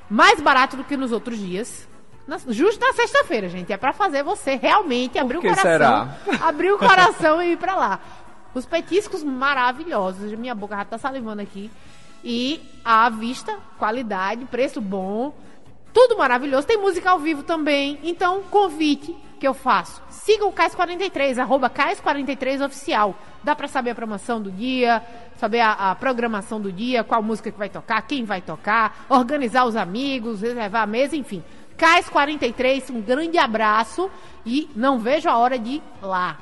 mais 0.09 0.39
barato 0.39 0.77
do 0.77 0.83
que 0.83 0.95
nos 0.97 1.11
outros 1.11 1.37
dias. 1.37 1.87
Na- 2.27 2.37
justo 2.47 2.79
na 2.83 2.93
sexta-feira, 2.93 3.47
gente. 3.49 3.71
É 3.71 3.77
pra 3.77 3.93
fazer 3.93 4.23
você 4.23 4.55
realmente 4.55 5.17
abrir 5.19 5.37
o 5.37 5.41
coração. 5.41 5.61
será? 5.63 6.17
Abrir 6.41 6.71
o 6.71 6.77
coração 6.77 7.41
e 7.41 7.53
ir 7.53 7.57
pra 7.57 7.75
lá. 7.75 7.99
Os 8.53 8.65
petiscos 8.65 9.23
maravilhosos. 9.23 10.31
Minha 10.33 10.55
boca 10.55 10.75
já 10.75 10.85
tá 10.85 10.97
salivando 10.97 11.41
aqui. 11.41 11.69
E 12.23 12.59
a 12.83 13.09
vista, 13.09 13.55
qualidade, 13.77 14.45
preço 14.45 14.81
bom. 14.81 15.35
Tudo 15.93 16.17
maravilhoso. 16.17 16.65
Tem 16.65 16.77
música 16.77 17.11
ao 17.11 17.19
vivo 17.19 17.43
também. 17.43 17.99
Então, 18.03 18.41
convite 18.49 19.15
que 19.35 19.47
eu 19.47 19.53
faço. 19.53 20.01
Siga 20.09 20.45
o 20.45 20.53
Cais43, 20.53 21.37
arroba 21.37 21.69
Cais43 21.69 22.65
Oficial. 22.65 23.15
Dá 23.43 23.55
pra 23.55 23.67
saber 23.67 23.91
a 23.91 23.95
promoção 23.95 24.41
do 24.41 24.51
dia, 24.51 25.01
saber 25.37 25.59
a, 25.59 25.91
a 25.91 25.95
programação 25.95 26.59
do 26.59 26.71
dia, 26.71 27.03
qual 27.03 27.21
música 27.21 27.51
que 27.51 27.57
vai 27.57 27.69
tocar, 27.69 28.01
quem 28.01 28.23
vai 28.23 28.41
tocar, 28.41 29.05
organizar 29.09 29.65
os 29.65 29.75
amigos, 29.75 30.41
reservar 30.41 30.83
a 30.83 30.87
mesa, 30.87 31.15
enfim. 31.15 31.43
Cais43, 31.77 32.89
um 32.89 33.01
grande 33.01 33.37
abraço 33.37 34.09
e 34.45 34.69
não 34.75 34.97
vejo 34.97 35.29
a 35.29 35.37
hora 35.37 35.59
de 35.59 35.71
ir 35.71 35.83
lá. 36.01 36.37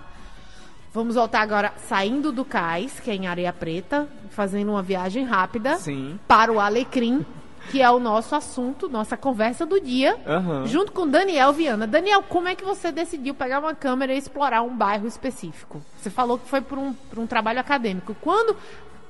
Vamos 0.93 1.15
voltar 1.15 1.41
agora 1.41 1.73
saindo 1.87 2.31
do 2.31 2.45
cais, 2.45 2.99
que 2.99 3.09
é 3.09 3.15
em 3.15 3.25
Areia 3.25 3.51
Preta, 3.51 4.07
fazendo 4.29 4.69
uma 4.69 4.83
viagem 4.83 5.25
rápida 5.25 5.77
Sim. 5.77 6.19
para 6.27 6.51
o 6.51 6.59
Alecrim, 6.59 7.25
que 7.71 7.81
é 7.81 7.89
o 7.89 7.99
nosso 7.99 8.35
assunto, 8.35 8.89
nossa 8.89 9.15
conversa 9.17 9.65
do 9.65 9.79
dia, 9.79 10.17
Aham. 10.27 10.65
junto 10.65 10.91
com 10.91 11.07
Daniel 11.07 11.53
Viana. 11.53 11.87
Daniel, 11.87 12.23
como 12.23 12.47
é 12.47 12.55
que 12.55 12.63
você 12.63 12.91
decidiu 12.91 13.33
pegar 13.33 13.59
uma 13.59 13.73
câmera 13.73 14.13
e 14.13 14.17
explorar 14.17 14.61
um 14.61 14.75
bairro 14.75 15.07
específico? 15.07 15.81
Você 15.97 16.09
falou 16.09 16.37
que 16.37 16.47
foi 16.47 16.61
por 16.61 16.77
um, 16.77 16.93
por 16.93 17.19
um 17.19 17.27
trabalho 17.27 17.59
acadêmico. 17.59 18.15
Quando 18.21 18.55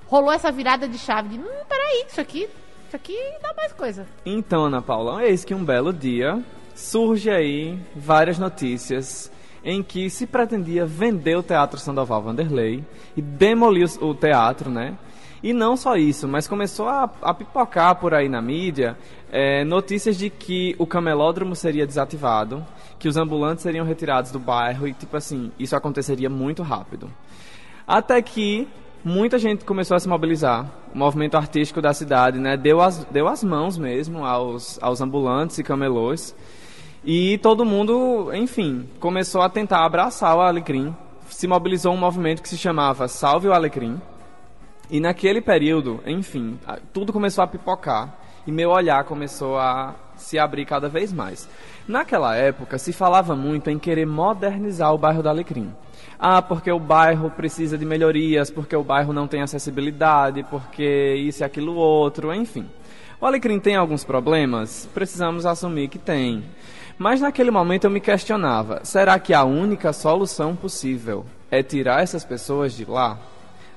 rolou 0.07 0.31
essa 0.31 0.51
virada 0.51 0.87
de 0.87 0.97
chave 0.97 1.29
de, 1.29 1.39
hum, 1.39 1.63
peraí, 1.67 2.05
isso 2.07 2.21
aqui, 2.21 2.47
isso 2.87 2.95
aqui 2.95 3.17
dá 3.41 3.53
mais 3.55 3.73
coisa. 3.73 4.05
Então, 4.25 4.65
Ana 4.65 4.81
Paula, 4.81 5.23
eis 5.25 5.43
que 5.43 5.53
um 5.53 5.63
belo 5.63 5.91
dia 5.91 6.41
surge 6.75 7.29
aí 7.29 7.79
várias 7.95 8.37
notícias 8.37 9.31
em 9.63 9.81
que 9.81 10.09
se 10.09 10.27
pretendia 10.27 10.85
vender 10.85 11.37
o 11.37 11.43
Teatro 11.43 11.79
Sandoval 11.79 12.21
Vanderlei 12.21 12.83
e 13.15 13.21
demolir 13.21 13.87
o 14.03 14.13
teatro, 14.13 14.69
né? 14.69 14.97
E 15.43 15.51
não 15.51 15.75
só 15.75 15.97
isso, 15.97 16.25
mas 16.25 16.47
começou 16.47 16.87
a, 16.87 17.09
a 17.21 17.33
pipocar 17.33 17.95
por 17.97 18.13
aí 18.13 18.29
na 18.29 18.41
mídia 18.41 18.97
eh, 19.29 19.65
notícias 19.65 20.17
de 20.17 20.29
que 20.29 20.73
o 20.79 20.87
camelódromo 20.87 21.53
seria 21.53 21.85
desativado, 21.85 22.65
que 22.97 23.09
os 23.09 23.17
ambulantes 23.17 23.61
seriam 23.61 23.85
retirados 23.85 24.31
do 24.31 24.39
bairro 24.39 24.87
e, 24.87 24.93
tipo 24.93 25.17
assim, 25.17 25.51
isso 25.59 25.75
aconteceria 25.75 26.29
muito 26.29 26.63
rápido. 26.63 27.11
Até 27.85 28.21
que 28.21 28.65
muita 29.03 29.37
gente 29.37 29.65
começou 29.65 29.97
a 29.97 29.99
se 29.99 30.07
mobilizar. 30.07 30.65
O 30.95 30.97
movimento 30.97 31.35
artístico 31.35 31.81
da 31.81 31.93
cidade 31.93 32.39
né, 32.39 32.55
deu, 32.55 32.79
as, 32.79 33.03
deu 33.11 33.27
as 33.27 33.43
mãos 33.43 33.77
mesmo 33.77 34.25
aos, 34.25 34.81
aos 34.81 35.01
ambulantes 35.01 35.57
e 35.57 35.63
camelôs. 35.63 36.33
E 37.03 37.37
todo 37.39 37.65
mundo, 37.65 38.31
enfim, 38.33 38.87
começou 38.97 39.41
a 39.41 39.49
tentar 39.49 39.85
abraçar 39.85 40.37
o 40.37 40.41
Alecrim. 40.41 40.95
Se 41.27 41.47
mobilizou 41.47 41.93
um 41.93 41.97
movimento 41.97 42.41
que 42.41 42.47
se 42.47 42.57
chamava 42.57 43.09
Salve 43.09 43.49
o 43.49 43.53
Alecrim. 43.53 43.99
E 44.93 44.99
naquele 44.99 45.41
período, 45.41 46.03
enfim, 46.05 46.59
tudo 46.93 47.11
começou 47.11 47.43
a 47.43 47.47
pipocar. 47.47 48.15
E 48.45 48.51
meu 48.51 48.69
olhar 48.69 49.03
começou 49.05 49.57
a, 49.57 49.95
se 50.15 50.37
abrir 50.37 50.67
cada 50.67 50.87
vez 50.87 51.11
mais. 51.11 51.49
Naquela 51.87 52.35
época, 52.35 52.77
se 52.77 52.93
falava 52.93 53.35
muito 53.35 53.71
em 53.71 53.79
querer 53.79 54.05
modernizar 54.05 54.93
o 54.93 54.97
bairro 54.99 55.23
do 55.23 55.29
Alecrim. 55.29 55.73
Ah, 56.19 56.43
porque 56.43 56.71
o 56.71 56.77
bairro 56.77 57.31
precisa 57.31 57.75
de 57.75 57.87
melhorias, 57.87 58.51
porque 58.51 58.75
o 58.75 58.83
bairro 58.83 59.11
não 59.11 59.27
tem 59.27 59.41
acessibilidade, 59.41 60.43
porque 60.43 61.15
isso 61.15 61.41
e 61.41 61.43
aquilo 61.43 61.73
outro, 61.73 62.31
enfim. 62.31 62.69
O 63.19 63.25
Alecrim 63.25 63.59
tem 63.59 63.75
alguns 63.75 64.03
problemas? 64.03 64.87
Precisamos 64.93 65.43
assumir 65.43 65.87
que 65.87 65.97
tem. 65.97 66.43
Mas 66.99 67.19
naquele 67.19 67.49
momento 67.49 67.85
eu 67.85 67.89
me 67.89 67.99
questionava: 67.99 68.81
será 68.83 69.17
que 69.17 69.33
a 69.33 69.43
única 69.43 69.91
solução 69.91 70.55
possível 70.55 71.25
é 71.49 71.63
tirar 71.63 72.03
essas 72.03 72.23
pessoas 72.23 72.73
de 72.73 72.85
lá? 72.85 73.32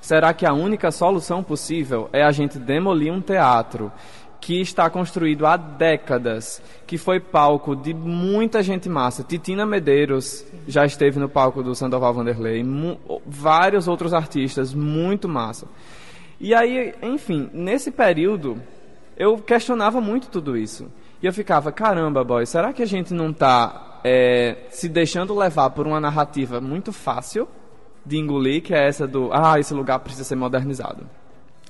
Será 0.07 0.33
que 0.33 0.47
a 0.47 0.53
única 0.53 0.93
solução 0.93 1.43
possível 1.43 2.09
é 2.13 2.23
a 2.23 2.31
gente 2.31 2.61
demolir 2.61 3.13
um 3.13 3.21
teatro 3.21 3.91
que 4.41 4.61
está 4.61 4.89
construído 4.89 5.45
há 5.45 5.57
décadas, 5.57 6.63
que 6.87 6.97
foi 6.97 7.19
palco 7.19 7.75
de 7.75 7.93
muita 7.93 8.63
gente 8.63 8.89
massa. 8.89 9.25
Titina 9.25 9.67
Medeiros 9.67 10.47
já 10.69 10.87
esteve 10.87 11.19
no 11.19 11.29
palco 11.29 11.61
do 11.61 11.75
Sandoval 11.75 12.15
Vanderlei, 12.15 12.65
vários 13.27 13.89
outros 13.89 14.15
artistas, 14.15 14.73
muito 14.73 15.29
massa. 15.29 15.67
E 16.39 16.55
aí, 16.55 16.95
enfim, 17.03 17.51
nesse 17.53 17.91
período, 17.91 18.63
eu 19.17 19.39
questionava 19.39 20.01
muito 20.01 20.29
tudo 20.29 20.57
isso. 20.57 20.87
E 21.21 21.27
eu 21.27 21.33
ficava, 21.33 21.73
caramba, 21.73 22.23
boy, 22.23 22.47
será 22.47 22.73
que 22.73 22.85
a 22.85 22.87
gente 22.87 23.13
não 23.13 23.31
está 23.31 23.99
é, 24.05 24.69
se 24.71 24.89
deixando 24.89 25.37
levar 25.37 25.71
por 25.71 25.85
uma 25.85 25.99
narrativa 25.99 26.61
muito 26.61 26.93
fácil 26.93 27.49
de 28.07 28.17
engolir, 28.17 28.63
que 28.63 28.73
é 28.73 28.87
essa 28.87 29.07
do, 29.07 29.31
ah, 29.33 29.59
esse 29.59 29.75
lugar 29.75 29.99
precisa 29.99 30.25
ser 30.25 30.37
modernizado? 30.37 31.05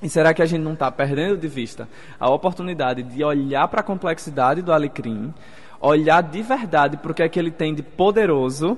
E 0.01 0.07
será 0.07 0.31
que 0.33 0.43
a 0.43 0.45
gente 0.45 0.61
não 0.61 0.73
está 0.73 0.91
perdendo 0.91 1.35
de 1.35 1.47
vista 1.47 1.89
a 2.19 2.29
oportunidade 2.29 3.01
de 3.01 3.23
olhar 3.23 3.67
para 3.67 3.81
a 3.81 3.83
complexidade 3.83 4.61
do 4.61 4.71
Alecrim, 4.71 5.33
olhar 5.81 6.21
de 6.21 6.43
verdade 6.43 6.97
para 6.97 7.11
o 7.11 7.15
que 7.15 7.23
é 7.23 7.29
que 7.29 7.39
ele 7.39 7.49
tem 7.49 7.73
de 7.73 7.81
poderoso 7.81 8.77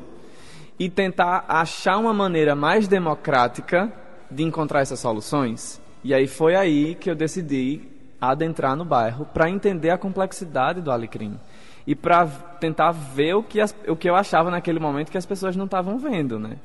e 0.80 0.90
tentar 0.90 1.44
achar 1.50 1.98
uma 1.98 2.14
maneira 2.14 2.56
mais 2.56 2.88
democrática 2.88 3.92
de 4.32 4.44
encontrar 4.44 4.80
essas 4.80 5.02
soluções? 5.02 5.82
E 6.06 6.14
aí 6.14 6.26
foi 6.26 6.56
aí 6.56 6.96
que 6.96 7.10
eu 7.10 7.16
decidi 7.16 7.82
adentrar 8.22 8.78
no 8.78 8.86
bairro 8.86 9.26
para 9.26 9.50
entender 9.50 9.90
a 9.90 9.98
complexidade 9.98 10.80
do 10.80 10.90
Alecrim 10.90 11.38
e 11.86 11.96
para 11.96 12.26
tentar 12.62 12.92
ver 12.92 13.34
o 13.34 13.44
que, 13.44 13.60
as, 13.60 13.76
o 13.88 13.96
que 13.96 14.10
eu 14.10 14.16
achava 14.16 14.50
naquele 14.50 14.80
momento 14.80 15.12
que 15.12 15.18
as 15.18 15.26
pessoas 15.26 15.56
não 15.58 15.66
estavam 15.66 15.98
vendo, 15.98 16.40
né? 16.40 16.58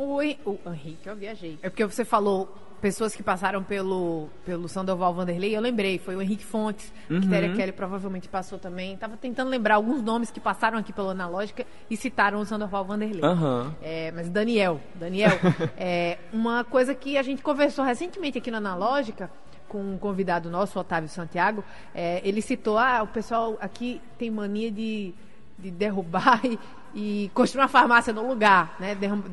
O, 0.00 0.16
o 0.16 0.58
Henrique, 0.72 1.06
eu 1.06 1.14
viajei. 1.14 1.58
É 1.60 1.68
porque 1.68 1.84
você 1.84 2.06
falou 2.06 2.48
pessoas 2.80 3.14
que 3.14 3.22
passaram 3.22 3.62
pelo, 3.62 4.30
pelo 4.46 4.66
Sandoval 4.66 5.12
Vanderlei, 5.12 5.54
eu 5.54 5.60
lembrei, 5.60 5.98
foi 5.98 6.16
o 6.16 6.22
Henrique 6.22 6.42
Fontes, 6.42 6.90
uhum. 7.10 7.20
que 7.20 7.28
Téria 7.28 7.54
Kelly 7.54 7.72
provavelmente 7.72 8.26
passou 8.26 8.58
também. 8.58 8.94
Estava 8.94 9.18
tentando 9.18 9.50
lembrar 9.50 9.74
alguns 9.74 10.02
nomes 10.02 10.30
que 10.30 10.40
passaram 10.40 10.78
aqui 10.78 10.90
pelo 10.90 11.10
Analógica 11.10 11.66
e 11.90 11.98
citaram 11.98 12.40
o 12.40 12.46
Sandoval 12.46 12.82
Vanderlei. 12.82 13.22
Uhum. 13.22 13.74
É, 13.82 14.10
mas 14.12 14.30
Daniel, 14.30 14.80
Daniel, 14.94 15.32
é, 15.76 16.16
uma 16.32 16.64
coisa 16.64 16.94
que 16.94 17.18
a 17.18 17.22
gente 17.22 17.42
conversou 17.42 17.84
recentemente 17.84 18.38
aqui 18.38 18.50
no 18.50 18.56
Analógica 18.56 19.30
com 19.68 19.82
um 19.82 19.98
convidado 19.98 20.48
nosso, 20.48 20.80
Otávio 20.80 21.10
Santiago, 21.10 21.62
é, 21.94 22.22
ele 22.24 22.40
citou, 22.40 22.78
ah, 22.78 23.02
o 23.02 23.06
pessoal 23.06 23.58
aqui 23.60 24.00
tem 24.18 24.30
mania 24.30 24.70
de, 24.70 25.14
de 25.58 25.70
derrubar 25.70 26.40
e, 26.48 26.58
e 26.94 27.30
construir 27.34 27.60
uma 27.60 27.68
farmácia 27.68 28.14
no 28.14 28.26
lugar, 28.26 28.74
né? 28.80 28.94
derrubar 28.94 29.30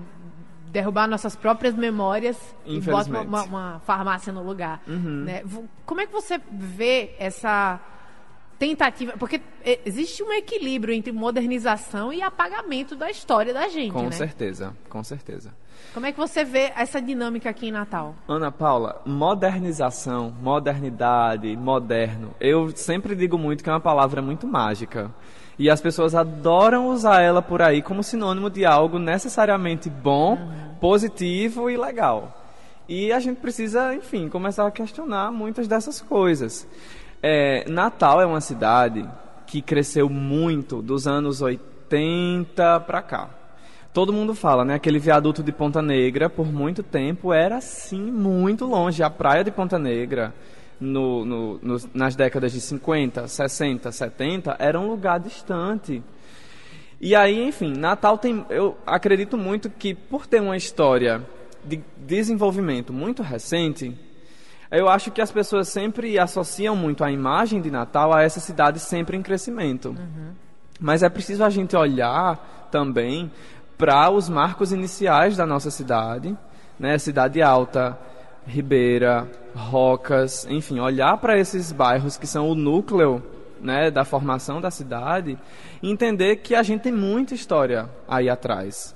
nossas 1.09 1.35
próprias 1.35 1.75
memórias 1.75 2.37
e 2.65 2.79
bota 2.79 3.09
uma, 3.09 3.21
uma, 3.21 3.43
uma, 3.43 3.79
farmácia 3.85 4.31
no 4.31 4.43
lugar. 4.43 4.81
Uhum. 4.87 5.23
Né? 5.23 5.43
Como 5.85 6.01
é 6.01 6.05
que 6.05 6.11
você 6.11 6.39
vê 6.51 7.15
essa 7.19 7.79
tentativa? 8.59 9.13
Porque 9.17 9.41
existe 9.85 10.23
um 10.23 10.31
equilíbrio 10.31 10.93
entre 10.93 11.11
modernização 11.11 12.11
e 12.11 12.21
apagamento 12.21 12.95
da 12.95 13.09
história 13.09 13.53
da 13.53 13.67
gente, 13.67 13.93
Com 13.93 14.03
né? 14.03 14.11
certeza, 14.11 14.75
com 14.89 15.03
certeza. 15.03 15.53
Como 15.93 16.05
é 16.05 16.11
que 16.11 16.17
você 16.17 16.43
vê 16.43 16.71
essa 16.75 17.01
dinâmica 17.01 17.49
aqui 17.49 17.67
em 17.67 17.71
Natal? 17.71 18.15
Ana 18.27 18.51
Paula, 18.51 19.01
modernização, 19.05 20.33
modernidade, 20.41 21.55
moderno. 21.55 22.35
Eu 22.39 22.75
sempre 22.75 23.15
digo 23.15 23.37
muito 23.37 23.63
que 23.63 23.69
é 23.69 23.73
uma 23.73 23.79
palavra 23.79 24.21
muito 24.21 24.45
mágica. 24.47 25.11
E 25.59 25.69
as 25.69 25.81
pessoas 25.81 26.13
adoram 26.13 26.89
usar 26.89 27.21
ela 27.21 27.41
por 27.41 27.61
aí 27.61 27.81
como 27.81 28.03
sinônimo 28.03 28.49
de 28.49 28.65
algo 28.65 28.99
necessariamente 28.99 29.89
bom, 29.89 30.33
uhum. 30.33 30.75
positivo 30.79 31.69
e 31.69 31.77
legal. 31.77 32.37
E 32.87 33.11
a 33.11 33.19
gente 33.19 33.39
precisa, 33.39 33.93
enfim, 33.93 34.29
começar 34.29 34.65
a 34.65 34.71
questionar 34.71 35.31
muitas 35.31 35.67
dessas 35.67 35.99
coisas. 35.99 36.67
É, 37.21 37.65
Natal 37.67 38.21
é 38.21 38.25
uma 38.25 38.39
cidade 38.39 39.07
que 39.45 39.61
cresceu 39.61 40.09
muito 40.09 40.81
dos 40.81 41.07
anos 41.07 41.41
80 41.41 42.79
para 42.81 43.01
cá. 43.01 43.29
Todo 43.93 44.13
mundo 44.13 44.35
fala, 44.35 44.63
né? 44.63 44.75
Aquele 44.75 44.99
viaduto 44.99 45.41
de 45.41 45.51
Ponta 45.51 45.81
Negra, 45.81 46.29
por 46.29 46.45
muito 46.45 46.83
tempo, 46.83 47.33
era 47.33 47.57
assim, 47.57 48.11
muito 48.11 48.65
longe. 48.65 49.01
A 49.01 49.09
praia 49.09 49.43
de 49.43 49.49
Ponta 49.49 49.79
Negra, 49.79 50.33
no, 50.79 51.25
no, 51.25 51.81
nas 51.93 52.15
décadas 52.15 52.51
de 52.51 52.61
50, 52.61 53.27
60, 53.27 53.91
70, 53.91 54.55
era 54.59 54.79
um 54.79 54.87
lugar 54.87 55.19
distante. 55.19 56.03
E 56.99 57.15
aí, 57.15 57.47
enfim, 57.47 57.73
Natal 57.75 58.17
tem. 58.17 58.45
Eu 58.49 58.77
acredito 58.85 59.37
muito 59.37 59.69
que, 59.69 59.93
por 59.93 60.25
ter 60.25 60.41
uma 60.41 60.57
história 60.57 61.21
de 61.63 61.81
desenvolvimento 61.97 62.91
muito 62.91 63.21
recente, 63.21 63.95
eu 64.71 64.89
acho 64.89 65.11
que 65.11 65.21
as 65.21 65.31
pessoas 65.31 65.67
sempre 65.69 66.17
associam 66.17 66.75
muito 66.75 67.03
a 67.03 67.11
imagem 67.11 67.61
de 67.61 67.69
Natal 67.69 68.13
a 68.13 68.21
essa 68.21 68.39
cidade 68.39 68.79
sempre 68.79 69.15
em 69.15 69.21
crescimento. 69.21 69.89
Uhum. 69.89 70.31
Mas 70.79 71.03
é 71.03 71.09
preciso 71.09 71.43
a 71.43 71.49
gente 71.49 71.75
olhar 71.75 72.67
também 72.71 73.31
para 73.77 74.09
os 74.09 74.27
marcos 74.27 74.71
iniciais 74.71 75.37
da 75.37 75.45
nossa 75.45 75.69
cidade, 75.69 76.35
né? 76.79 76.97
Cidade 76.97 77.41
Alta, 77.41 77.97
Ribeira, 78.47 79.29
Rocas, 79.53 80.47
enfim, 80.49 80.79
olhar 80.79 81.17
para 81.17 81.37
esses 81.37 81.71
bairros 81.71 82.17
que 82.17 82.25
são 82.25 82.49
o 82.49 82.55
núcleo 82.55 83.21
né, 83.61 83.91
da 83.91 84.05
formação 84.05 84.61
da 84.61 84.71
cidade 84.71 85.37
e 85.81 85.91
entender 85.91 86.37
que 86.37 86.55
a 86.55 86.63
gente 86.63 86.81
tem 86.81 86.91
muita 86.91 87.33
história 87.33 87.89
aí 88.07 88.29
atrás. 88.29 88.95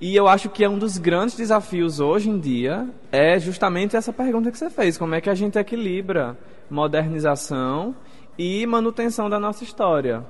E 0.00 0.16
eu 0.16 0.26
acho 0.26 0.50
que 0.50 0.64
é 0.64 0.68
um 0.68 0.78
dos 0.78 0.98
grandes 0.98 1.36
desafios 1.36 2.00
hoje 2.00 2.28
em 2.28 2.38
dia 2.38 2.88
é 3.10 3.38
justamente 3.38 3.96
essa 3.96 4.12
pergunta 4.12 4.50
que 4.50 4.58
você 4.58 4.68
fez: 4.68 4.98
como 4.98 5.14
é 5.14 5.20
que 5.20 5.30
a 5.30 5.34
gente 5.34 5.58
equilibra 5.58 6.36
modernização 6.68 7.94
e 8.36 8.66
manutenção 8.66 9.30
da 9.30 9.38
nossa 9.38 9.62
história? 9.62 10.24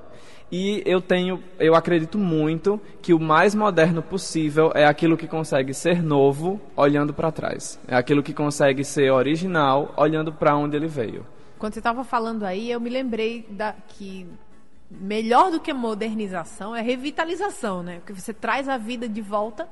E 0.53 0.83
eu 0.85 1.01
tenho, 1.01 1.43
eu 1.59 1.75
acredito 1.75 2.19
muito 2.19 2.79
que 3.01 3.15
o 3.15 3.19
mais 3.19 3.55
moderno 3.55 4.03
possível 4.03 4.71
é 4.75 4.85
aquilo 4.85 5.17
que 5.17 5.27
consegue 5.27 5.73
ser 5.73 6.03
novo 6.03 6.61
olhando 6.77 7.15
para 7.15 7.33
trás. 7.33 7.81
É 7.88 7.97
aquilo 7.97 8.23
que 8.23 8.35
consegue 8.35 8.85
ser 8.85 9.11
original 9.11 9.95
olhando 9.97 10.31
para 10.31 10.55
onde 10.55 10.77
ele 10.77 10.87
veio. 10.87 11.25
Quando 11.59 11.73
você 11.73 11.81
estava 11.81 12.05
falando 12.05 12.43
aí, 12.43 12.71
eu 12.71 12.79
me 12.79 12.91
lembrei 12.91 13.47
da 13.49 13.75
que 13.88 14.27
melhor 14.91 15.51
do 15.51 15.59
que 15.59 15.73
modernização 15.73 16.77
é 16.77 16.83
revitalização, 16.83 17.83
né? 17.83 18.01
Porque 18.01 18.12
você 18.12 18.35
traz 18.35 18.69
a 18.69 18.77
vida 18.77 19.09
de 19.09 19.23
volta 19.23 19.67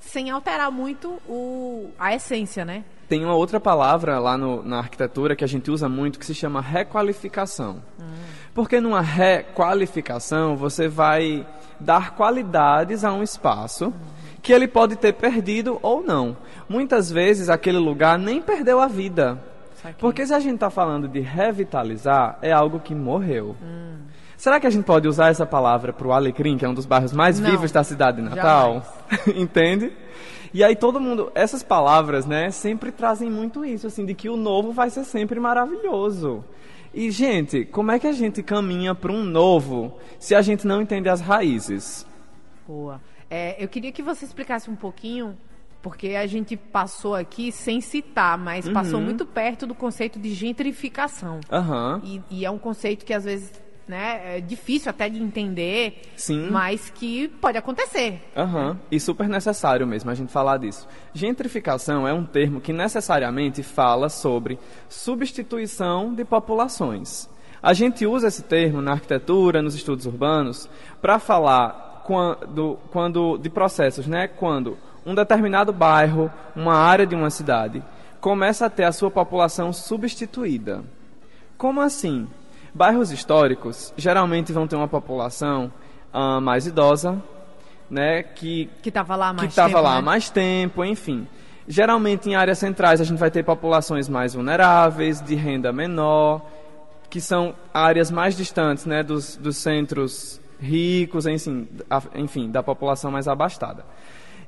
sem 0.00 0.30
alterar 0.30 0.72
muito 0.72 1.10
o, 1.28 1.90
a 1.96 2.12
essência, 2.12 2.64
né? 2.64 2.84
Tem 3.08 3.24
uma 3.24 3.34
outra 3.34 3.60
palavra 3.60 4.18
lá 4.18 4.36
no, 4.36 4.64
na 4.64 4.78
arquitetura 4.78 5.36
que 5.36 5.44
a 5.44 5.46
gente 5.46 5.70
usa 5.70 5.88
muito 5.88 6.18
que 6.18 6.26
se 6.26 6.34
chama 6.34 6.60
requalificação. 6.60 7.80
Hum. 8.00 8.33
Porque 8.54 8.80
numa 8.80 9.00
requalificação 9.00 10.56
você 10.56 10.86
vai 10.88 11.46
dar 11.80 12.14
qualidades 12.14 13.04
a 13.04 13.12
um 13.12 13.22
espaço 13.22 13.92
que 14.40 14.52
ele 14.52 14.68
pode 14.68 14.96
ter 14.96 15.12
perdido 15.14 15.78
ou 15.82 16.02
não. 16.02 16.36
Muitas 16.68 17.10
vezes 17.10 17.48
aquele 17.48 17.78
lugar 17.78 18.18
nem 18.18 18.40
perdeu 18.40 18.80
a 18.80 18.86
vida. 18.86 19.42
Porque 19.98 20.26
se 20.26 20.32
a 20.32 20.38
gente 20.38 20.54
está 20.54 20.70
falando 20.70 21.08
de 21.08 21.20
revitalizar, 21.20 22.38
é 22.40 22.52
algo 22.52 22.78
que 22.78 22.94
morreu. 22.94 23.56
Hum. 23.62 23.96
Será 24.36 24.58
que 24.60 24.66
a 24.66 24.70
gente 24.70 24.84
pode 24.84 25.08
usar 25.08 25.28
essa 25.28 25.46
palavra 25.46 25.92
para 25.92 26.06
o 26.06 26.12
Alecrim, 26.12 26.56
que 26.56 26.64
é 26.64 26.68
um 26.68 26.74
dos 26.74 26.86
bairros 26.86 27.12
mais 27.12 27.38
não, 27.38 27.50
vivos 27.50 27.72
da 27.72 27.82
cidade 27.82 28.18
de 28.18 28.22
Natal? 28.22 28.82
Entende? 29.34 29.92
E 30.52 30.62
aí 30.62 30.76
todo 30.76 31.00
mundo, 31.00 31.32
essas 31.34 31.62
palavras, 31.62 32.26
né, 32.26 32.50
sempre 32.50 32.92
trazem 32.92 33.30
muito 33.30 33.64
isso, 33.64 33.86
assim, 33.86 34.04
de 34.04 34.14
que 34.14 34.28
o 34.28 34.36
novo 34.36 34.72
vai 34.72 34.90
ser 34.90 35.04
sempre 35.04 35.40
maravilhoso. 35.40 36.44
E, 36.94 37.10
gente, 37.10 37.64
como 37.64 37.90
é 37.90 37.98
que 37.98 38.06
a 38.06 38.12
gente 38.12 38.42
caminha 38.42 38.94
para 38.94 39.10
um 39.10 39.24
novo 39.24 39.98
se 40.18 40.34
a 40.34 40.40
gente 40.40 40.66
não 40.66 40.80
entende 40.80 41.08
as 41.08 41.20
raízes? 41.20 42.06
Boa. 42.66 43.00
É, 43.28 43.62
eu 43.62 43.66
queria 43.68 43.90
que 43.90 44.02
você 44.02 44.24
explicasse 44.24 44.70
um 44.70 44.76
pouquinho, 44.76 45.36
porque 45.82 46.10
a 46.10 46.26
gente 46.26 46.56
passou 46.56 47.16
aqui 47.16 47.50
sem 47.50 47.80
citar, 47.80 48.38
mas 48.38 48.66
uhum. 48.66 48.72
passou 48.72 49.00
muito 49.00 49.26
perto 49.26 49.66
do 49.66 49.74
conceito 49.74 50.20
de 50.20 50.32
gentrificação. 50.32 51.40
Uhum. 51.50 52.00
E, 52.04 52.22
e 52.30 52.44
é 52.44 52.50
um 52.50 52.58
conceito 52.58 53.04
que 53.04 53.12
às 53.12 53.24
vezes 53.24 53.52
né? 53.86 54.38
É 54.38 54.40
difícil 54.40 54.90
até 54.90 55.08
de 55.08 55.22
entender, 55.22 56.02
Sim. 56.16 56.48
mas 56.50 56.90
que 56.90 57.28
pode 57.28 57.58
acontecer. 57.58 58.22
Uhum. 58.36 58.76
E 58.90 58.98
super 58.98 59.28
necessário 59.28 59.86
mesmo 59.86 60.10
a 60.10 60.14
gente 60.14 60.32
falar 60.32 60.58
disso. 60.58 60.86
Gentrificação 61.12 62.06
é 62.06 62.12
um 62.12 62.24
termo 62.24 62.60
que 62.60 62.72
necessariamente 62.72 63.62
fala 63.62 64.08
sobre 64.08 64.58
substituição 64.88 66.14
de 66.14 66.24
populações. 66.24 67.28
A 67.62 67.72
gente 67.72 68.06
usa 68.06 68.28
esse 68.28 68.42
termo 68.42 68.82
na 68.82 68.92
arquitetura, 68.92 69.62
nos 69.62 69.74
estudos 69.74 70.04
urbanos, 70.04 70.68
para 71.00 71.18
falar 71.18 72.02
quando, 72.04 72.78
quando, 72.90 73.38
de 73.38 73.48
processos, 73.48 74.06
né? 74.06 74.28
Quando 74.28 74.76
um 75.06 75.14
determinado 75.14 75.72
bairro, 75.72 76.30
uma 76.54 76.74
área 76.74 77.06
de 77.06 77.14
uma 77.14 77.30
cidade, 77.30 77.82
começa 78.20 78.66
a 78.66 78.70
ter 78.70 78.84
a 78.84 78.92
sua 78.92 79.10
população 79.10 79.72
substituída. 79.72 80.82
Como 81.56 81.80
assim? 81.80 82.26
Bairros 82.74 83.12
históricos 83.12 83.94
geralmente 83.96 84.52
vão 84.52 84.66
ter 84.66 84.74
uma 84.76 84.88
população 84.88 85.72
uh, 86.12 86.40
mais 86.40 86.66
idosa, 86.66 87.22
né, 87.88 88.22
que 88.22 88.68
que 88.82 88.88
estava 88.88 89.14
lá 89.14 89.28
há 89.28 89.32
mais 89.32 89.48
que 89.50 89.54
tava 89.54 89.68
tempo, 89.68 89.80
lá 89.82 89.94
né? 89.96 90.00
mais 90.02 90.28
tempo, 90.30 90.84
enfim. 90.84 91.26
Geralmente 91.68 92.28
em 92.28 92.34
áreas 92.34 92.58
centrais 92.58 93.00
a 93.00 93.04
gente 93.04 93.18
vai 93.18 93.30
ter 93.30 93.42
populações 93.44 94.08
mais 94.08 94.34
vulneráveis, 94.34 95.20
de 95.22 95.34
renda 95.34 95.72
menor, 95.72 96.42
que 97.08 97.20
são 97.20 97.54
áreas 97.72 98.10
mais 98.10 98.36
distantes, 98.36 98.86
né, 98.86 99.02
dos, 99.02 99.36
dos 99.36 99.56
centros 99.56 100.40
ricos, 100.60 101.26
enfim, 101.26 101.68
a- 101.88 102.02
enfim, 102.16 102.50
da 102.50 102.62
população 102.62 103.10
mais 103.10 103.28
abastada. 103.28 103.84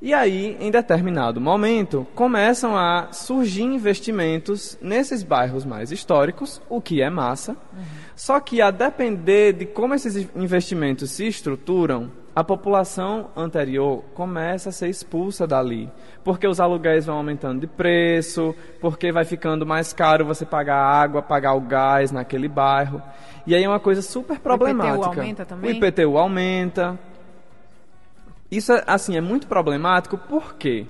E 0.01 0.13
aí, 0.13 0.57
em 0.61 0.71
determinado 0.71 1.41
momento, 1.41 2.07
começam 2.15 2.77
a 2.77 3.09
surgir 3.13 3.63
investimentos 3.63 4.79
nesses 4.81 5.23
bairros 5.23 5.65
mais 5.65 5.91
históricos, 5.91 6.61
o 6.69 6.81
que 6.81 7.01
é 7.01 7.09
massa. 7.09 7.57
Só 8.15 8.39
que 8.41 8.61
a 8.61 8.71
depender 8.71 9.53
de 9.53 9.67
como 9.67 9.95
esses 9.95 10.29
investimentos 10.35 11.11
se 11.11 11.27
estruturam, 11.27 12.11
a 12.37 12.45
população 12.45 13.31
anterior 13.35 14.05
começa 14.13 14.69
a 14.69 14.73
ser 14.73 14.89
expulsa 14.89 15.47
dali, 15.47 15.91
porque 16.23 16.47
os 16.47 16.61
aluguéis 16.61 17.07
vão 17.07 17.17
aumentando 17.17 17.63
de 17.63 17.67
preço, 17.67 18.55
porque 18.79 19.11
vai 19.11 19.25
ficando 19.25 19.65
mais 19.65 19.95
caro 19.95 20.27
você 20.27 20.45
pagar 20.45 20.77
a 20.77 21.01
água, 21.01 21.23
pagar 21.23 21.55
o 21.55 21.63
gás 21.63 22.13
naquele 22.13 22.47
bairro. 22.47 23.01
E 23.47 23.55
aí 23.55 23.65
é 23.65 23.69
uma 23.69 23.81
coisa 23.81 24.03
super 24.03 24.39
problemática. 24.39 25.07
aumenta 25.07 25.47
também? 25.47 25.71
O 25.71 25.75
IPTU 25.75 26.19
aumenta. 26.19 26.99
Isso, 28.57 28.73
é, 28.73 28.83
assim, 28.87 29.17
é 29.17 29.21
muito 29.21 29.47
problemático 29.47 30.17
porque 30.17 30.87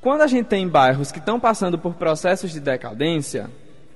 quando 0.00 0.20
a 0.22 0.28
gente 0.28 0.46
tem 0.46 0.68
bairros 0.68 1.10
que 1.10 1.18
estão 1.18 1.40
passando 1.40 1.76
por 1.76 1.94
processos 1.94 2.52
de 2.52 2.60
decadência, 2.60 3.50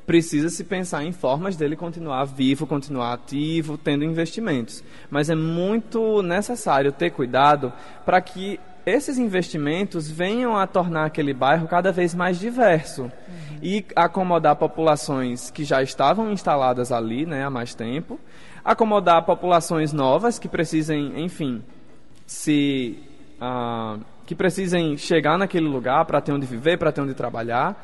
precisa 0.05 0.49
se 0.49 0.65
pensar 0.65 1.05
em 1.05 1.13
formas 1.13 1.55
dele 1.55 1.77
continuar 1.77 2.25
vivo, 2.25 2.67
continuar 2.67 3.13
ativo, 3.13 3.79
tendo 3.79 4.03
investimentos. 4.05 4.83
Mas 5.09 5.31
é 5.31 5.37
muito 5.37 6.21
necessário 6.21 6.91
ter 6.91 7.11
cuidado 7.11 7.73
para 8.05 8.21
que 8.21 8.59
esses 8.85 9.19
investimentos 9.19 10.11
venham 10.11 10.57
a 10.57 10.67
tornar 10.67 11.05
aquele 11.05 11.33
bairro 11.33 11.69
cada 11.69 11.93
vez 11.93 12.13
mais 12.13 12.41
diverso 12.41 13.11
e 13.63 13.87
acomodar 13.95 14.57
populações 14.57 15.49
que 15.49 15.63
já 15.65 15.81
estavam 15.81 16.33
instaladas 16.33 16.91
ali 16.91 17.25
né, 17.25 17.45
há 17.45 17.51
mais 17.51 17.73
tempo, 17.73 18.19
acomodar 18.65 19.25
populações 19.25 19.93
novas 19.93 20.41
que 20.41 20.49
precisem, 20.49 21.25
enfim, 21.25 21.63
se 22.27 22.99
ah, 23.41 23.99
que 24.27 24.35
precisem 24.35 24.97
chegar 24.97 25.39
naquele 25.39 25.67
lugar 25.67 26.05
para 26.05 26.21
ter 26.21 26.33
onde 26.33 26.47
viver, 26.47 26.79
para 26.79 26.91
ter 26.91 27.01
onde 27.01 27.15
trabalhar, 27.15 27.77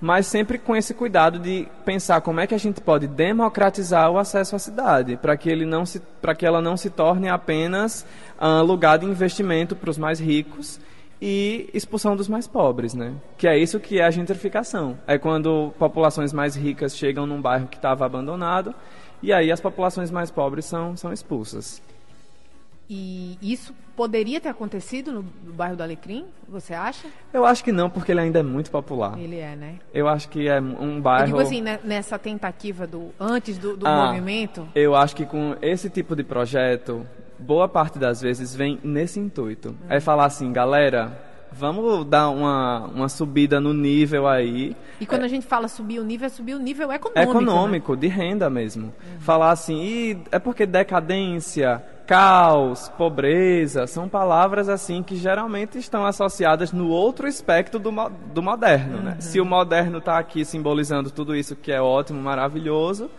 mas 0.00 0.26
sempre 0.26 0.58
com 0.58 0.74
esse 0.74 0.92
cuidado 0.92 1.38
de 1.38 1.68
pensar 1.84 2.20
como 2.20 2.40
é 2.40 2.46
que 2.46 2.54
a 2.54 2.58
gente 2.58 2.80
pode 2.80 3.06
democratizar 3.06 4.10
o 4.10 4.18
acesso 4.18 4.56
à 4.56 4.58
cidade, 4.58 5.16
para 5.16 5.36
que 5.36 5.48
ele 5.48 5.64
não 5.64 5.86
se, 5.86 6.00
para 6.20 6.34
que 6.34 6.44
ela 6.44 6.60
não 6.60 6.76
se 6.76 6.90
torne 6.90 7.28
apenas 7.28 8.04
ah, 8.38 8.60
lugar 8.60 8.98
de 8.98 9.06
investimento 9.06 9.76
para 9.76 9.90
os 9.90 9.98
mais 9.98 10.20
ricos 10.20 10.80
e 11.22 11.70
expulsão 11.72 12.16
dos 12.16 12.28
mais 12.28 12.46
pobres, 12.46 12.92
né? 12.92 13.14
Que 13.38 13.46
é 13.46 13.56
isso 13.56 13.80
que 13.80 13.98
é 13.98 14.04
a 14.04 14.10
gentrificação. 14.10 14.98
É 15.06 15.16
quando 15.16 15.72
populações 15.78 16.32
mais 16.32 16.54
ricas 16.56 16.96
chegam 16.96 17.26
num 17.26 17.40
bairro 17.40 17.68
que 17.68 17.76
estava 17.76 18.04
abandonado 18.04 18.74
e 19.22 19.32
aí 19.32 19.50
as 19.50 19.60
populações 19.60 20.10
mais 20.10 20.30
pobres 20.30 20.66
são, 20.66 20.96
são 20.96 21.12
expulsas. 21.12 21.80
E 22.96 23.52
isso 23.52 23.74
poderia 23.96 24.40
ter 24.40 24.48
acontecido 24.48 25.10
no, 25.10 25.24
no 25.44 25.52
bairro 25.52 25.76
do 25.76 25.82
Alecrim, 25.82 26.24
você 26.48 26.74
acha? 26.74 27.08
Eu 27.32 27.44
acho 27.44 27.64
que 27.64 27.72
não, 27.72 27.90
porque 27.90 28.12
ele 28.12 28.20
ainda 28.20 28.38
é 28.38 28.42
muito 28.42 28.70
popular. 28.70 29.18
Ele 29.18 29.36
é, 29.38 29.56
né? 29.56 29.76
Eu 29.92 30.06
acho 30.08 30.28
que 30.28 30.48
é 30.48 30.60
um 30.60 30.96
Eu 30.96 31.00
bairro. 31.02 31.26
digo 31.26 31.40
assim, 31.40 31.60
né, 31.60 31.80
nessa 31.82 32.18
tentativa 32.18 32.86
do 32.86 33.10
antes 33.18 33.58
do, 33.58 33.76
do 33.76 33.86
Ah, 33.86 34.06
movimento, 34.06 34.68
Eu 34.74 34.94
acho 34.94 35.16
que 35.16 35.26
com 35.26 35.56
esse 35.60 35.90
tipo 35.90 36.14
de 36.14 36.22
projeto, 36.22 37.04
boa 37.38 37.68
parte 37.68 37.98
das 37.98 38.20
vezes 38.20 38.54
vem 38.54 38.78
nesse 38.84 39.18
intuito. 39.18 39.76
É 39.88 39.98
falar 40.00 40.26
assim, 40.26 40.52
galera, 40.52 41.20
vamos 41.52 42.04
dar 42.06 42.30
uma, 42.30 42.86
uma 42.94 43.08
subida 43.08 43.60
no 43.60 43.72
nível 43.74 44.26
aí. 44.26 44.76
e 45.00 45.06
quando 45.06 45.22
a 45.22 45.28
gente 45.28 45.46
fala 45.46 45.68
subir 45.68 46.00
o 46.00 46.04
nível, 46.04 46.26
é 46.26 46.28
subir 46.30 46.54
o 46.54 46.58
nível 46.58 46.90
econômico. 46.92 47.18
né? 47.18 47.22
Econômico, 47.30 47.96
de 47.96 48.08
renda 48.08 48.50
mesmo. 48.50 48.92
Falar 49.20 49.50
assim, 49.52 49.80
e 49.82 50.18
é 50.32 50.38
porque 50.40 50.66
decadência, 50.66 51.80
caos, 52.06 52.88
pobreza, 52.90 53.86
são 53.86 54.08
palavras 54.08 54.68
assim 54.68 55.02
que 55.02 55.16
geralmente 55.16 55.78
estão 55.78 56.04
associadas 56.04 56.72
no 56.72 56.88
outro 56.88 57.26
espectro 57.26 57.78
do, 57.78 57.90
mo- 57.90 58.10
do 58.32 58.42
moderno. 58.42 58.98
Né? 59.00 59.16
Se 59.20 59.40
o 59.40 59.44
moderno 59.44 59.98
está 59.98 60.18
aqui 60.18 60.44
simbolizando 60.44 61.10
tudo 61.10 61.34
isso 61.34 61.56
que 61.56 61.72
é 61.72 61.80
ótimo, 61.80 62.20
maravilhoso, 62.20 63.10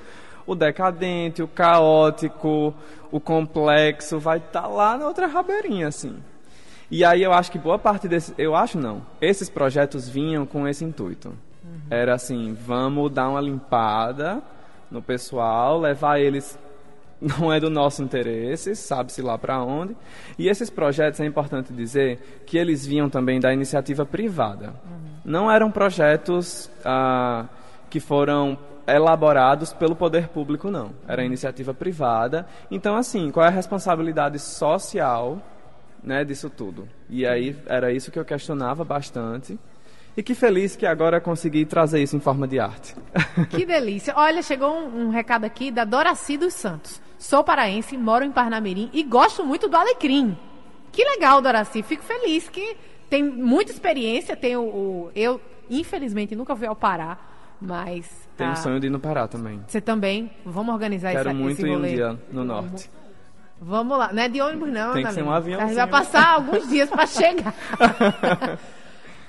o 0.45 0.53
decadente, 0.53 1.41
o 1.41 1.47
caótico, 1.47 2.73
o 3.11 3.19
complexo 3.19 4.19
vai 4.19 4.37
estar 4.37 4.67
lá 4.67 4.97
na 4.97 5.07
outra 5.07 5.25
rabeirinha, 5.27 5.87
assim. 5.87 6.17
E 6.91 7.03
aí 7.03 7.23
eu 7.23 7.33
acho 7.33 7.51
que 7.51 7.57
boa 7.57 7.79
parte 7.79 8.07
desse, 8.07 8.33
eu 8.37 8.55
acho 8.55 8.77
não, 8.77 9.01
esses 9.19 9.49
projetos 9.49 10.07
vinham 10.07 10.45
com 10.45 10.67
esse 10.67 10.85
intuito. 10.85 11.33
Era 11.89 12.13
assim, 12.13 12.53
vamos 12.53 13.11
dar 13.11 13.29
uma 13.29 13.41
limpada 13.41 14.41
no 14.91 15.01
pessoal, 15.01 15.79
levar 15.79 16.19
eles 16.19 16.57
não 17.25 17.51
é 17.51 17.59
do 17.59 17.69
nosso 17.69 18.03
interesse, 18.03 18.75
sabe-se 18.75 19.21
lá 19.21 19.37
para 19.37 19.61
onde. 19.63 19.95
E 20.37 20.47
esses 20.47 20.69
projetos, 20.69 21.19
é 21.19 21.25
importante 21.25 21.73
dizer, 21.73 22.43
que 22.45 22.57
eles 22.57 22.85
vinham 22.85 23.09
também 23.09 23.39
da 23.39 23.51
iniciativa 23.51 24.05
privada. 24.05 24.75
Não 25.23 25.51
eram 25.51 25.71
projetos 25.71 26.69
ah, 26.83 27.47
que 27.89 27.99
foram 27.99 28.57
elaborados 28.87 29.73
pelo 29.73 29.95
poder 29.95 30.27
público, 30.27 30.69
não. 30.69 30.91
Era 31.07 31.25
iniciativa 31.25 31.73
privada. 31.73 32.45
Então, 32.69 32.95
assim, 32.95 33.31
qual 33.31 33.43
é 33.43 33.49
a 33.49 33.51
responsabilidade 33.51 34.37
social 34.37 35.41
né, 36.03 36.23
disso 36.23 36.47
tudo? 36.47 36.87
E 37.09 37.25
aí 37.25 37.55
era 37.65 37.91
isso 37.91 38.11
que 38.11 38.19
eu 38.19 38.25
questionava 38.25 38.83
bastante. 38.83 39.57
E 40.15 40.21
que 40.21 40.35
feliz 40.35 40.75
que 40.75 40.85
agora 40.85 41.19
consegui 41.19 41.65
trazer 41.65 42.01
isso 42.01 42.15
em 42.15 42.19
forma 42.19 42.47
de 42.47 42.59
arte. 42.59 42.95
Que 43.49 43.65
delícia. 43.65 44.13
Olha, 44.15 44.41
chegou 44.41 44.71
um, 44.71 45.07
um 45.07 45.09
recado 45.09 45.43
aqui 45.43 45.71
da 45.71 45.83
Doraci 45.83 46.37
dos 46.37 46.53
Santos. 46.53 47.01
Sou 47.17 47.43
paraense, 47.43 47.97
moro 47.97 48.23
em 48.25 48.31
Parnamirim 48.31 48.89
e 48.93 49.01
gosto 49.03 49.43
muito 49.45 49.67
do 49.67 49.75
Alecrim. 49.77 50.37
Que 50.91 51.03
legal, 51.03 51.41
Doraci. 51.41 51.81
Fico 51.83 52.03
feliz 52.03 52.47
que 52.49 52.75
tem 53.09 53.23
muita 53.23 53.71
experiência. 53.71 54.35
Tem 54.35 54.55
o, 54.55 54.61
o- 54.63 55.11
eu, 55.15 55.39
infelizmente, 55.69 56.35
nunca 56.35 56.55
fui 56.55 56.67
ao 56.67 56.75
Pará, 56.75 57.17
mas 57.59 58.27
Tenho 58.37 58.49
ah, 58.49 58.53
um 58.53 58.55
sonho 58.55 58.79
de 58.79 58.87
ir 58.87 58.89
no 58.89 58.99
Pará 58.99 59.27
também. 59.27 59.61
você 59.67 59.79
também. 59.81 60.29
Vamos 60.45 60.73
organizar 60.73 61.11
Quero 61.11 61.29
esse, 61.29 61.37
muito 61.37 61.59
esse 61.59 61.67
ir 61.67 61.75
um 61.77 61.81
dia 61.81 62.19
no 62.31 62.43
norte. 62.43 62.89
Vamos 63.61 63.97
lá. 63.97 64.11
Não 64.13 64.21
é 64.21 64.27
de 64.27 64.41
ônibus, 64.41 64.69
não, 64.71 64.93
Tem 64.93 65.05
que 65.05 65.13
ser 65.13 65.21
um 65.21 65.25
Lina. 65.25 65.37
aviãozinho. 65.37 65.63
A 65.65 65.67
gente 65.67 65.77
vai 65.77 65.87
passar 65.87 66.33
alguns 66.33 66.67
dias 66.69 66.89
para 66.89 67.07
chegar. 67.07 67.53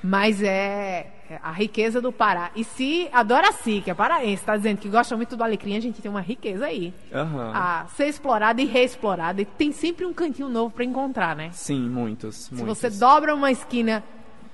Mas 0.03 0.42
é 0.42 1.07
a 1.43 1.51
riqueza 1.53 2.01
do 2.01 2.12
Pará. 2.12 2.51
E 2.55 2.65
se 2.65 3.09
a 3.12 3.23
Doraci, 3.23 3.81
que 3.83 3.91
é 3.91 3.95
paraense, 3.95 4.43
está 4.43 4.57
dizendo 4.57 4.79
que 4.79 4.89
gosta 4.89 5.17
muito 5.17 5.37
do 5.37 5.43
alecrim, 5.45 5.77
a 5.77 5.81
gente 5.81 6.01
tem 6.01 6.11
uma 6.11 6.21
riqueza 6.21 6.67
aí. 6.67 6.93
Aham. 7.12 7.53
A 7.55 7.87
ser 7.97 8.07
explorada 8.07 8.61
e 8.61 8.65
reexplorada. 8.65 9.41
E 9.43 9.45
tem 9.45 9.73
sempre 9.73 10.05
um 10.05 10.12
cantinho 10.12 10.49
novo 10.49 10.75
para 10.75 10.85
encontrar, 10.85 11.35
né? 11.37 11.51
Sim, 11.53 11.89
muitos, 11.89 12.37
Se 12.37 12.55
muitos. 12.55 12.79
você 12.79 12.91
dobra 12.91 13.35
uma 13.35 13.51
esquina 13.51 14.03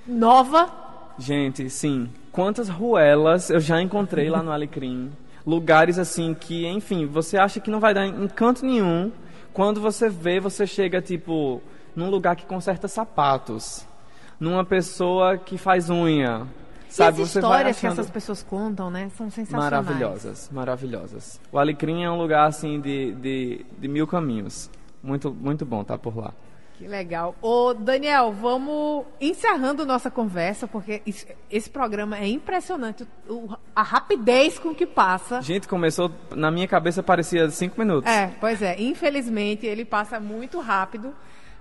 nova, 0.06 0.70
Gente, 1.18 1.68
sim. 1.68 2.08
Quantas 2.30 2.68
ruelas 2.68 3.50
eu 3.50 3.60
já 3.60 3.80
encontrei 3.80 4.30
lá 4.30 4.42
no 4.42 4.50
Alecrim. 4.52 5.12
Lugares 5.46 5.98
assim 5.98 6.34
que, 6.34 6.66
enfim, 6.66 7.04
você 7.06 7.36
acha 7.36 7.60
que 7.60 7.70
não 7.70 7.80
vai 7.80 7.92
dar 7.92 8.06
em 8.06 8.26
canto 8.28 8.64
nenhum. 8.64 9.12
Quando 9.52 9.80
você 9.80 10.08
vê, 10.08 10.40
você 10.40 10.66
chega, 10.66 11.02
tipo, 11.02 11.60
num 11.94 12.08
lugar 12.08 12.34
que 12.36 12.46
conserta 12.46 12.88
sapatos. 12.88 13.86
Numa 14.40 14.64
pessoa 14.64 15.36
que 15.36 15.58
faz 15.58 15.90
unha. 15.90 16.46
Sabe, 16.94 17.20
e 17.20 17.22
as 17.22 17.28
histórias 17.36 17.80
que 17.80 17.86
achando... 17.86 18.00
essas 18.00 18.10
pessoas 18.10 18.42
contam, 18.42 18.90
né? 18.90 19.10
São 19.16 19.30
sensacionais. 19.30 19.70
Maravilhosas, 19.72 20.50
maravilhosas. 20.52 21.40
O 21.50 21.58
Alecrim 21.58 22.02
é 22.04 22.10
um 22.10 22.16
lugar, 22.18 22.46
assim, 22.46 22.80
de, 22.80 23.12
de, 23.14 23.66
de 23.78 23.88
mil 23.88 24.06
caminhos. 24.06 24.70
Muito, 25.02 25.32
muito 25.32 25.64
bom 25.64 25.82
estar 25.82 25.98
por 25.98 26.16
lá. 26.16 26.32
Que 26.78 26.88
legal. 26.88 27.34
Ô, 27.40 27.74
Daniel, 27.74 28.32
vamos 28.32 29.04
encerrando 29.20 29.84
nossa 29.86 30.10
conversa, 30.10 30.66
porque 30.66 31.00
isso- 31.06 31.26
esse 31.50 31.70
programa 31.70 32.18
é 32.18 32.26
impressionante. 32.28 33.06
o- 33.28 33.48
a 33.74 33.82
rapidez 33.82 34.58
com 34.58 34.74
que 34.74 34.86
passa. 34.86 35.40
Gente, 35.42 35.68
começou, 35.68 36.10
na 36.34 36.50
minha 36.50 36.66
cabeça 36.66 37.02
parecia 37.02 37.48
cinco 37.50 37.78
minutos. 37.80 38.10
É, 38.10 38.32
pois 38.40 38.60
é. 38.62 38.80
Infelizmente, 38.80 39.64
ele 39.66 39.84
passa 39.84 40.18
muito 40.18 40.58
rápido. 40.60 41.14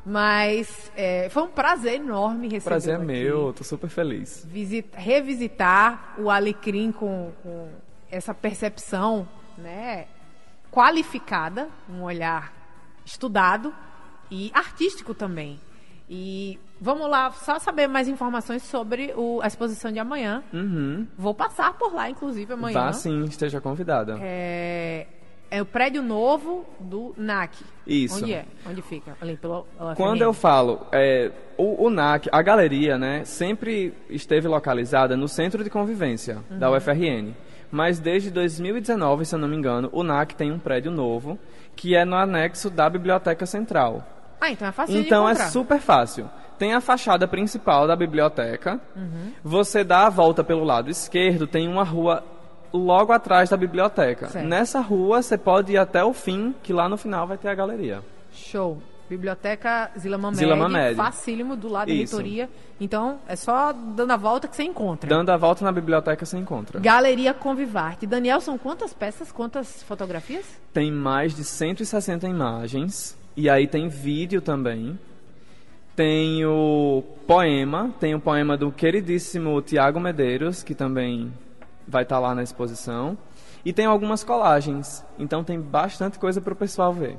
Mas 0.06 0.91
é, 0.95 1.30
foi 1.30 1.43
um 1.43 1.49
prazer 1.49 1.95
enorme 1.95 2.47
receber. 2.47 2.64
prazer 2.64 2.95
é 2.95 2.97
meu, 2.97 3.54
tô 3.54 3.64
super 3.64 3.89
feliz. 3.89 4.47
revisitar 4.93 6.16
o 6.18 6.30
Alecrim 6.30 6.91
com, 6.91 7.32
com 7.43 7.70
essa 8.10 8.34
percepção, 8.34 9.28
né? 9.58 10.08
qualificada, 10.72 11.70
um 11.89 12.04
olhar 12.04 12.54
estudado 13.06 13.74
e 14.32 14.49
artístico 14.54 15.14
também. 15.14 15.60
E 16.10 16.58
vamos 16.80 17.10
lá, 17.10 17.32
só 17.32 17.60
saber 17.60 17.88
mais 17.88 18.08
informações 18.08 18.64
sobre 18.64 19.14
o, 19.16 19.41
a 19.41 19.47
exposição 19.47 19.91
de 19.91 19.99
amanhã. 19.99 20.43
Uhum. 20.52 21.08
Vou 21.18 21.34
passar 21.34 21.74
por 21.74 21.93
lá, 21.93 22.10
inclusive, 22.10 22.54
amanhã. 22.54 22.74
Vá 22.74 22.93
sim, 22.93 23.24
esteja 23.26 23.62
convidada. 23.62 24.18
É, 24.20 25.08
é 25.52 25.62
o 25.62 25.66
prédio 25.66 26.02
novo 26.02 26.66
do 26.80 27.14
NAC. 27.18 27.58
Isso. 27.86 28.16
Onde 28.16 28.34
é? 28.34 28.45
Onde 28.68 28.82
fica? 28.82 29.18
Ali 29.22 29.36
pelo 29.36 29.68
Quando 29.97 30.22
eu 30.22 30.32
falo, 30.32 30.88
é, 30.93 31.30
o, 31.58 31.86
o 31.86 31.89
NAC, 31.89 32.30
a 32.32 32.41
galeria, 32.41 32.97
né, 32.97 33.26
sempre 33.26 33.93
esteve 34.10 34.47
localizada 34.47 35.18
no 35.18 35.28
centro 35.28 35.62
de 35.64 35.70
convivência 35.70 36.39
da 36.49 36.70
Uhum. 36.72 36.78
UFRN. 36.78 37.34
Mas 37.70 37.99
desde 37.99 38.32
2019, 38.32 39.26
se 39.26 39.36
eu 39.36 39.39
não 39.39 39.47
me 39.47 39.56
engano, 39.56 39.89
o 39.91 40.04
NAC 40.04 40.34
tem 40.36 40.52
um 40.52 40.60
prédio 40.60 40.91
novo, 40.91 41.38
que 41.76 41.95
é 41.95 42.04
no 42.06 42.16
anexo 42.16 42.70
da 42.70 42.89
Biblioteca 42.89 43.45
Central. 43.45 44.06
Ah, 44.39 44.52
então 44.52 44.68
é 44.68 44.72
fácil 44.72 44.97
Então 44.99 45.30
é 45.30 45.36
super 45.36 45.80
fácil. 45.80 46.30
Tem 46.58 46.74
a 46.74 46.82
fachada 46.82 47.28
principal 47.28 47.88
da 47.88 47.95
biblioteca. 47.95 48.80
Uhum. 48.95 49.32
Você 49.43 49.84
dá 49.84 50.06
a 50.06 50.10
volta 50.10 50.43
pelo 50.43 50.64
lado 50.64 50.89
esquerdo, 50.89 51.47
tem 51.47 51.68
uma 51.68 51.84
rua 51.84 52.24
logo 52.74 53.11
atrás 53.11 53.49
da 53.49 53.57
biblioteca. 53.57 54.30
Certo. 54.30 54.47
Nessa 54.47 54.80
rua 54.80 55.22
você 55.22 55.38
pode 55.38 55.74
ir 55.74 55.78
até 55.78 56.03
o 56.03 56.13
fim, 56.13 56.53
que 56.63 56.74
lá 56.74 56.88
no 56.88 56.97
final 56.97 57.28
vai 57.28 57.38
ter 57.38 57.49
a 57.49 57.55
galeria. 57.55 58.01
Show. 58.32 58.82
Biblioteca 59.09 59.91
Zila 59.99 60.17
Mamed, 60.17 60.38
Zila 60.38 60.55
Mamed. 60.55 60.95
facílimo 60.95 61.57
do 61.57 61.67
lado 61.67 61.89
da 61.89 61.93
Isso. 61.93 62.15
reitoria. 62.15 62.49
Então, 62.80 63.19
é 63.28 63.36
só 63.36 63.74
dando 63.74 64.11
a 64.11 64.15
volta 64.15 64.47
que 64.47 64.55
você 64.55 64.63
encontra. 64.63 65.09
Dando 65.09 65.30
a 65.30 65.36
volta 65.36 65.65
na 65.65 65.72
biblioteca 65.72 66.26
você 66.26 66.38
encontra. 66.38 66.80
Galeria 66.80 67.34
Convivarte. 67.34 68.07
Daniel, 68.07 68.39
são 68.39 68.57
quantas 68.57 68.93
peças, 68.93 69.30
quantas 69.30 69.84
fotografias? 69.84 70.45
Tem 70.74 70.89
mais 70.89 71.36
de 71.36 71.43
160 71.43 72.26
imagens. 72.26 73.17
E 73.36 73.49
aí 73.49 73.67
tem 73.67 73.89
vídeo 73.89 74.41
também. 74.41 74.97
Tem 75.93 76.45
o 76.45 77.03
poema. 77.28 77.93
Tem 77.99 78.15
o 78.15 78.19
poema 78.19 78.55
do 78.55 78.72
queridíssimo 78.72 79.61
Tiago 79.61 79.99
Medeiros, 79.99 80.63
que 80.63 80.74
também 80.74 81.34
vai 81.88 82.03
estar 82.03 82.19
lá 82.19 82.34
na 82.36 82.43
exposição. 82.43 83.17
E 83.63 83.71
tem 83.71 83.86
algumas 83.86 84.23
colagens. 84.23 85.05
Então 85.19 85.43
tem 85.43 85.59
bastante 85.59 86.17
coisa 86.17 86.41
para 86.41 86.53
o 86.53 86.55
pessoal 86.55 86.93
ver. 86.93 87.17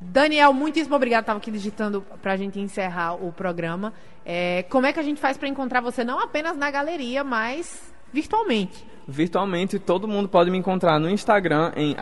Daniel, 0.00 0.52
muitíssimo 0.52 0.96
obrigado. 0.96 1.22
Estava 1.22 1.38
aqui 1.38 1.50
digitando 1.50 2.02
para 2.22 2.32
a 2.32 2.36
gente 2.36 2.58
encerrar 2.58 3.14
o 3.14 3.32
programa. 3.32 3.92
É, 4.24 4.64
como 4.64 4.86
é 4.86 4.92
que 4.92 5.00
a 5.00 5.02
gente 5.02 5.20
faz 5.20 5.36
para 5.36 5.48
encontrar 5.48 5.80
você 5.80 6.02
não 6.02 6.18
apenas 6.18 6.56
na 6.56 6.70
galeria, 6.70 7.22
mas 7.22 7.92
virtualmente? 8.12 8.84
Virtualmente, 9.06 9.78
todo 9.78 10.06
mundo 10.06 10.28
pode 10.28 10.50
me 10.50 10.58
encontrar 10.58 10.98
no 10.98 11.10
Instagram 11.10 11.72
em 11.74 11.96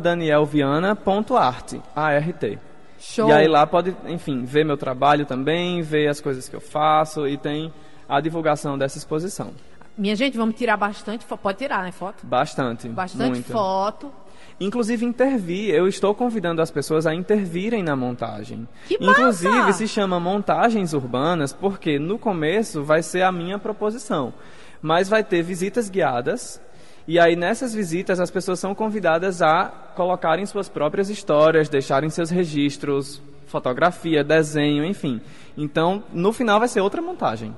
danielviana.art, 0.00 1.74
A-R-T. 1.94 2.58
Show. 2.98 3.28
E 3.30 3.32
aí 3.32 3.48
lá 3.48 3.66
pode, 3.66 3.96
enfim, 4.06 4.44
ver 4.44 4.64
meu 4.64 4.76
trabalho 4.76 5.24
também, 5.24 5.80
ver 5.80 6.08
as 6.08 6.20
coisas 6.20 6.48
que 6.48 6.54
eu 6.54 6.60
faço 6.60 7.26
e 7.26 7.38
tem 7.38 7.72
a 8.10 8.20
divulgação 8.20 8.76
dessa 8.76 8.98
exposição. 8.98 9.52
Minha 9.96 10.16
gente, 10.16 10.36
vamos 10.36 10.56
tirar 10.56 10.76
bastante 10.76 11.24
foto. 11.24 11.40
Pode 11.40 11.58
tirar, 11.58 11.82
né? 11.84 11.92
Foto? 11.92 12.26
Bastante. 12.26 12.88
Bastante 12.88 13.42
foto. 13.42 14.10
Inclusive 14.58 15.06
intervir, 15.06 15.74
eu 15.74 15.88
estou 15.88 16.14
convidando 16.14 16.60
as 16.60 16.70
pessoas 16.70 17.06
a 17.06 17.14
intervirem 17.14 17.82
na 17.82 17.96
montagem. 17.96 18.68
Que 18.86 18.98
massa! 18.98 19.20
Inclusive 19.20 19.72
se 19.72 19.88
chama 19.88 20.20
montagens 20.20 20.92
urbanas 20.92 21.52
porque 21.52 21.98
no 21.98 22.18
começo 22.18 22.82
vai 22.82 23.02
ser 23.02 23.22
a 23.22 23.32
minha 23.32 23.58
proposição, 23.58 24.34
mas 24.82 25.08
vai 25.08 25.24
ter 25.24 25.42
visitas 25.42 25.88
guiadas 25.88 26.60
e 27.08 27.18
aí 27.18 27.36
nessas 27.36 27.74
visitas 27.74 28.20
as 28.20 28.30
pessoas 28.30 28.60
são 28.60 28.74
convidadas 28.74 29.40
a 29.40 29.64
colocarem 29.96 30.44
suas 30.44 30.68
próprias 30.68 31.08
histórias, 31.08 31.68
deixarem 31.70 32.10
seus 32.10 32.28
registros, 32.28 33.22
fotografia, 33.46 34.22
desenho, 34.22 34.84
enfim. 34.84 35.22
Então 35.56 36.04
no 36.12 36.34
final 36.34 36.58
vai 36.58 36.68
ser 36.68 36.80
outra 36.82 37.00
montagem. 37.00 37.54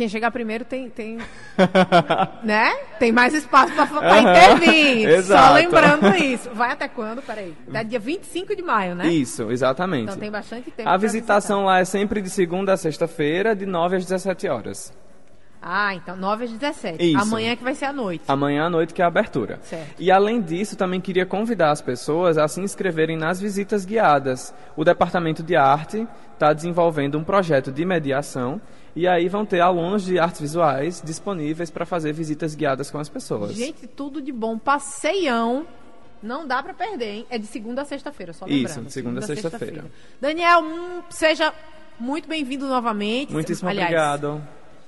Quem 0.00 0.08
chegar 0.08 0.30
primeiro 0.30 0.64
tem, 0.64 0.88
tem 0.88 1.18
né? 2.42 2.74
Tem 2.98 3.12
mais 3.12 3.34
espaço 3.34 3.70
para 3.74 4.18
intervir. 4.18 5.20
Só 5.28 5.52
lembrando 5.52 6.16
isso. 6.16 6.48
Vai 6.54 6.72
até 6.72 6.88
quando? 6.88 7.20
Peraí. 7.20 7.54
Até 7.68 7.84
dia 7.84 7.98
25 7.98 8.56
de 8.56 8.62
maio, 8.62 8.94
né? 8.94 9.08
Isso, 9.08 9.50
exatamente. 9.52 10.04
Então 10.04 10.16
tem 10.16 10.30
bastante 10.30 10.70
tempo. 10.70 10.88
A 10.88 10.96
visitação 10.96 11.66
lá 11.66 11.80
é 11.80 11.84
sempre 11.84 12.22
de 12.22 12.30
segunda 12.30 12.72
a 12.72 12.78
sexta-feira, 12.78 13.54
de 13.54 13.66
9 13.66 13.96
às 13.96 14.06
17 14.06 14.48
horas. 14.48 14.90
Ah, 15.62 15.94
então 15.94 16.16
9 16.16 16.44
às 16.44 16.50
17. 16.52 17.04
Isso. 17.04 17.18
Amanhã 17.18 17.54
que 17.54 17.62
vai 17.62 17.74
ser 17.74 17.84
a 17.86 17.92
noite. 17.92 18.24
Amanhã 18.26 18.64
à 18.64 18.70
noite 18.70 18.94
que 18.94 19.02
é 19.02 19.04
a 19.04 19.08
abertura. 19.08 19.58
Certo. 19.62 19.94
E 19.98 20.10
além 20.10 20.40
disso, 20.40 20.76
também 20.76 21.00
queria 21.00 21.26
convidar 21.26 21.70
as 21.70 21.82
pessoas 21.82 22.38
a 22.38 22.48
se 22.48 22.60
inscreverem 22.60 23.16
nas 23.16 23.40
visitas 23.40 23.84
guiadas. 23.84 24.54
O 24.76 24.84
Departamento 24.84 25.42
de 25.42 25.56
Arte 25.56 26.06
está 26.32 26.52
desenvolvendo 26.52 27.18
um 27.18 27.24
projeto 27.24 27.70
de 27.70 27.84
mediação 27.84 28.60
e 28.96 29.06
aí 29.06 29.28
vão 29.28 29.44
ter 29.44 29.60
alunos 29.60 30.04
de 30.04 30.18
artes 30.18 30.40
visuais 30.40 31.02
disponíveis 31.04 31.70
para 31.70 31.84
fazer 31.84 32.12
visitas 32.12 32.54
guiadas 32.54 32.90
com 32.90 32.98
as 32.98 33.08
pessoas. 33.08 33.52
Gente, 33.52 33.86
tudo 33.86 34.22
de 34.22 34.32
bom. 34.32 34.58
Passeião. 34.58 35.66
Não 36.22 36.46
dá 36.46 36.62
pra 36.62 36.74
perder, 36.74 37.14
hein? 37.14 37.26
É 37.30 37.38
de 37.38 37.46
segunda 37.46 37.82
a 37.82 37.84
sexta-feira, 37.84 38.32
só 38.32 38.46
Isso, 38.46 38.56
lembrando. 38.56 38.86
de 38.86 38.92
segunda 38.92 39.18
a 39.20 39.22
sexta-feira. 39.22 39.84
Daniel, 40.20 40.60
hum, 40.62 41.02
seja 41.08 41.52
muito 41.98 42.28
bem-vindo 42.28 42.66
novamente. 42.66 43.32
Muitíssimo 43.32 43.68
Aliás, 43.68 43.88
obrigado. 43.88 44.42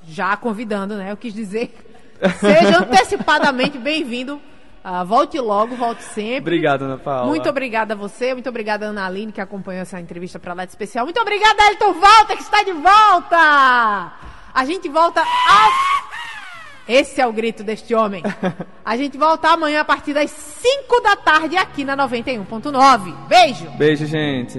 Já 0.07 0.37
convidando, 0.37 0.97
né? 0.97 1.11
Eu 1.11 1.17
quis 1.17 1.33
dizer. 1.35 1.75
Seja 2.41 2.79
antecipadamente 2.81 3.79
bem-vindo. 3.79 4.41
Ah, 4.85 5.05
volte 5.05 5.39
logo, 5.39 5.77
volte 5.77 6.03
sempre. 6.03 6.39
Obrigado, 6.39 6.83
Ana 6.83 6.99
Paula. 6.99 7.27
Muito 7.27 7.49
obrigada 7.49 7.95
a 7.95 7.97
você, 7.97 8.35
muito 8.35 8.49
obrigada 8.49 8.87
a 8.87 8.89
Ana 8.89 9.07
Aline, 9.07 9.31
que 9.31 9.41
acompanhou 9.41 9.83
essa 9.83 10.01
entrevista 10.01 10.41
para 10.41 10.55
lá 10.55 10.65
de 10.65 10.73
especial. 10.73 11.05
Muito 11.05 11.21
obrigada, 11.21 11.63
Elton 11.71 11.93
Volta, 11.93 12.37
que 12.37 12.43
está 12.43 12.65
de 12.65 12.73
volta! 12.73 14.13
A 14.55 14.65
gente 14.65 14.89
volta 14.89 15.23
a... 15.23 15.69
Esse 16.89 17.21
é 17.21 17.27
o 17.27 17.33
grito 17.33 17.63
deste 17.63 17.95
homem. 17.95 18.25
A 18.85 18.97
gente 18.97 19.17
volta 19.17 19.51
amanhã 19.51 19.83
a 19.83 19.85
partir 19.85 20.13
das 20.13 20.31
5 20.31 21.01
da 21.01 21.15
tarde 21.15 21.57
aqui 21.57 21.85
na 21.85 21.97
91.9. 21.97 23.15
Beijo! 23.29 23.71
Beijo, 23.79 24.05
gente. 24.05 24.59